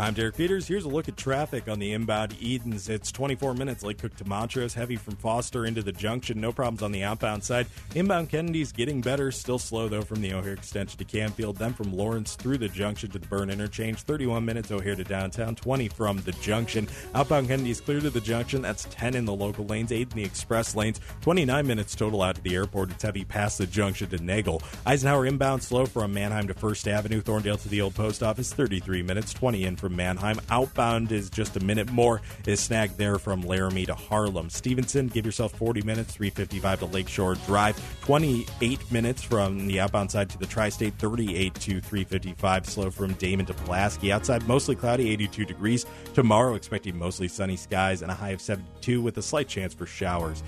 I'm 0.00 0.14
Derek 0.14 0.36
Peters. 0.36 0.68
Here's 0.68 0.84
a 0.84 0.88
look 0.88 1.08
at 1.08 1.16
traffic 1.16 1.66
on 1.66 1.80
the 1.80 1.92
inbound 1.92 2.36
Edens. 2.40 2.88
It's 2.88 3.10
24 3.10 3.54
minutes 3.54 3.82
Lake 3.82 3.98
Cook 3.98 4.14
to 4.18 4.28
Montrose, 4.28 4.72
heavy 4.72 4.94
from 4.94 5.16
Foster 5.16 5.66
into 5.66 5.82
the 5.82 5.90
junction. 5.90 6.40
No 6.40 6.52
problems 6.52 6.84
on 6.84 6.92
the 6.92 7.02
outbound 7.02 7.42
side. 7.42 7.66
Inbound 7.96 8.28
Kennedy's 8.28 8.70
getting 8.70 9.00
better, 9.00 9.32
still 9.32 9.58
slow 9.58 9.88
though 9.88 10.02
from 10.02 10.20
the 10.20 10.32
O'Hare 10.32 10.52
extension 10.52 10.96
to 10.98 11.04
Canfield, 11.04 11.56
then 11.56 11.72
from 11.74 11.92
Lawrence 11.92 12.36
through 12.36 12.58
the 12.58 12.68
junction 12.68 13.10
to 13.10 13.18
the 13.18 13.26
Byrne 13.26 13.50
interchange. 13.50 14.02
31 14.02 14.44
minutes 14.44 14.70
O'Hare 14.70 14.94
to 14.94 15.02
downtown, 15.02 15.56
20 15.56 15.88
from 15.88 16.18
the 16.18 16.30
junction. 16.32 16.86
Outbound 17.16 17.48
Kennedy's 17.48 17.80
clear 17.80 17.98
to 17.98 18.08
the 18.08 18.20
junction. 18.20 18.62
That's 18.62 18.86
10 18.92 19.16
in 19.16 19.24
the 19.24 19.34
local 19.34 19.66
lanes, 19.66 19.90
8 19.90 20.12
in 20.12 20.16
the 20.16 20.24
express 20.24 20.76
lanes. 20.76 21.00
29 21.22 21.66
minutes 21.66 21.96
total 21.96 22.22
out 22.22 22.36
to 22.36 22.42
the 22.42 22.54
airport. 22.54 22.92
It's 22.92 23.02
heavy 23.02 23.24
past 23.24 23.58
the 23.58 23.66
junction 23.66 24.08
to 24.10 24.22
Nagle. 24.22 24.62
Eisenhower 24.86 25.26
inbound 25.26 25.64
slow 25.64 25.86
from 25.86 26.14
Mannheim 26.14 26.46
to 26.46 26.54
First 26.54 26.86
Avenue, 26.86 27.20
Thorndale 27.20 27.60
to 27.60 27.68
the 27.68 27.80
old 27.80 27.96
post 27.96 28.22
office, 28.22 28.52
33 28.52 29.02
minutes, 29.02 29.34
20 29.34 29.64
in 29.64 29.74
from 29.74 29.87
from 29.88 29.96
Mannheim. 29.96 30.38
Outbound 30.50 31.12
is 31.12 31.30
just 31.30 31.56
a 31.56 31.60
minute 31.60 31.90
more. 31.90 32.20
Is 32.46 32.60
snagged 32.60 32.98
there 32.98 33.18
from 33.18 33.40
Laramie 33.40 33.86
to 33.86 33.94
Harlem. 33.94 34.50
Stevenson, 34.50 35.08
give 35.08 35.24
yourself 35.24 35.52
40 35.52 35.82
minutes, 35.82 36.14
355 36.14 36.80
to 36.80 36.86
Lakeshore 36.86 37.34
Drive. 37.46 37.80
28 38.02 38.92
minutes 38.92 39.22
from 39.22 39.66
the 39.66 39.80
outbound 39.80 40.10
side 40.10 40.28
to 40.28 40.38
the 40.38 40.46
tri 40.46 40.68
state, 40.68 40.94
38 40.98 41.54
to 41.54 41.80
355. 41.80 42.66
Slow 42.66 42.90
from 42.90 43.14
Damen 43.14 43.46
to 43.46 43.54
Pulaski. 43.54 44.12
Outside, 44.12 44.46
mostly 44.46 44.76
cloudy, 44.76 45.10
82 45.10 45.46
degrees. 45.46 45.86
Tomorrow, 46.12 46.54
expecting 46.54 46.98
mostly 46.98 47.28
sunny 47.28 47.56
skies 47.56 48.02
and 48.02 48.10
a 48.10 48.14
high 48.14 48.30
of 48.30 48.42
72 48.42 49.00
with 49.00 49.16
a 49.16 49.22
slight 49.22 49.48
chance 49.48 49.72
for 49.72 49.86
showers. 49.86 50.42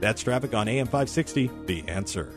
That's 0.00 0.22
traffic 0.22 0.54
on 0.54 0.66
AM 0.66 0.86
560, 0.86 1.50
The 1.66 1.86
Answer. 1.88 2.32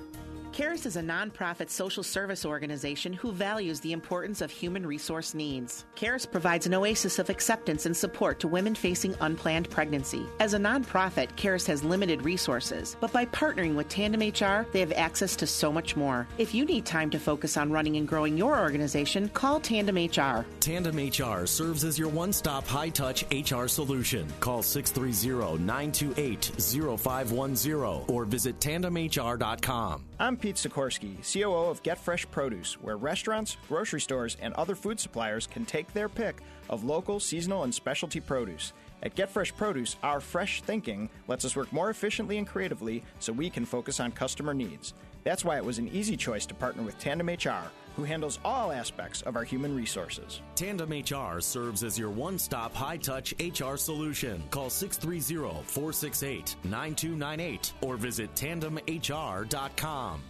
CARES 0.53 0.85
is 0.85 0.97
a 0.97 1.01
nonprofit 1.01 1.69
social 1.69 2.03
service 2.03 2.45
organization 2.45 3.13
who 3.13 3.31
values 3.31 3.79
the 3.79 3.93
importance 3.93 4.41
of 4.41 4.51
human 4.51 4.85
resource 4.85 5.33
needs. 5.33 5.85
CARES 5.95 6.25
provides 6.25 6.67
an 6.67 6.73
oasis 6.73 7.19
of 7.19 7.29
acceptance 7.29 7.85
and 7.85 7.95
support 7.95 8.37
to 8.41 8.49
women 8.49 8.75
facing 8.75 9.15
unplanned 9.21 9.69
pregnancy. 9.69 10.25
As 10.41 10.53
a 10.53 10.59
nonprofit, 10.59 11.33
CARES 11.37 11.65
has 11.67 11.85
limited 11.85 12.23
resources, 12.23 12.97
but 12.99 13.13
by 13.13 13.27
partnering 13.27 13.75
with 13.75 13.87
Tandem 13.87 14.19
HR, 14.19 14.67
they 14.73 14.81
have 14.81 14.91
access 14.91 15.37
to 15.37 15.47
so 15.47 15.71
much 15.71 15.95
more. 15.95 16.27
If 16.37 16.53
you 16.53 16.65
need 16.65 16.85
time 16.85 17.09
to 17.11 17.19
focus 17.19 17.55
on 17.55 17.71
running 17.71 17.95
and 17.95 18.05
growing 18.05 18.35
your 18.35 18.59
organization, 18.59 19.29
call 19.29 19.61
Tandem 19.61 19.95
HR. 19.95 20.45
Tandem 20.59 20.97
HR 20.97 21.45
serves 21.45 21.85
as 21.85 21.97
your 21.97 22.09
one 22.09 22.33
stop 22.33 22.67
high 22.67 22.89
touch 22.89 23.23
HR 23.31 23.67
solution. 23.67 24.27
Call 24.41 24.63
630 24.63 25.63
928 25.63 26.51
0510 26.99 28.13
or 28.13 28.25
visit 28.25 28.59
tandemhr.com. 28.59 30.03
I'm 30.21 30.37
Pete 30.37 30.55
Sikorsky, 30.55 31.15
COO 31.33 31.71
of 31.71 31.81
Get 31.81 31.97
Fresh 31.97 32.29
Produce, 32.29 32.79
where 32.79 32.95
restaurants, 32.95 33.57
grocery 33.67 33.99
stores, 33.99 34.37
and 34.39 34.53
other 34.53 34.75
food 34.75 34.99
suppliers 34.99 35.47
can 35.47 35.65
take 35.65 35.91
their 35.93 36.07
pick 36.07 36.43
of 36.69 36.83
local, 36.83 37.19
seasonal, 37.19 37.63
and 37.63 37.73
specialty 37.73 38.19
produce. 38.19 38.71
At 39.01 39.15
Get 39.15 39.31
Fresh 39.31 39.55
Produce, 39.55 39.95
our 40.03 40.19
fresh 40.19 40.61
thinking 40.61 41.09
lets 41.27 41.43
us 41.43 41.55
work 41.55 41.73
more 41.73 41.89
efficiently 41.89 42.37
and 42.37 42.45
creatively 42.45 43.03
so 43.17 43.33
we 43.33 43.49
can 43.49 43.65
focus 43.65 43.99
on 43.99 44.11
customer 44.11 44.53
needs. 44.53 44.93
That's 45.23 45.43
why 45.43 45.57
it 45.57 45.65
was 45.65 45.79
an 45.79 45.87
easy 45.87 46.15
choice 46.15 46.45
to 46.45 46.53
partner 46.53 46.83
with 46.83 46.99
Tandem 46.99 47.27
HR, 47.27 47.71
who 47.95 48.03
handles 48.03 48.39
all 48.43 48.71
aspects 48.71 49.21
of 49.23 49.35
our 49.35 49.43
human 49.43 49.75
resources. 49.75 50.41
Tandem 50.55 50.91
HR 50.91 51.39
serves 51.41 51.83
as 51.83 51.97
your 51.97 52.09
one 52.09 52.37
stop 52.39 52.73
high 52.73 52.97
touch 52.97 53.33
HR 53.39 53.75
solution. 53.75 54.43
Call 54.51 54.69
630 54.69 55.63
468 55.63 56.55
9298 56.63 57.73
or 57.81 57.97
visit 57.97 58.33
tandemhr.com. 58.35 60.21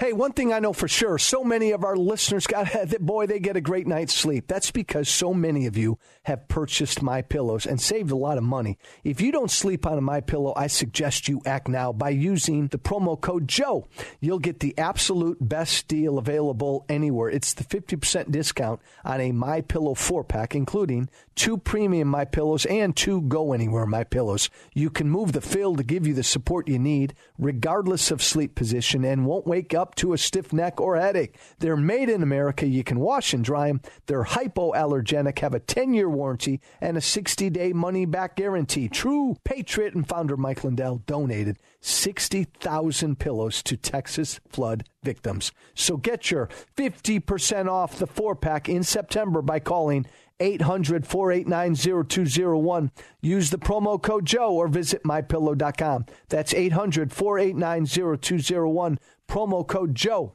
Hey, 0.00 0.14
one 0.14 0.32
thing 0.32 0.50
I 0.50 0.60
know 0.60 0.72
for 0.72 0.88
sure, 0.88 1.18
so 1.18 1.44
many 1.44 1.72
of 1.72 1.84
our 1.84 1.94
listeners 1.94 2.46
got 2.46 2.72
that 2.72 3.02
boy, 3.02 3.26
they 3.26 3.38
get 3.38 3.58
a 3.58 3.60
great 3.60 3.86
night's 3.86 4.14
sleep. 4.14 4.46
That's 4.48 4.70
because 4.70 5.10
so 5.10 5.34
many 5.34 5.66
of 5.66 5.76
you 5.76 5.98
have 6.22 6.48
purchased 6.48 7.02
my 7.02 7.20
pillows 7.20 7.66
and 7.66 7.78
saved 7.78 8.10
a 8.10 8.16
lot 8.16 8.38
of 8.38 8.42
money. 8.42 8.78
If 9.04 9.20
you 9.20 9.30
don't 9.30 9.50
sleep 9.50 9.86
on 9.86 9.98
a 9.98 10.00
my 10.00 10.22
pillow, 10.22 10.54
I 10.56 10.68
suggest 10.68 11.28
you 11.28 11.42
act 11.44 11.68
now 11.68 11.92
by 11.92 12.08
using 12.08 12.68
the 12.68 12.78
promo 12.78 13.20
code 13.20 13.46
Joe. 13.46 13.88
You'll 14.20 14.38
get 14.38 14.60
the 14.60 14.72
absolute 14.78 15.36
best 15.38 15.86
deal 15.86 16.16
available 16.16 16.86
anywhere. 16.88 17.28
It's 17.28 17.52
the 17.52 17.64
50% 17.64 18.30
discount 18.30 18.80
on 19.04 19.20
a 19.20 19.32
my 19.32 19.60
pillow 19.60 19.92
4 19.92 20.24
pack 20.24 20.54
including 20.54 21.10
two 21.34 21.58
premium 21.58 22.08
my 22.08 22.24
pillows 22.24 22.64
and 22.66 22.96
two 22.96 23.20
go 23.22 23.52
anywhere 23.52 23.84
my 23.84 24.04
pillows. 24.04 24.48
You 24.72 24.88
can 24.88 25.10
move 25.10 25.32
the 25.32 25.40
fill 25.42 25.76
to 25.76 25.82
give 25.82 26.06
you 26.06 26.14
the 26.14 26.22
support 26.22 26.68
you 26.68 26.78
need 26.78 27.12
regardless 27.38 28.10
of 28.10 28.22
sleep 28.22 28.54
position 28.54 29.04
and 29.04 29.26
won't 29.26 29.46
wake 29.46 29.74
up 29.74 29.89
up 29.90 29.96
to 29.96 30.12
a 30.12 30.18
stiff 30.18 30.52
neck 30.52 30.80
or 30.80 30.96
headache. 30.96 31.36
They're 31.58 31.76
made 31.76 32.08
in 32.08 32.22
America. 32.22 32.64
You 32.64 32.84
can 32.84 33.00
wash 33.00 33.34
and 33.34 33.44
dry 33.44 33.66
them. 33.66 33.80
They're 34.06 34.22
hypoallergenic, 34.22 35.40
have 35.40 35.52
a 35.52 35.58
10 35.58 35.94
year 35.94 36.08
warranty, 36.08 36.60
and 36.80 36.96
a 36.96 37.00
60 37.00 37.50
day 37.50 37.72
money 37.72 38.06
back 38.06 38.36
guarantee. 38.36 38.88
True 38.88 39.36
patriot 39.42 39.94
and 39.94 40.06
founder 40.06 40.36
Mike 40.36 40.62
Lindell 40.62 41.02
donated 41.06 41.58
60,000 41.80 43.18
pillows 43.18 43.64
to 43.64 43.76
Texas 43.76 44.38
flood 44.48 44.84
victims. 45.02 45.50
So 45.74 45.96
get 45.96 46.30
your 46.30 46.48
50% 46.76 47.68
off 47.68 47.98
the 47.98 48.06
four 48.06 48.36
pack 48.36 48.68
in 48.68 48.84
September 48.84 49.42
by 49.42 49.58
calling 49.58 50.06
800 50.40 51.06
489 51.06 52.04
0201. 52.06 52.90
Use 53.20 53.50
the 53.50 53.58
promo 53.58 54.00
code 54.00 54.24
Joe 54.24 54.54
or 54.54 54.68
visit 54.68 55.02
mypillow.com. 55.04 56.06
That's 56.28 56.54
800 56.54 57.12
489 57.12 57.86
0201. 57.86 58.98
Promo 59.28 59.66
code 59.66 59.94
Joe. 59.94 60.32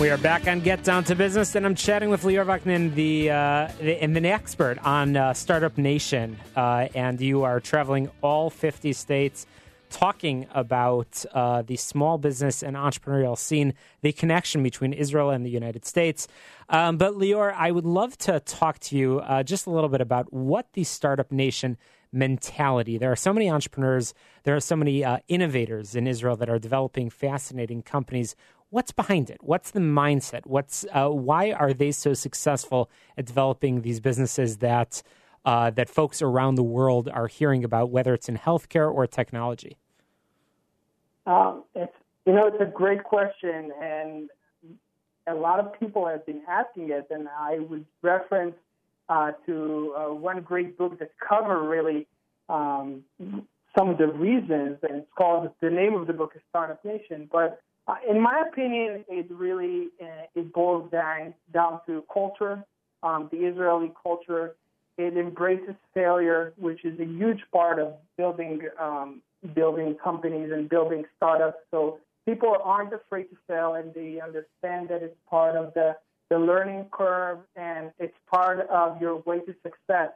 We 0.00 0.10
are 0.10 0.18
back 0.18 0.48
on 0.48 0.60
Get 0.60 0.82
Down 0.82 1.04
to 1.04 1.14
Business, 1.14 1.54
and 1.54 1.64
I'm 1.64 1.74
chatting 1.74 2.08
with 2.08 2.22
Lior 2.22 2.46
Vaknin, 2.46 2.94
the, 2.94 3.30
uh, 3.30 3.68
the 3.78 4.28
expert 4.28 4.78
on 4.84 5.16
uh, 5.16 5.32
Startup 5.34 5.76
Nation. 5.76 6.38
Uh, 6.56 6.88
and 6.94 7.20
you 7.20 7.42
are 7.44 7.60
traveling 7.60 8.10
all 8.20 8.50
50 8.50 8.92
states 8.94 9.46
talking 9.90 10.46
about 10.54 11.24
uh, 11.34 11.62
the 11.62 11.76
small 11.76 12.18
business 12.18 12.62
and 12.62 12.76
entrepreneurial 12.76 13.38
scene, 13.38 13.74
the 14.00 14.12
connection 14.12 14.62
between 14.62 14.92
Israel 14.92 15.30
and 15.30 15.44
the 15.44 15.50
United 15.50 15.84
States. 15.84 16.26
Um, 16.72 16.96
but 16.96 17.12
Lior, 17.12 17.54
I 17.54 17.70
would 17.70 17.84
love 17.84 18.16
to 18.18 18.40
talk 18.40 18.78
to 18.80 18.96
you 18.96 19.20
uh, 19.20 19.42
just 19.42 19.66
a 19.66 19.70
little 19.70 19.90
bit 19.90 20.00
about 20.00 20.32
what 20.32 20.72
the 20.72 20.84
startup 20.84 21.30
nation 21.30 21.76
mentality. 22.12 22.96
There 22.96 23.12
are 23.12 23.16
so 23.16 23.34
many 23.34 23.50
entrepreneurs, 23.50 24.14
there 24.44 24.56
are 24.56 24.60
so 24.60 24.74
many 24.74 25.04
uh, 25.04 25.18
innovators 25.28 25.94
in 25.94 26.06
Israel 26.06 26.34
that 26.36 26.48
are 26.48 26.58
developing 26.58 27.10
fascinating 27.10 27.82
companies. 27.82 28.34
What's 28.70 28.90
behind 28.90 29.28
it? 29.28 29.36
What's 29.42 29.70
the 29.70 29.80
mindset? 29.80 30.46
What's 30.46 30.86
uh, 30.94 31.10
why 31.10 31.52
are 31.52 31.74
they 31.74 31.92
so 31.92 32.14
successful 32.14 32.90
at 33.18 33.26
developing 33.26 33.82
these 33.82 34.00
businesses 34.00 34.56
that 34.58 35.02
uh, 35.44 35.68
that 35.70 35.90
folks 35.90 36.22
around 36.22 36.54
the 36.54 36.62
world 36.62 37.06
are 37.12 37.26
hearing 37.26 37.64
about, 37.64 37.90
whether 37.90 38.14
it's 38.14 38.30
in 38.30 38.38
healthcare 38.38 38.90
or 38.90 39.06
technology? 39.06 39.76
Um, 41.26 41.64
it's 41.74 41.92
you 42.24 42.32
know 42.32 42.46
it's 42.46 42.62
a 42.62 42.64
great 42.64 43.04
question, 43.04 43.72
and 43.78 44.30
a 45.26 45.34
lot 45.34 45.60
of 45.60 45.78
people 45.78 46.06
have 46.06 46.24
been 46.26 46.42
asking 46.48 46.90
it, 46.90 47.06
and 47.10 47.28
I 47.28 47.58
would 47.58 47.86
reference 48.02 48.56
uh, 49.08 49.32
to 49.46 49.94
uh, 49.96 50.14
one 50.14 50.40
great 50.40 50.76
book 50.78 50.98
that 50.98 51.10
cover 51.26 51.68
really 51.68 52.06
um, 52.48 53.04
some 53.76 53.88
of 53.88 53.98
the 53.98 54.06
reasons, 54.06 54.78
and 54.82 54.98
it's 54.98 55.12
called 55.16 55.50
the 55.60 55.70
name 55.70 55.94
of 55.94 56.06
the 56.06 56.12
book 56.12 56.32
is 56.34 56.42
Startup 56.50 56.84
Nation. 56.84 57.28
But 57.30 57.60
uh, 57.86 57.96
in 58.08 58.20
my 58.20 58.44
opinion, 58.48 59.04
it 59.08 59.26
really 59.30 59.88
uh, 60.00 60.26
it 60.34 60.52
boils 60.52 60.90
down 60.90 61.34
down 61.52 61.80
to 61.86 62.04
culture, 62.12 62.64
um, 63.02 63.28
the 63.32 63.38
Israeli 63.38 63.92
culture. 64.02 64.54
It 64.98 65.16
embraces 65.16 65.74
failure, 65.94 66.52
which 66.58 66.84
is 66.84 67.00
a 67.00 67.04
huge 67.04 67.40
part 67.50 67.78
of 67.78 67.94
building 68.16 68.60
um, 68.78 69.22
building 69.54 69.96
companies 70.02 70.50
and 70.52 70.68
building 70.68 71.04
startups. 71.16 71.58
So 71.70 71.98
people 72.26 72.56
aren't 72.62 72.92
afraid 72.92 73.24
to 73.24 73.36
fail 73.46 73.74
and 73.74 73.92
they 73.94 74.20
understand 74.20 74.88
that 74.88 75.02
it's 75.02 75.16
part 75.28 75.56
of 75.56 75.74
the, 75.74 75.96
the 76.30 76.38
learning 76.38 76.86
curve 76.92 77.38
and 77.56 77.90
it's 77.98 78.16
part 78.30 78.68
of 78.68 79.00
your 79.00 79.16
way 79.26 79.40
to 79.40 79.54
success. 79.62 80.10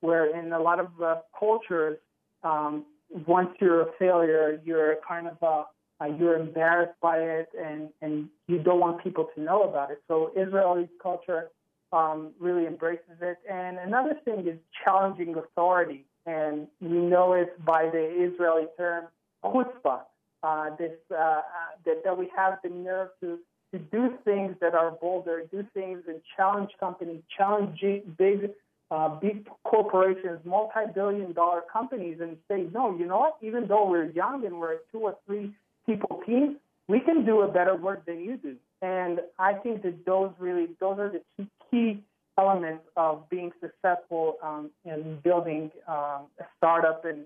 Where 0.00 0.38
in 0.38 0.52
a 0.52 0.60
lot 0.60 0.78
of 0.78 0.88
uh, 1.02 1.16
cultures, 1.38 1.98
um, 2.42 2.84
once 3.26 3.48
you're 3.60 3.82
a 3.82 3.92
failure, 3.98 4.60
you're 4.64 4.96
kind 5.08 5.26
of 5.26 5.42
uh, 5.42 5.64
uh, 6.00 6.06
you're 6.18 6.36
embarrassed 6.36 6.98
by 7.00 7.18
it 7.18 7.48
and, 7.58 7.88
and 8.02 8.28
you 8.48 8.58
don't 8.58 8.80
want 8.80 9.02
people 9.02 9.28
to 9.34 9.40
know 9.40 9.62
about 9.62 9.90
it. 9.90 10.02
So 10.08 10.30
Israeli 10.36 10.88
culture 11.02 11.50
um, 11.92 12.32
really 12.38 12.66
embraces 12.66 13.16
it. 13.22 13.38
And 13.50 13.78
another 13.78 14.18
thing 14.24 14.46
is 14.46 14.58
challenging 14.84 15.34
authority 15.36 16.04
and 16.26 16.66
we 16.80 16.98
know 16.98 17.32
it 17.32 17.64
by 17.64 17.88
the 17.90 18.30
Israeli 18.30 18.66
term 18.76 19.06
chutzpah. 19.44 20.00
Uh, 20.42 20.76
this 20.76 20.92
uh, 21.10 21.14
uh, 21.14 21.42
that, 21.84 22.04
that 22.04 22.16
we 22.16 22.30
have 22.36 22.58
the 22.62 22.68
nerve 22.68 23.08
to 23.20 23.38
to 23.72 23.78
do 23.78 24.16
things 24.24 24.54
that 24.60 24.74
are 24.74 24.92
bolder, 24.92 25.42
do 25.50 25.64
things 25.74 26.02
and 26.06 26.20
challenge 26.36 26.70
companies, 26.78 27.20
challenge 27.36 27.80
big 28.16 28.50
uh, 28.90 29.08
big 29.08 29.48
corporations, 29.64 30.38
multi-billion-dollar 30.44 31.62
companies, 31.72 32.18
and 32.20 32.36
say, 32.48 32.68
no, 32.72 32.96
you 32.96 33.06
know 33.06 33.18
what? 33.18 33.36
Even 33.42 33.66
though 33.66 33.88
we're 33.90 34.10
young 34.10 34.46
and 34.46 34.60
we're 34.60 34.74
a 34.74 34.78
two 34.92 34.98
or 34.98 35.16
three 35.26 35.52
people 35.86 36.22
team, 36.24 36.56
we 36.86 37.00
can 37.00 37.24
do 37.24 37.40
a 37.40 37.48
better 37.48 37.74
work 37.74 38.06
than 38.06 38.20
you 38.20 38.36
do. 38.36 38.54
And 38.82 39.20
I 39.38 39.54
think 39.54 39.82
that 39.82 40.06
those 40.06 40.30
really 40.38 40.68
those 40.78 40.98
are 40.98 41.10
the 41.10 41.22
key 41.36 41.48
key 41.70 42.02
elements 42.38 42.84
of 42.96 43.28
being 43.30 43.50
successful 43.60 44.36
um, 44.42 44.70
in 44.84 45.18
building 45.24 45.70
um, 45.88 46.26
a 46.38 46.44
startup 46.56 47.04
and 47.04 47.24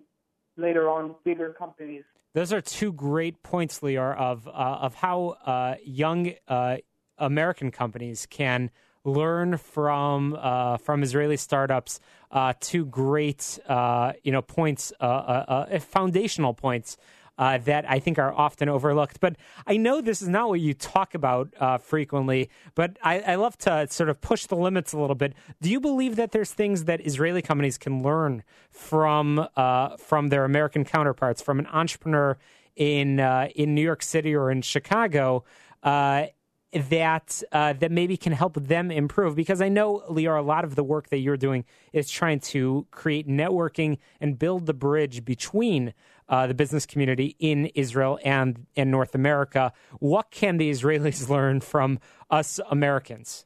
later 0.56 0.88
on 0.88 1.14
bigger 1.24 1.50
companies. 1.52 2.04
Those 2.32 2.52
are 2.52 2.60
two 2.60 2.92
great 2.92 3.42
points, 3.42 3.80
Lior, 3.80 4.16
of 4.16 4.46
uh, 4.46 4.50
of 4.50 4.94
how 4.94 5.36
uh, 5.44 5.74
young 5.84 6.32
uh, 6.46 6.76
American 7.18 7.70
companies 7.70 8.26
can 8.26 8.70
learn 9.04 9.56
from 9.56 10.36
uh, 10.38 10.76
from 10.76 11.02
Israeli 11.02 11.36
startups. 11.36 11.98
Uh, 12.30 12.52
two 12.60 12.86
great, 12.86 13.58
uh, 13.68 14.12
you 14.22 14.30
know, 14.30 14.42
points, 14.42 14.92
foundational 15.00 16.54
points 16.54 16.96
uh, 17.40 17.56
that 17.56 17.90
I 17.90 17.98
think 17.98 18.18
are 18.18 18.32
often 18.34 18.68
overlooked. 18.68 19.18
But 19.18 19.36
I 19.66 19.78
know 19.78 20.02
this 20.02 20.20
is 20.20 20.28
not 20.28 20.50
what 20.50 20.60
you 20.60 20.74
talk 20.74 21.14
about 21.14 21.48
uh, 21.58 21.78
frequently, 21.78 22.50
but 22.74 22.98
I, 23.02 23.20
I, 23.20 23.34
love 23.36 23.56
to 23.58 23.86
sort 23.88 24.10
of 24.10 24.20
push 24.20 24.44
the 24.44 24.56
limits 24.56 24.92
a 24.92 24.98
little 24.98 25.16
bit. 25.16 25.32
Do 25.62 25.70
you 25.70 25.80
believe 25.80 26.16
that 26.16 26.32
there's 26.32 26.52
things 26.52 26.84
that 26.84 27.04
Israeli 27.04 27.40
companies 27.40 27.78
can 27.78 28.02
learn 28.02 28.42
from 28.70 29.48
uh, 29.56 29.96
from 29.96 30.28
their 30.28 30.44
American 30.44 30.84
counterparts, 30.84 31.40
from 31.40 31.58
an 31.58 31.66
entrepreneur 31.68 32.36
in 32.76 33.18
uh, 33.18 33.48
in 33.56 33.74
New 33.74 33.82
York 33.82 34.02
City 34.02 34.34
or 34.34 34.50
in 34.50 34.60
Chicago? 34.60 35.44
Uh, 35.82 36.26
that 36.72 37.42
uh, 37.50 37.72
that 37.72 37.90
maybe 37.90 38.16
can 38.16 38.32
help 38.32 38.54
them 38.54 38.90
improve 38.90 39.34
because 39.34 39.60
I 39.60 39.68
know 39.68 40.04
Lior, 40.08 40.38
a 40.38 40.42
lot 40.42 40.64
of 40.64 40.76
the 40.76 40.84
work 40.84 41.08
that 41.08 41.18
you're 41.18 41.36
doing 41.36 41.64
is 41.92 42.10
trying 42.10 42.40
to 42.40 42.86
create 42.90 43.26
networking 43.26 43.98
and 44.20 44.38
build 44.38 44.66
the 44.66 44.74
bridge 44.74 45.24
between 45.24 45.94
uh, 46.30 46.46
the 46.46 46.54
business 46.54 46.86
community 46.86 47.36
in 47.38 47.66
Israel 47.74 48.18
and 48.24 48.66
in 48.74 48.90
North 48.90 49.14
America. 49.14 49.72
What 49.98 50.30
can 50.30 50.56
the 50.56 50.70
Israelis 50.70 51.28
learn 51.34 51.60
from 51.60 51.98
us 52.30 52.60
Americans? 52.70 53.44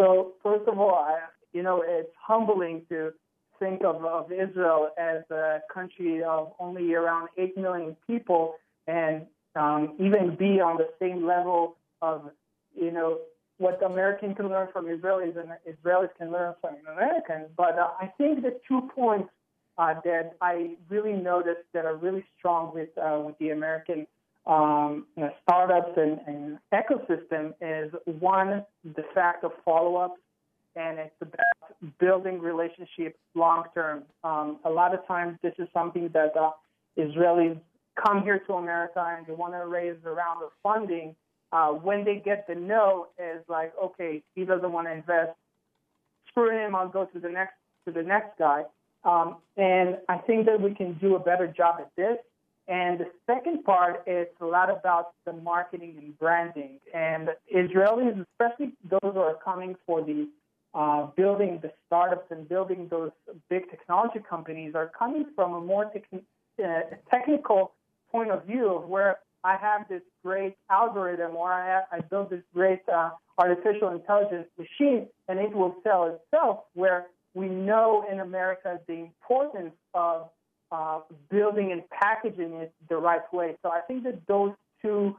So, 0.00 0.34
first 0.42 0.68
of 0.68 0.78
all, 0.78 0.94
I, 0.94 1.20
you 1.52 1.62
know, 1.62 1.82
it's 1.86 2.10
humbling 2.20 2.82
to 2.90 3.12
think 3.58 3.82
of, 3.84 4.04
of 4.04 4.30
Israel 4.30 4.90
as 4.98 5.22
a 5.30 5.60
country 5.72 6.22
of 6.22 6.52
only 6.58 6.92
around 6.94 7.28
8 7.38 7.56
million 7.56 7.96
people 8.06 8.56
and 8.86 9.26
um, 9.56 9.94
even 9.98 10.36
be 10.36 10.60
on 10.60 10.76
the 10.76 10.88
same 11.00 11.24
level 11.24 11.76
of, 12.02 12.30
you 12.74 12.90
know, 12.90 13.18
what 13.58 13.78
the 13.78 13.86
American 13.86 14.34
can 14.34 14.48
learn 14.48 14.68
from 14.72 14.86
Israelis 14.86 15.38
and 15.38 15.50
Israelis 15.66 16.10
can 16.18 16.32
learn 16.32 16.54
from 16.60 16.74
Americans. 16.92 17.46
But 17.56 17.78
uh, 17.78 17.90
I 18.00 18.12
think 18.18 18.42
the 18.42 18.58
two 18.66 18.90
points 18.94 19.28
uh, 19.78 19.94
that 20.04 20.36
I 20.40 20.76
really 20.88 21.12
noticed 21.12 21.66
that 21.72 21.84
are 21.84 21.96
really 21.96 22.24
strong 22.38 22.72
with 22.74 22.90
uh, 22.98 23.20
with 23.24 23.38
the 23.38 23.50
American 23.50 24.06
um, 24.46 25.06
you 25.16 25.22
know, 25.22 25.30
startups 25.42 25.96
and, 25.96 26.20
and, 26.26 26.58
ecosystem 26.72 27.54
is 27.62 27.90
one 28.20 28.64
the 28.84 29.02
fact 29.14 29.42
of 29.42 29.52
follow 29.64 29.96
up, 29.96 30.16
and 30.76 30.98
it's 30.98 31.14
about 31.22 31.98
building 31.98 32.38
relationships 32.40 33.16
long 33.34 33.64
term. 33.72 34.02
Um, 34.22 34.58
a 34.64 34.70
lot 34.70 34.92
of 34.92 35.06
times, 35.06 35.38
this 35.42 35.54
is 35.58 35.66
something 35.72 36.10
that 36.12 36.36
uh, 36.36 36.50
Israelis 36.98 37.58
come 38.04 38.22
here 38.22 38.40
to 38.40 38.54
America 38.54 39.14
and 39.16 39.26
they 39.26 39.32
want 39.32 39.54
to 39.54 39.66
raise 39.66 39.96
a 40.04 40.10
round 40.10 40.42
of 40.42 40.50
funding. 40.62 41.14
Uh, 41.52 41.68
when 41.68 42.04
they 42.04 42.16
get 42.16 42.46
the 42.48 42.54
no, 42.54 43.06
is 43.18 43.42
like, 43.48 43.72
okay, 43.82 44.22
he 44.34 44.44
doesn't 44.44 44.72
want 44.72 44.88
to 44.88 44.92
invest. 44.92 45.30
Screw 46.28 46.50
him. 46.50 46.74
I'll 46.74 46.88
go 46.88 47.04
to 47.06 47.20
the 47.20 47.28
next 47.28 47.54
to 47.86 47.92
the 47.92 48.02
next 48.02 48.38
guy. 48.38 48.64
Um, 49.04 49.36
and 49.56 49.98
I 50.08 50.18
think 50.18 50.46
that 50.46 50.60
we 50.60 50.74
can 50.74 50.94
do 50.94 51.16
a 51.16 51.18
better 51.18 51.46
job 51.46 51.76
at 51.80 51.90
this. 51.96 52.18
And 52.66 52.98
the 52.98 53.06
second 53.26 53.64
part 53.64 54.04
is 54.06 54.26
a 54.40 54.46
lot 54.46 54.70
about 54.70 55.12
the 55.26 55.34
marketing 55.34 55.96
and 55.98 56.18
branding. 56.18 56.80
And 56.94 57.28
Israelis, 57.54 58.24
especially 58.32 58.72
those 58.88 59.12
who 59.12 59.20
are 59.20 59.36
coming 59.44 59.76
for 59.86 60.02
the 60.02 60.28
uh, 60.72 61.06
building 61.16 61.60
the 61.62 61.70
startups 61.86 62.26
and 62.30 62.48
building 62.48 62.88
those 62.90 63.10
big 63.50 63.70
technology 63.70 64.20
companies, 64.28 64.74
are 64.74 64.90
coming 64.98 65.26
from 65.36 65.52
a 65.52 65.60
more 65.60 65.92
uh, 65.92 66.66
technical 67.10 67.72
point 68.10 68.30
of 68.30 68.44
view 68.44 68.74
of 68.74 68.88
where 68.88 69.18
I 69.44 69.56
have 69.56 69.86
this 69.88 70.02
great 70.24 70.54
algorithm 70.70 71.36
or 71.36 71.52
I, 71.52 71.66
have, 71.66 71.84
I 71.92 72.00
build 72.00 72.30
this 72.30 72.42
great 72.54 72.80
uh, 72.92 73.10
artificial 73.36 73.90
intelligence 73.90 74.46
machine 74.58 75.06
and 75.28 75.38
it 75.38 75.52
will 75.52 75.76
sell 75.84 76.18
itself. 76.18 76.60
Where 76.72 77.06
we 77.34 77.48
know 77.48 78.04
in 78.10 78.20
America 78.20 78.80
the 78.86 78.94
importance 78.94 79.74
of 79.92 80.30
uh, 80.72 81.00
building 81.30 81.72
and 81.72 81.82
packaging 81.90 82.54
it 82.54 82.72
the 82.88 82.96
right 82.96 83.32
way. 83.32 83.56
So 83.62 83.70
I 83.70 83.80
think 83.80 84.04
that 84.04 84.26
those 84.26 84.52
two 84.80 85.16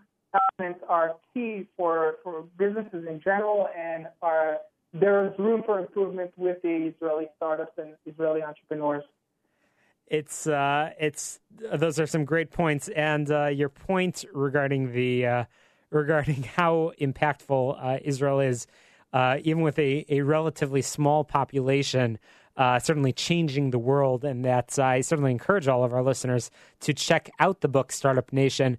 elements 0.59 0.83
are 0.89 1.15
key 1.33 1.67
for, 1.77 2.15
for 2.23 2.43
businesses 2.57 3.05
in 3.07 3.21
general 3.23 3.67
and 3.77 4.07
are 4.21 4.57
there's 4.93 5.37
room 5.37 5.61
for 5.65 5.79
improvement 5.79 6.31
with 6.37 6.61
the 6.61 6.93
Israeli 6.95 7.27
startups 7.35 7.73
and 7.77 7.95
Israeli 8.05 8.41
entrepreneurs. 8.41 9.03
It's 10.07 10.47
uh, 10.47 10.91
it's 10.99 11.39
those 11.59 11.99
are 11.99 12.05
some 12.05 12.25
great 12.25 12.51
points, 12.51 12.89
and 12.89 13.29
uh, 13.31 13.47
your 13.47 13.69
point 13.69 14.23
regarding 14.31 14.93
the 14.93 15.25
uh, 15.25 15.45
regarding 15.89 16.43
how 16.55 16.91
impactful 17.01 17.77
uh, 17.83 17.97
Israel 18.03 18.39
is, 18.39 18.67
uh, 19.13 19.37
even 19.43 19.61
with 19.61 19.79
a, 19.79 20.05
a 20.09 20.21
relatively 20.21 20.81
small 20.81 21.23
population, 21.23 22.17
uh, 22.57 22.79
certainly 22.79 23.11
changing 23.11 23.71
the 23.71 23.79
world. 23.79 24.23
And 24.23 24.45
that 24.45 24.77
I 24.79 25.01
certainly 25.01 25.31
encourage 25.31 25.67
all 25.67 25.83
of 25.83 25.93
our 25.93 26.03
listeners 26.03 26.51
to 26.81 26.93
check 26.93 27.29
out 27.39 27.61
the 27.61 27.67
book 27.67 27.91
Startup 27.91 28.31
Nation 28.31 28.77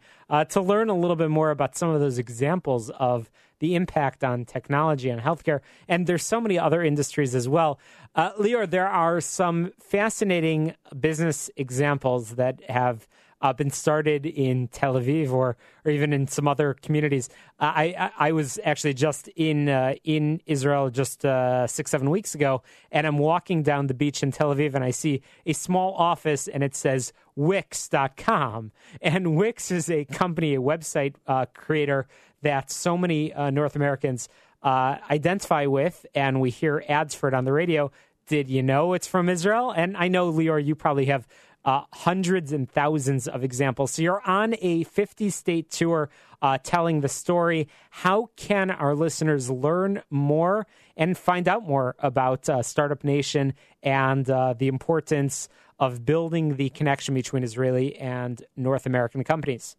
to 0.49 0.61
learn 0.61 0.89
a 0.89 0.95
little 0.97 1.17
bit 1.17 1.31
more 1.31 1.51
about 1.51 1.77
some 1.77 1.91
of 1.91 2.01
those 2.01 2.19
examples 2.19 2.91
of 2.91 3.31
the 3.59 3.75
impact 3.75 4.23
on 4.23 4.45
technology 4.45 5.09
and 5.09 5.21
healthcare. 5.21 5.61
And 5.89 6.07
there's 6.07 6.25
so 6.25 6.41
many 6.41 6.59
other 6.59 6.83
industries 6.83 7.35
as 7.35 7.49
well. 7.49 7.79
Uh, 8.15 8.33
there 8.67 8.89
are 8.89 9.21
some 9.21 9.73
fascinating 9.79 10.75
business 10.99 11.51
examples 11.57 12.37
that 12.37 12.63
have 12.69 13.07
uh, 13.47 13.53
been 13.53 13.71
started 13.71 14.27
in 14.27 14.67
Tel 14.69 14.95
Aviv 14.95 15.31
or 15.31 15.57
or 15.85 15.91
even 15.93 16.13
in 16.13 16.27
some 16.27 16.49
other 16.49 16.75
communities. 16.75 17.29
Uh, 17.61 17.73
I, 17.77 17.85
I, 17.99 18.29
I 18.29 18.33
was 18.33 18.59
actually 18.65 18.95
just 18.95 19.29
in 19.29 19.69
uh, 19.69 19.95
in 20.03 20.41
Israel 20.47 20.91
just 20.91 21.25
uh, 21.25 21.69
six 21.69 21.93
seven 21.93 22.11
weeks 22.11 22.35
ago, 22.35 22.63
and 22.91 23.07
I'm 23.07 23.19
walking 23.19 23.63
down 23.63 23.87
the 23.87 23.95
beach 23.95 24.25
in 24.25 24.33
Tel 24.33 24.53
Aviv, 24.53 24.75
and 24.75 24.83
I 24.83 24.91
see 24.91 25.23
a 25.47 25.53
small 25.53 25.95
office, 25.95 26.49
and 26.49 26.65
it 26.65 26.75
says 26.75 27.13
Wix.com, 27.37 28.73
and 29.01 29.37
Wix 29.37 29.71
is 29.71 29.89
a 29.91 30.05
company, 30.07 30.57
a 30.57 30.61
website 30.61 31.15
uh, 31.29 31.47
creator 31.55 32.09
that 32.43 32.73
so 32.73 32.99
many 32.99 33.33
uh, 33.33 33.51
North 33.51 33.77
Americans 33.77 34.29
identify 34.65 35.67
with, 35.67 36.05
and 36.17 36.41
we 36.41 36.51
hear 36.51 36.83
ads 36.89 37.15
for 37.15 37.29
it 37.29 37.35
on 37.35 37.45
the 37.45 37.53
radio. 37.53 37.93
Did 38.27 38.49
you 38.49 38.65
know 38.65 38.95
it's 38.95 39.07
from 39.07 39.29
Israel? 39.29 39.71
And 39.71 39.97
I 39.97 40.09
know, 40.09 40.33
Lior, 40.33 40.65
you 40.65 40.75
probably 40.75 41.05
have 41.05 41.29
uh, 41.67 41.83
hundreds 41.93 42.53
and 42.53 42.71
thousands 42.71 43.27
of 43.27 43.43
examples. 43.43 43.91
So 43.91 44.03
you're 44.03 44.23
on 44.27 44.55
a 44.63 44.85
50 44.85 45.29
state 45.31 45.69
tour 45.71 46.09
uh, 46.41 46.59
telling 46.63 47.01
the 47.01 47.09
story. 47.09 47.69
How 47.91 48.31
can 48.37 48.71
our 48.71 48.95
listeners 48.95 49.51
learn 49.51 50.03
more 50.09 50.67
and 50.97 51.19
find 51.19 51.49
out 51.49 51.67
more 51.67 51.97
about 51.99 52.49
uh, 52.49 52.63
Startup 52.63 53.03
Nation 53.03 53.53
and 53.83 54.31
uh, 54.31 54.55
the 54.57 54.69
importance 54.69 55.49
of 55.79 56.07
building 56.07 56.57
the 56.57 56.71
connection 56.71 57.15
between 57.15 57.43
Israeli 57.43 57.97
and 57.97 58.43
North 58.57 58.87
American 58.87 59.25
companies? 59.25 59.77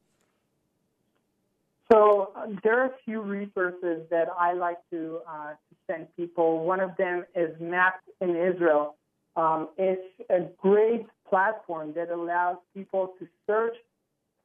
So 1.90 2.34
uh, 2.36 2.48
there 2.64 2.82
are 2.82 2.88
a 2.88 2.96
few 3.06 3.22
resources 3.22 4.02
that 4.12 4.28
I 4.38 4.54
like 4.54 4.78
to, 4.92 5.22
uh, 5.28 5.54
send 5.90 6.14
people. 6.18 6.66
One 6.66 6.82
of 6.82 6.98
them 6.98 7.24
is 7.34 7.56
Mapped 7.62 8.10
in 8.20 8.36
Israel. 8.36 8.98
Um, 9.38 9.70
it's 9.78 10.02
a 10.30 10.42
great 10.58 11.06
platform 11.30 11.94
that 11.96 12.10
allows 12.10 12.58
people 12.74 13.14
to 13.20 13.28
search 13.46 13.76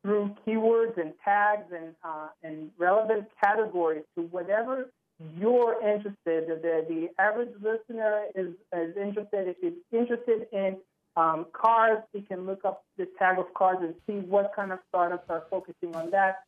through 0.03 0.35
keywords 0.47 1.01
and 1.01 1.13
tags 1.25 1.71
and, 1.73 1.95
uh, 2.05 2.29
and 2.43 2.71
relevant 2.79 3.27
categories 3.43 4.05
to 4.17 4.23
whatever 4.23 4.91
you're 5.39 5.77
interested. 5.81 6.49
The, 6.49 6.85
the 6.89 7.09
average 7.23 7.51
listener 7.61 8.25
is, 8.35 8.55
is 8.77 8.97
interested. 8.97 9.49
If 9.49 9.57
he's 9.61 9.73
interested 9.93 10.49
in 10.53 10.77
um, 11.17 11.47
cars, 11.53 12.03
he 12.13 12.23
can 12.23 12.47
look 12.47 12.65
up 12.65 12.85
the 12.97 13.07
tag 13.19 13.39
of 13.39 13.53
cars 13.55 13.79
and 13.81 13.95
see 14.07 14.27
what 14.27 14.53
kind 14.57 14.73
of 14.73 14.81
startups 14.89 15.29
are 15.29 15.45
focusing 15.51 15.95
on 15.95 16.11
that. 16.11 16.43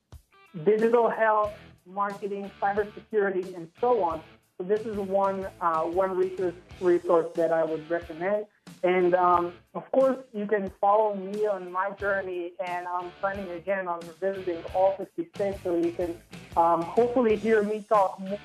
Digital 0.64 1.10
health, 1.10 1.52
marketing, 1.86 2.50
cybersecurity, 2.60 3.54
and 3.54 3.68
so 3.80 4.02
on. 4.02 4.20
So 4.58 4.64
this 4.64 4.80
is 4.80 4.96
one 4.96 5.46
uh, 5.60 5.82
one 5.82 6.16
resource 6.16 6.54
resource 6.80 7.26
that 7.34 7.52
I 7.52 7.64
would 7.64 7.88
recommend. 7.90 8.46
And 8.84 9.14
um, 9.14 9.52
of 9.74 9.90
course, 9.92 10.18
you 10.32 10.46
can 10.46 10.70
follow 10.80 11.14
me 11.14 11.46
on 11.46 11.72
my 11.72 11.90
journey, 11.92 12.52
and 12.64 12.86
I'm 12.86 13.10
planning 13.20 13.50
again 13.50 13.88
on 13.88 14.00
visiting 14.20 14.62
all 14.74 14.94
50 14.96 15.28
states, 15.34 15.58
so 15.64 15.76
you 15.76 15.90
can 15.92 16.16
um, 16.56 16.82
hopefully 16.82 17.36
hear 17.36 17.62
me 17.62 17.84
talk 17.88 18.20
more. 18.20 18.38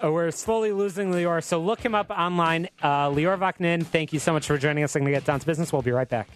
Oh, 0.00 0.12
we're 0.12 0.30
slowly 0.32 0.70
losing 0.72 1.12
Lior, 1.12 1.42
so 1.42 1.58
look 1.58 1.80
him 1.80 1.94
up 1.94 2.10
online. 2.10 2.68
Uh, 2.82 3.08
Lior 3.08 3.38
Vaknin, 3.38 3.86
thank 3.86 4.12
you 4.12 4.18
so 4.18 4.34
much 4.34 4.46
for 4.46 4.58
joining 4.58 4.84
us. 4.84 4.94
I'm 4.94 5.00
going 5.00 5.14
to 5.14 5.18
get 5.18 5.24
down 5.24 5.40
to 5.40 5.46
business. 5.46 5.72
We'll 5.72 5.82
be 5.82 5.92
right 5.92 6.08
back. 6.08 6.28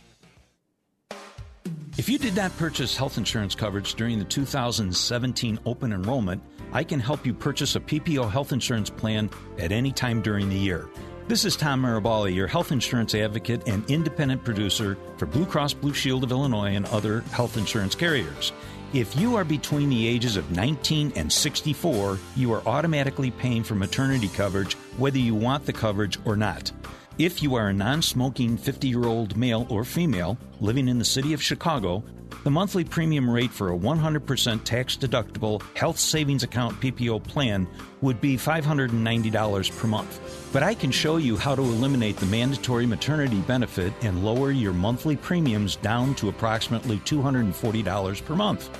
If 1.98 2.08
you 2.08 2.16
did 2.16 2.34
not 2.34 2.56
purchase 2.56 2.96
health 2.96 3.18
insurance 3.18 3.54
coverage 3.54 3.94
during 3.94 4.18
the 4.18 4.24
2017 4.24 5.58
open 5.66 5.92
enrollment, 5.92 6.40
I 6.72 6.84
can 6.84 7.00
help 7.00 7.24
you 7.24 7.32
purchase 7.32 7.76
a 7.76 7.80
PPO 7.80 8.30
health 8.30 8.52
insurance 8.52 8.90
plan 8.90 9.30
at 9.58 9.72
any 9.72 9.92
time 9.92 10.20
during 10.20 10.48
the 10.48 10.56
year. 10.56 10.88
This 11.26 11.44
is 11.44 11.56
Tom 11.56 11.82
Marabali, 11.82 12.34
your 12.34 12.46
health 12.46 12.72
insurance 12.72 13.14
advocate 13.14 13.68
and 13.68 13.88
independent 13.90 14.44
producer 14.44 14.96
for 15.16 15.26
Blue 15.26 15.44
Cross 15.44 15.74
Blue 15.74 15.92
Shield 15.92 16.24
of 16.24 16.30
Illinois 16.30 16.74
and 16.74 16.86
other 16.86 17.20
health 17.32 17.56
insurance 17.56 17.94
carriers. 17.94 18.52
If 18.94 19.14
you 19.16 19.36
are 19.36 19.44
between 19.44 19.90
the 19.90 20.08
ages 20.08 20.36
of 20.36 20.50
19 20.50 21.12
and 21.16 21.30
64, 21.30 22.18
you 22.36 22.52
are 22.54 22.66
automatically 22.66 23.30
paying 23.30 23.62
for 23.62 23.74
maternity 23.74 24.28
coverage 24.28 24.74
whether 24.96 25.18
you 25.18 25.34
want 25.34 25.66
the 25.66 25.72
coverage 25.74 26.18
or 26.24 26.36
not. 26.36 26.72
If 27.18 27.42
you 27.42 27.56
are 27.56 27.68
a 27.68 27.74
non 27.74 28.00
smoking 28.00 28.56
50 28.56 28.88
year 28.88 29.04
old 29.04 29.36
male 29.36 29.66
or 29.68 29.84
female 29.84 30.38
living 30.60 30.88
in 30.88 30.98
the 30.98 31.04
city 31.04 31.34
of 31.34 31.42
Chicago, 31.42 32.02
the 32.44 32.50
monthly 32.50 32.84
premium 32.84 33.28
rate 33.28 33.50
for 33.50 33.72
a 33.72 33.76
100% 33.76 34.64
tax 34.64 34.96
deductible 34.96 35.62
health 35.76 35.98
savings 35.98 36.42
account 36.42 36.80
PPO 36.80 37.22
plan 37.24 37.66
would 38.00 38.20
be 38.20 38.36
$590 38.36 39.78
per 39.78 39.86
month. 39.88 40.48
But 40.52 40.62
I 40.62 40.74
can 40.74 40.90
show 40.90 41.16
you 41.16 41.36
how 41.36 41.54
to 41.54 41.62
eliminate 41.62 42.16
the 42.16 42.26
mandatory 42.26 42.86
maternity 42.86 43.40
benefit 43.40 43.92
and 44.02 44.24
lower 44.24 44.50
your 44.50 44.72
monthly 44.72 45.16
premiums 45.16 45.76
down 45.76 46.14
to 46.16 46.28
approximately 46.28 46.98
$240 46.98 48.24
per 48.24 48.34
month. 48.36 48.70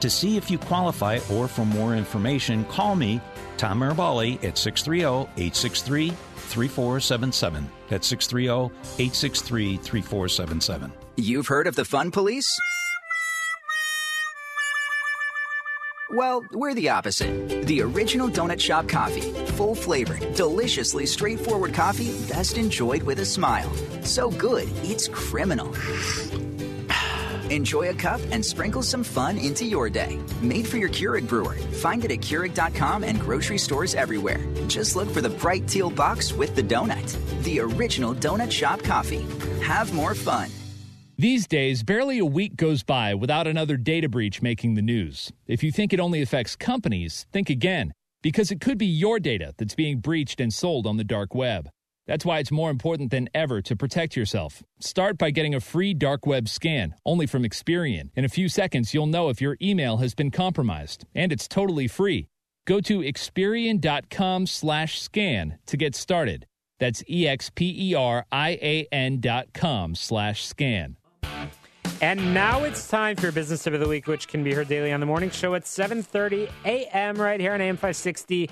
To 0.00 0.10
see 0.10 0.36
if 0.36 0.50
you 0.50 0.58
qualify 0.58 1.18
or 1.32 1.48
for 1.48 1.64
more 1.64 1.94
information, 1.96 2.64
call 2.66 2.96
me, 2.96 3.20
Tom 3.56 3.80
Marabali, 3.80 4.36
at 4.44 4.58
630 4.58 5.30
863 5.42 6.10
3477. 6.10 7.70
That's 7.88 8.06
630 8.06 8.74
863 9.02 9.76
3477. 9.78 10.92
You've 11.16 11.46
heard 11.46 11.66
of 11.66 11.76
the 11.76 11.84
Fun 11.84 12.10
Police? 12.10 12.54
Well, 16.10 16.44
we're 16.52 16.74
the 16.74 16.90
opposite. 16.90 17.66
The 17.66 17.82
original 17.82 18.28
Donut 18.28 18.60
Shop 18.60 18.88
coffee. 18.88 19.32
Full 19.54 19.74
flavored, 19.74 20.34
deliciously 20.34 21.04
straightforward 21.04 21.74
coffee 21.74 22.14
best 22.28 22.58
enjoyed 22.58 23.02
with 23.02 23.18
a 23.18 23.24
smile. 23.24 23.72
So 24.02 24.30
good, 24.30 24.68
it's 24.84 25.08
criminal. 25.08 25.74
Enjoy 27.50 27.88
a 27.88 27.94
cup 27.94 28.20
and 28.30 28.44
sprinkle 28.44 28.82
some 28.82 29.02
fun 29.02 29.36
into 29.36 29.64
your 29.64 29.90
day. 29.90 30.20
Made 30.42 30.68
for 30.68 30.76
your 30.76 30.90
Keurig 30.90 31.26
brewer. 31.26 31.54
Find 31.54 32.04
it 32.04 32.12
at 32.12 32.18
Keurig.com 32.18 33.02
and 33.02 33.20
grocery 33.20 33.58
stores 33.58 33.96
everywhere. 33.96 34.46
Just 34.68 34.94
look 34.94 35.10
for 35.10 35.20
the 35.20 35.30
bright 35.30 35.66
teal 35.66 35.90
box 35.90 36.32
with 36.32 36.54
the 36.54 36.62
donut. 36.62 37.16
The 37.42 37.58
original 37.58 38.14
Donut 38.14 38.52
Shop 38.52 38.80
coffee. 38.82 39.26
Have 39.60 39.92
more 39.92 40.14
fun. 40.14 40.50
These 41.18 41.46
days, 41.46 41.82
barely 41.82 42.18
a 42.18 42.26
week 42.26 42.56
goes 42.56 42.82
by 42.82 43.14
without 43.14 43.46
another 43.46 43.78
data 43.78 44.06
breach 44.06 44.42
making 44.42 44.74
the 44.74 44.82
news. 44.82 45.32
If 45.46 45.62
you 45.62 45.72
think 45.72 45.94
it 45.94 46.00
only 46.00 46.20
affects 46.20 46.56
companies, 46.56 47.24
think 47.32 47.48
again, 47.48 47.94
because 48.22 48.50
it 48.50 48.60
could 48.60 48.76
be 48.76 48.84
your 48.84 49.18
data 49.18 49.54
that's 49.56 49.74
being 49.74 50.00
breached 50.00 50.42
and 50.42 50.52
sold 50.52 50.86
on 50.86 50.98
the 50.98 51.04
dark 51.04 51.34
web. 51.34 51.70
That's 52.06 52.26
why 52.26 52.40
it's 52.40 52.52
more 52.52 52.68
important 52.68 53.10
than 53.10 53.30
ever 53.32 53.62
to 53.62 53.74
protect 53.74 54.14
yourself. 54.14 54.62
Start 54.78 55.16
by 55.16 55.30
getting 55.30 55.54
a 55.54 55.60
free 55.60 55.94
dark 55.94 56.26
web 56.26 56.50
scan, 56.50 56.94
only 57.06 57.26
from 57.26 57.44
Experian. 57.44 58.10
In 58.14 58.26
a 58.26 58.28
few 58.28 58.50
seconds, 58.50 58.92
you'll 58.92 59.06
know 59.06 59.30
if 59.30 59.40
your 59.40 59.56
email 59.62 59.96
has 59.96 60.14
been 60.14 60.30
compromised, 60.30 61.06
and 61.14 61.32
it's 61.32 61.48
totally 61.48 61.88
free. 61.88 62.28
Go 62.66 62.82
to 62.82 63.00
Experian.com 63.00 64.46
slash 64.46 65.00
scan 65.00 65.56
to 65.64 65.78
get 65.78 65.94
started. 65.94 66.44
That's 66.78 67.02
E-X-P-E-R-I-A-N 67.08 69.20
dot 69.20 69.54
com 69.54 69.94
slash 69.94 70.44
scan. 70.44 70.98
And 72.02 72.34
now 72.34 72.62
it's 72.64 72.88
time 72.88 73.16
for 73.16 73.22
your 73.22 73.32
business 73.32 73.62
tip 73.62 73.72
of 73.72 73.80
the 73.80 73.88
week, 73.88 74.06
which 74.06 74.28
can 74.28 74.44
be 74.44 74.52
heard 74.52 74.68
daily 74.68 74.92
on 74.92 75.00
the 75.00 75.06
morning 75.06 75.30
show 75.30 75.54
at 75.54 75.64
7.30 75.64 76.50
a.m. 76.64 77.16
right 77.16 77.40
here 77.40 77.54
on 77.54 77.60
AM 77.60 77.76
560 77.76 78.50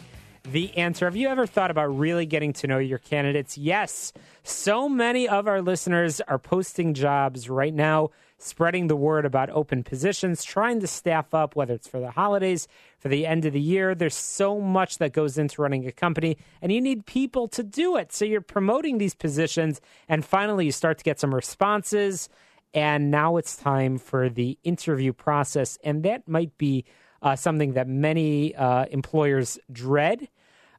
the 0.51 0.77
answer. 0.77 1.07
Have 1.07 1.17
you 1.17 1.29
ever 1.29 1.47
thought 1.47 1.71
about 1.71 1.97
really 1.97 2.27
getting 2.27 2.53
to 2.55 2.67
know 2.67 2.79
your 2.79 2.99
candidates? 2.99 3.57
Yes. 3.57 4.13
So 4.43 4.89
many 4.89 5.27
of 5.27 5.49
our 5.49 5.63
listeners 5.63 6.21
are 6.23 6.39
posting 6.39 6.93
jobs 6.93 7.49
right 7.49 7.73
now, 7.73 8.11
spreading 8.37 8.89
the 8.89 8.97
word 8.97 9.25
about 9.25 9.49
open 9.51 9.83
positions, 9.83 10.45
trying 10.45 10.81
to 10.81 10.87
staff 10.87 11.33
up, 11.33 11.57
whether 11.57 11.73
it's 11.73 11.89
for 11.89 11.99
the 11.99 12.11
holidays, 12.11 12.69
for 12.99 13.09
the 13.09 13.27
end 13.27 13.47
of 13.47 13.55
the 13.55 13.61
year. 13.61 13.95
There's 13.95 14.15
so 14.15 14.61
much 14.61 14.99
that 14.99 15.15
goes 15.15 15.39
into 15.39 15.63
running 15.63 15.87
a 15.87 15.93
company, 15.93 16.37
and 16.61 16.71
you 16.71 16.81
need 16.81 17.07
people 17.07 17.49
to 17.49 17.63
do 17.63 17.97
it. 17.97 18.13
So 18.13 18.27
you're 18.27 18.43
promoting 18.43 18.99
these 18.99 19.15
positions, 19.15 19.81
and 20.11 20.25
finally, 20.25 20.67
you 20.67 20.73
start 20.73 20.99
to 20.99 21.05
get 21.05 21.19
some 21.19 21.35
responses 21.35 22.29
and 22.75 23.11
now 23.11 23.37
it's 23.37 23.57
time 23.57 23.99
for 23.99 24.29
the 24.29 24.59
interview 24.65 25.13
process, 25.13 25.79
and 25.85 26.03
that 26.03 26.29
might 26.29 26.59
be 26.59 26.85
uh, 27.23 27.37
something 27.37 27.73
that 27.73 27.89
many 27.89 28.55
uh, 28.55 28.87
employers 28.91 29.59
dread. 29.73 30.29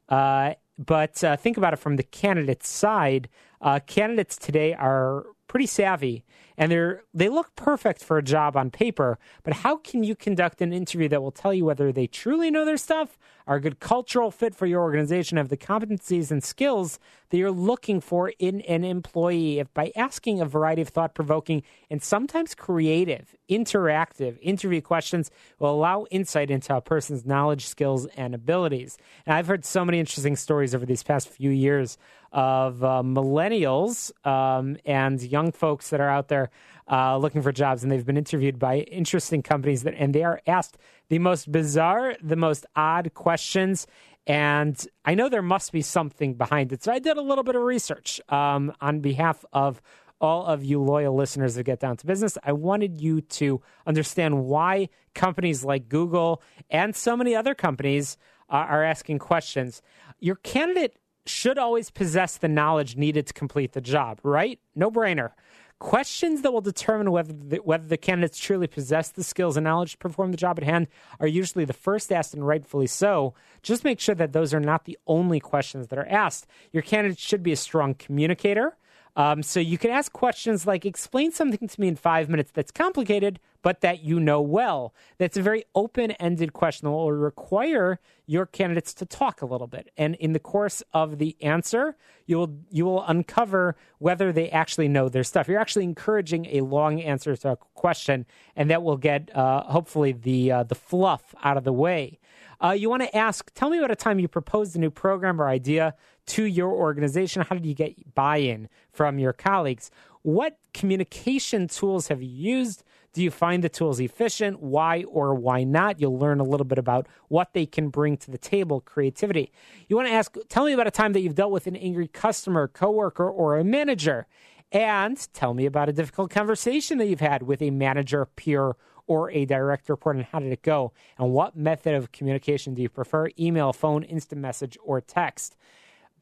Uh, 0.08 0.54
but 0.78 1.24
uh, 1.24 1.36
think 1.36 1.56
about 1.56 1.72
it 1.72 1.78
from 1.78 1.96
the 1.96 2.02
candidate 2.02 2.62
side. 2.62 3.28
Uh, 3.60 3.80
candidates 3.86 4.36
today 4.36 4.74
are 4.74 5.24
pretty 5.48 5.66
savvy 5.66 6.24
and 6.56 6.70
they're 6.70 7.02
they 7.12 7.28
look 7.28 7.54
perfect 7.56 8.02
for 8.02 8.18
a 8.18 8.22
job 8.22 8.56
on 8.56 8.70
paper 8.70 9.18
but 9.42 9.54
how 9.54 9.76
can 9.76 10.02
you 10.02 10.14
conduct 10.14 10.60
an 10.60 10.72
interview 10.72 11.08
that 11.08 11.22
will 11.22 11.30
tell 11.30 11.52
you 11.52 11.64
whether 11.64 11.92
they 11.92 12.06
truly 12.06 12.50
know 12.50 12.64
their 12.64 12.76
stuff 12.76 13.18
are 13.46 13.56
a 13.56 13.60
good 13.60 13.78
cultural 13.78 14.30
fit 14.30 14.54
for 14.54 14.66
your 14.66 14.82
organization 14.82 15.38
have 15.38 15.48
the 15.48 15.56
competencies 15.56 16.30
and 16.30 16.42
skills 16.42 16.98
that 17.30 17.38
you're 17.38 17.50
looking 17.50 18.00
for 18.00 18.32
in 18.38 18.60
an 18.62 18.84
employee? 18.84 19.58
If 19.58 19.72
by 19.74 19.92
asking 19.96 20.40
a 20.40 20.46
variety 20.46 20.82
of 20.82 20.88
thought-provoking 20.88 21.62
and 21.90 22.02
sometimes 22.02 22.54
creative 22.54 23.34
interactive 23.48 24.38
interview 24.40 24.80
questions 24.80 25.30
will 25.58 25.70
allow 25.70 26.06
insight 26.10 26.50
into 26.50 26.74
a 26.74 26.80
person's 26.80 27.24
knowledge 27.24 27.66
skills 27.66 28.06
and 28.16 28.34
abilities. 28.34 28.98
And 29.24 29.34
i've 29.34 29.46
heard 29.46 29.64
so 29.64 29.84
many 29.84 30.00
interesting 30.00 30.36
stories 30.36 30.74
over 30.74 30.86
these 30.86 31.02
past 31.02 31.28
few 31.28 31.50
years 31.50 31.98
of 32.32 32.82
uh, 32.82 33.02
millennials 33.02 34.10
um, 34.26 34.76
and 34.84 35.22
young 35.22 35.52
folks 35.52 35.90
that 35.90 36.00
are 36.00 36.10
out 36.10 36.28
there 36.28 36.45
uh, 36.90 37.16
looking 37.16 37.42
for 37.42 37.52
jobs, 37.52 37.82
and 37.82 37.90
they've 37.90 38.06
been 38.06 38.16
interviewed 38.16 38.58
by 38.58 38.78
interesting 38.78 39.42
companies 39.42 39.82
that, 39.82 39.94
and 39.96 40.14
they 40.14 40.22
are 40.22 40.40
asked 40.46 40.78
the 41.08 41.18
most 41.18 41.50
bizarre, 41.50 42.16
the 42.22 42.36
most 42.36 42.66
odd 42.74 43.12
questions. 43.14 43.86
And 44.26 44.86
I 45.04 45.14
know 45.14 45.28
there 45.28 45.42
must 45.42 45.72
be 45.72 45.82
something 45.82 46.34
behind 46.34 46.72
it. 46.72 46.82
So 46.82 46.92
I 46.92 46.98
did 46.98 47.16
a 47.16 47.22
little 47.22 47.44
bit 47.44 47.54
of 47.54 47.62
research 47.62 48.20
um, 48.28 48.72
on 48.80 49.00
behalf 49.00 49.44
of 49.52 49.80
all 50.20 50.46
of 50.46 50.64
you 50.64 50.80
loyal 50.80 51.14
listeners 51.14 51.54
that 51.54 51.64
get 51.64 51.80
down 51.80 51.96
to 51.98 52.06
business. 52.06 52.38
I 52.42 52.52
wanted 52.52 53.00
you 53.00 53.20
to 53.20 53.60
understand 53.86 54.44
why 54.44 54.88
companies 55.14 55.64
like 55.64 55.88
Google 55.88 56.42
and 56.70 56.96
so 56.96 57.16
many 57.16 57.34
other 57.34 57.54
companies 57.54 58.16
uh, 58.48 58.54
are 58.54 58.82
asking 58.82 59.18
questions. 59.18 59.82
Your 60.18 60.36
candidate 60.36 60.96
should 61.26 61.58
always 61.58 61.90
possess 61.90 62.38
the 62.38 62.48
knowledge 62.48 62.96
needed 62.96 63.26
to 63.26 63.32
complete 63.34 63.72
the 63.72 63.80
job, 63.80 64.20
right? 64.22 64.58
No 64.74 64.90
brainer. 64.90 65.32
Questions 65.78 66.40
that 66.40 66.52
will 66.52 66.62
determine 66.62 67.10
whether 67.10 67.34
the, 67.34 67.58
whether 67.58 67.86
the 67.86 67.98
candidates 67.98 68.38
truly 68.38 68.66
possess 68.66 69.10
the 69.10 69.22
skills 69.22 69.58
and 69.58 69.64
knowledge 69.64 69.92
to 69.92 69.98
perform 69.98 70.30
the 70.30 70.38
job 70.38 70.58
at 70.58 70.64
hand 70.64 70.86
are 71.20 71.26
usually 71.26 71.66
the 71.66 71.74
first 71.74 72.10
asked, 72.10 72.32
and 72.32 72.46
rightfully 72.46 72.86
so. 72.86 73.34
Just 73.62 73.84
make 73.84 74.00
sure 74.00 74.14
that 74.14 74.32
those 74.32 74.54
are 74.54 74.60
not 74.60 74.86
the 74.86 74.98
only 75.06 75.38
questions 75.38 75.88
that 75.88 75.98
are 75.98 76.08
asked. 76.08 76.46
Your 76.72 76.82
candidate 76.82 77.18
should 77.18 77.42
be 77.42 77.52
a 77.52 77.56
strong 77.56 77.92
communicator. 77.92 78.78
Um, 79.16 79.42
so 79.42 79.60
you 79.60 79.78
can 79.78 79.90
ask 79.90 80.12
questions 80.12 80.66
like, 80.66 80.84
explain 80.84 81.32
something 81.32 81.66
to 81.66 81.80
me 81.80 81.88
in 81.88 81.96
five 81.96 82.28
minutes 82.28 82.50
that's 82.52 82.70
complicated, 82.70 83.40
but 83.62 83.80
that 83.80 84.04
you 84.04 84.20
know 84.20 84.42
well. 84.42 84.94
That's 85.16 85.38
a 85.38 85.42
very 85.42 85.64
open 85.74 86.10
ended 86.12 86.52
question 86.52 86.86
that 86.86 86.92
will 86.92 87.10
require 87.10 87.98
your 88.26 88.44
candidates 88.44 88.92
to 88.94 89.06
talk 89.06 89.40
a 89.40 89.46
little 89.46 89.66
bit. 89.66 89.90
And 89.96 90.16
in 90.16 90.34
the 90.34 90.38
course 90.38 90.82
of 90.92 91.18
the 91.18 91.34
answer, 91.40 91.96
you 92.26 92.36
will, 92.36 92.58
you 92.70 92.84
will 92.84 93.04
uncover 93.06 93.74
whether 93.98 94.32
they 94.32 94.50
actually 94.50 94.88
know 94.88 95.08
their 95.08 95.24
stuff. 95.24 95.48
You're 95.48 95.60
actually 95.60 95.84
encouraging 95.84 96.46
a 96.46 96.60
long 96.60 97.00
answer 97.00 97.34
to 97.36 97.52
a 97.52 97.56
question, 97.56 98.26
and 98.54 98.70
that 98.70 98.82
will 98.82 98.98
get 98.98 99.34
uh, 99.34 99.62
hopefully 99.62 100.12
the, 100.12 100.52
uh, 100.52 100.62
the 100.64 100.74
fluff 100.74 101.34
out 101.42 101.56
of 101.56 101.64
the 101.64 101.72
way. 101.72 102.18
Uh, 102.62 102.70
you 102.70 102.88
want 102.88 103.02
to 103.02 103.16
ask, 103.16 103.52
tell 103.54 103.70
me 103.70 103.78
about 103.78 103.90
a 103.90 103.96
time 103.96 104.18
you 104.18 104.28
proposed 104.28 104.76
a 104.76 104.78
new 104.78 104.90
program 104.90 105.40
or 105.40 105.48
idea 105.48 105.94
to 106.26 106.44
your 106.44 106.70
organization. 106.70 107.42
How 107.42 107.54
did 107.54 107.66
you 107.66 107.74
get 107.74 108.14
buy 108.14 108.38
in 108.38 108.68
from 108.92 109.18
your 109.18 109.32
colleagues? 109.32 109.90
What 110.22 110.58
communication 110.74 111.68
tools 111.68 112.08
have 112.08 112.22
you 112.22 112.28
used? 112.28 112.82
Do 113.12 113.22
you 113.22 113.30
find 113.30 113.64
the 113.64 113.68
tools 113.68 114.00
efficient? 114.00 114.60
Why 114.60 115.04
or 115.04 115.34
why 115.34 115.64
not? 115.64 116.00
You'll 116.00 116.18
learn 116.18 116.40
a 116.40 116.44
little 116.44 116.66
bit 116.66 116.78
about 116.78 117.06
what 117.28 117.52
they 117.52 117.64
can 117.64 117.88
bring 117.88 118.16
to 118.18 118.30
the 118.30 118.38
table, 118.38 118.80
creativity. 118.80 119.52
You 119.88 119.96
want 119.96 120.08
to 120.08 120.14
ask, 120.14 120.36
tell 120.48 120.66
me 120.66 120.72
about 120.72 120.86
a 120.86 120.90
time 120.90 121.12
that 121.12 121.20
you've 121.20 121.36
dealt 121.36 121.52
with 121.52 121.66
an 121.66 121.76
angry 121.76 122.08
customer, 122.08 122.68
coworker, 122.68 123.30
or 123.30 123.56
a 123.56 123.64
manager. 123.64 124.26
And 124.72 125.16
tell 125.32 125.54
me 125.54 125.64
about 125.64 125.88
a 125.88 125.92
difficult 125.92 126.30
conversation 126.30 126.98
that 126.98 127.06
you've 127.06 127.20
had 127.20 127.44
with 127.44 127.62
a 127.62 127.70
manager, 127.70 128.26
peer, 128.26 128.74
or 129.06 129.30
a 129.30 129.44
direct 129.44 129.88
report, 129.88 130.16
and 130.16 130.24
how 130.24 130.40
did 130.40 130.52
it 130.52 130.62
go? 130.62 130.92
And 131.18 131.30
what 131.30 131.56
method 131.56 131.94
of 131.94 132.10
communication 132.12 132.74
do 132.74 132.82
you 132.82 132.88
prefer? 132.88 133.28
Email, 133.38 133.72
phone, 133.72 134.02
instant 134.02 134.40
message, 134.40 134.76
or 134.82 135.00
text? 135.00 135.56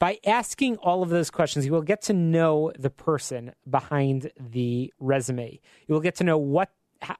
By 0.05 0.19
asking 0.27 0.77
all 0.83 1.03
of 1.03 1.09
those 1.09 1.31
questions, 1.31 1.65
you 1.65 1.73
will 1.73 1.81
get 1.81 2.03
to 2.03 2.13
know 2.13 2.71
the 2.79 2.91
person 2.91 3.55
behind 3.67 4.31
the 4.39 4.93
resume. 5.01 5.59
You 5.87 5.95
will 5.95 6.03
get 6.03 6.17
to 6.17 6.25
know 6.25 6.37
what 6.37 6.69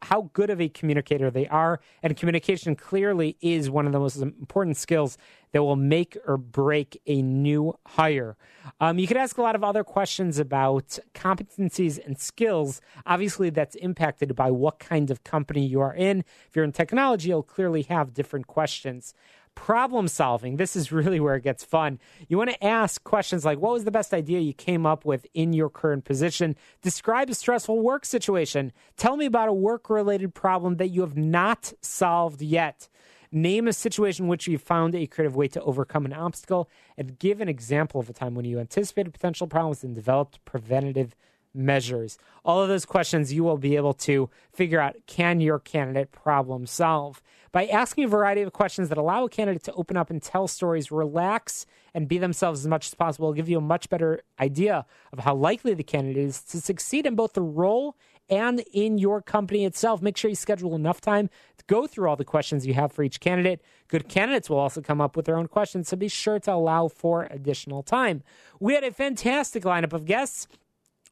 how 0.01 0.31
good 0.33 0.51
of 0.51 0.61
a 0.61 0.69
communicator 0.69 1.31
they 1.31 1.47
are. 1.49 1.81
And 2.03 2.17
communication 2.17 2.77
clearly 2.77 3.37
is 3.41 3.71
one 3.71 3.87
of 3.87 3.93
the 3.93 3.99
most 3.99 4.17
important 4.17 4.77
skills 4.77 5.17
that 5.53 5.63
will 5.63 5.77
make 5.77 6.17
or 6.27 6.37
break 6.37 7.01
a 7.07 7.23
new 7.23 7.75
hire. 7.87 8.37
Um, 8.81 8.99
you 8.99 9.07
could 9.07 9.17
ask 9.17 9.39
a 9.39 9.43
lot 9.43 9.55
of 9.55 9.65
other 9.65 9.85
questions 9.85 10.39
about 10.39 10.99
competencies 11.15 12.05
and 12.05 12.19
skills. 12.19 12.81
Obviously, 13.07 13.51
that's 13.51 13.77
impacted 13.77 14.35
by 14.35 14.51
what 14.51 14.79
kind 14.79 15.11
of 15.11 15.25
company 15.25 15.67
you 15.67 15.81
are 15.81 15.95
in. 15.95 16.21
If 16.21 16.51
you're 16.55 16.65
in 16.65 16.73
technology, 16.73 17.29
you'll 17.29 17.43
clearly 17.43 17.83
have 17.83 18.15
different 18.15 18.47
questions 18.47 19.15
problem 19.55 20.09
solving. 20.09 20.57
This 20.57 20.77
is 20.77 20.93
really 20.93 21.21
where 21.21 21.37
it 21.37 21.45
gets 21.45 21.65
fun. 21.65 21.99
You 22.29 22.39
want 22.39 22.51
to 22.51 22.65
ask 22.65 23.03
questions 23.05 23.45
like 23.45 23.59
what 23.59 23.73
was 23.73 23.85
the 23.85 23.91
best 23.91 24.15
idea 24.15 24.41
you 24.41 24.53
came 24.53 24.87
up 24.87 25.05
with 25.05 25.27
in 25.35 25.53
your 25.53 25.71
current 25.71 26.05
position? 26.05 26.57
Describe 26.83 27.31
a 27.31 27.35
stressful 27.35 27.81
work 27.81 28.05
situation. 28.05 28.73
Tell 28.97 29.17
me 29.17 29.27
about 29.27 29.49
a 29.49 29.55
work 29.55 29.91
related 29.91 30.35
problem 30.35 30.77
that 30.77 30.89
you 30.89 31.01
have 31.03 31.17
not 31.17 31.73
solved 31.81 32.43
yet. 32.43 32.89
Name 33.33 33.67
a 33.67 33.73
situation 33.73 34.27
in 34.27 34.29
which 34.29 34.47
you 34.47 34.59
found 34.59 34.95
a 34.95 35.07
creative 35.09 35.35
way 35.35 35.49
to 35.49 35.63
overcome 35.63 36.05
an 36.05 36.13
obstacle 36.13 36.71
and 36.97 37.19
give 37.19 37.41
an 37.41 37.49
example 37.49 38.01
of 38.01 38.09
a 38.09 38.13
time 38.13 38.35
when 38.35 38.45
you 38.45 38.61
anticipated 38.61 39.13
potential 39.13 39.49
problems 39.49 39.83
and 39.83 39.95
developed 39.95 40.45
preventative 40.45 41.17
measures. 41.55 42.19
All 42.45 42.63
of 42.63 42.69
those 42.69 42.85
questions 42.85 43.33
you 43.33 43.45
will 43.45 43.57
be 43.57 43.77
able 43.77 43.95
to 43.95 44.29
figure 44.53 44.81
out 44.81 44.97
can 45.07 45.41
your 45.41 45.59
candidate 45.59 46.13
problem 46.13 46.67
solve? 46.67 47.23
By 47.55 47.67
asking 47.67 48.03
a 48.03 48.09
variety 48.09 48.43
of 48.43 48.53
questions 48.53 48.89
that 48.89 48.99
allow 48.99 49.27
a 49.27 49.29
candidate 49.29 49.63
to 49.63 49.73
open 49.75 49.97
up 49.97 50.11
and 50.11 50.21
tell 50.21 50.49
stories, 50.49 50.91
relax, 50.91 51.67
and 51.95 52.09
be 52.09 52.19
themselves 52.19 52.59
as 52.59 52.67
much 52.67 52.89
as 52.89 52.95
possible, 52.95 53.29
will 53.29 53.33
give 53.33 53.49
you 53.49 53.59
a 53.59 53.61
much 53.61 53.89
better 53.89 54.23
idea 54.41 54.85
of 55.13 55.21
how 55.21 55.37
likely 55.37 55.73
the 55.73 55.85
candidate 55.85 56.25
is 56.25 56.43
to 56.43 56.61
succeed 56.61 57.07
in 57.07 57.15
both 57.15 57.35
the 57.35 57.43
role 57.43 57.97
and 58.29 58.65
in 58.73 58.99
your 58.99 59.23
company 59.23 59.65
itself. 59.65 60.03
Make 60.03 60.17
sure 60.17 60.31
you 60.31 60.35
schedule 60.35 60.75
enough 60.75 61.01
time 61.01 61.31
to 61.57 61.65
go 61.69 61.87
through 61.87 62.09
all 62.09 62.17
the 62.17 62.25
questions 62.25 62.67
you 62.67 62.75
have 62.75 62.91
for 62.91 63.05
each 63.05 63.21
candidate. 63.21 63.63
Good 63.87 64.09
candidates 64.09 64.51
will 64.51 64.59
also 64.59 64.81
come 64.81 65.01
up 65.01 65.15
with 65.15 65.27
their 65.27 65.39
own 65.39 65.47
questions, 65.47 65.87
so 65.87 65.97
be 65.97 66.09
sure 66.09 66.41
to 66.41 66.53
allow 66.53 66.89
for 66.89 67.29
additional 67.31 67.85
time. 67.85 68.25
We 68.59 68.75
had 68.75 68.83
a 68.83 68.91
fantastic 68.91 69.63
lineup 69.63 69.93
of 69.93 70.07
guests. 70.07 70.49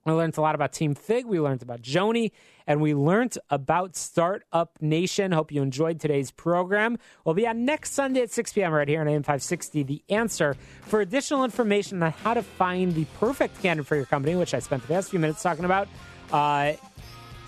We 0.04 0.12
learned 0.12 0.36
a 0.36 0.40
lot 0.40 0.54
about 0.56 0.72
Team 0.72 0.94
Fig. 0.94 1.26
We 1.26 1.38
learned 1.38 1.62
about 1.62 1.80
Joany, 1.80 2.32
and 2.66 2.80
we 2.80 2.92
learned 2.92 3.38
about 3.50 3.94
Startup 3.94 4.76
Nation. 4.80 5.30
Hope 5.30 5.52
you 5.52 5.62
enjoyed 5.62 6.00
today's 6.00 6.32
program. 6.32 6.98
We'll 7.24 7.36
be 7.36 7.46
on 7.46 7.64
next 7.64 7.92
Sunday 7.92 8.22
at 8.22 8.32
6 8.32 8.52
p.m. 8.52 8.72
right 8.72 8.88
here 8.88 9.00
on 9.00 9.06
AM 9.06 9.22
560. 9.22 9.84
The 9.84 10.02
answer 10.08 10.56
for 10.82 11.00
additional 11.00 11.44
information 11.44 12.02
on 12.02 12.10
how 12.10 12.34
to 12.34 12.42
find 12.42 12.94
the 12.94 13.04
perfect 13.20 13.62
candidate 13.62 13.86
for 13.86 13.94
your 13.94 14.06
company, 14.06 14.34
which 14.34 14.54
I 14.54 14.58
spent 14.58 14.82
the 14.82 14.88
past 14.88 15.10
few 15.10 15.20
minutes 15.20 15.40
talking 15.40 15.64
about. 15.64 15.86
Uh, 16.32 16.72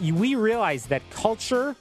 we 0.01 0.37
realize 0.37 0.87
that 0.87 1.03
culture 1.11 1.75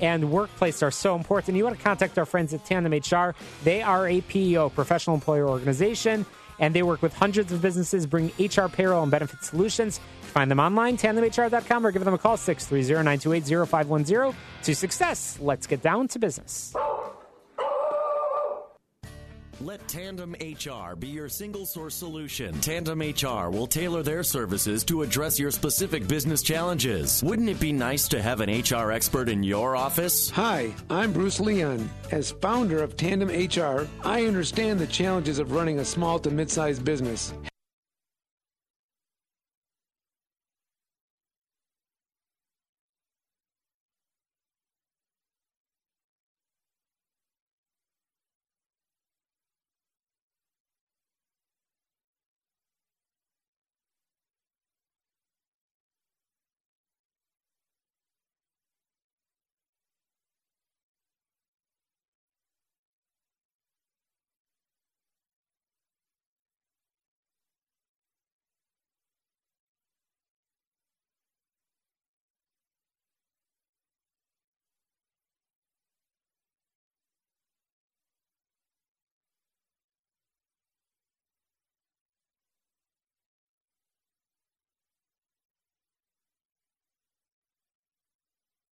and 0.00 0.30
workplace 0.30 0.82
are 0.82 0.92
so 0.92 1.16
important. 1.16 1.56
You 1.56 1.64
want 1.64 1.76
to 1.76 1.82
contact 1.82 2.18
our 2.18 2.24
friends 2.24 2.54
at 2.54 2.64
Tandem 2.64 2.92
HR. 2.92 3.34
They 3.64 3.82
are 3.82 4.08
a 4.08 4.20
PEO, 4.22 4.70
professional 4.70 5.14
employer 5.14 5.48
organization 5.48 6.24
and 6.60 6.74
they 6.74 6.82
work 6.82 7.02
with 7.02 7.12
hundreds 7.12 7.50
of 7.50 7.60
businesses, 7.60 8.06
bring 8.06 8.30
HR, 8.38 8.68
payroll, 8.68 9.02
and 9.02 9.10
benefit 9.10 9.42
solutions. 9.42 9.98
Find 10.22 10.48
them 10.50 10.60
online, 10.60 10.96
tandemhr.com, 10.96 11.84
or 11.84 11.90
give 11.90 12.04
them 12.04 12.14
a 12.14 12.18
call, 12.18 12.36
630 12.36 13.02
928 13.02 13.66
0510 13.66 14.34
to 14.62 14.74
success. 14.76 15.38
Let's 15.40 15.66
get 15.66 15.82
down 15.82 16.06
to 16.08 16.18
business. 16.20 16.72
Let 19.62 19.86
Tandem 19.88 20.34
HR 20.40 20.96
be 20.96 21.08
your 21.08 21.28
single 21.28 21.66
source 21.66 21.94
solution. 21.94 22.58
Tandem 22.62 23.00
HR 23.00 23.50
will 23.50 23.66
tailor 23.66 24.02
their 24.02 24.22
services 24.22 24.82
to 24.84 25.02
address 25.02 25.38
your 25.38 25.50
specific 25.50 26.08
business 26.08 26.40
challenges. 26.42 27.22
Wouldn't 27.22 27.50
it 27.50 27.60
be 27.60 27.70
nice 27.70 28.08
to 28.08 28.22
have 28.22 28.40
an 28.40 28.48
HR 28.48 28.90
expert 28.90 29.28
in 29.28 29.42
your 29.42 29.76
office? 29.76 30.30
Hi, 30.30 30.72
I'm 30.88 31.12
Bruce 31.12 31.40
Leon. 31.40 31.90
As 32.10 32.30
founder 32.30 32.82
of 32.82 32.96
Tandem 32.96 33.28
HR, 33.28 33.86
I 34.02 34.24
understand 34.24 34.78
the 34.78 34.86
challenges 34.86 35.38
of 35.38 35.52
running 35.52 35.80
a 35.80 35.84
small 35.84 36.18
to 36.20 36.30
mid 36.30 36.50
sized 36.50 36.82
business. 36.82 37.34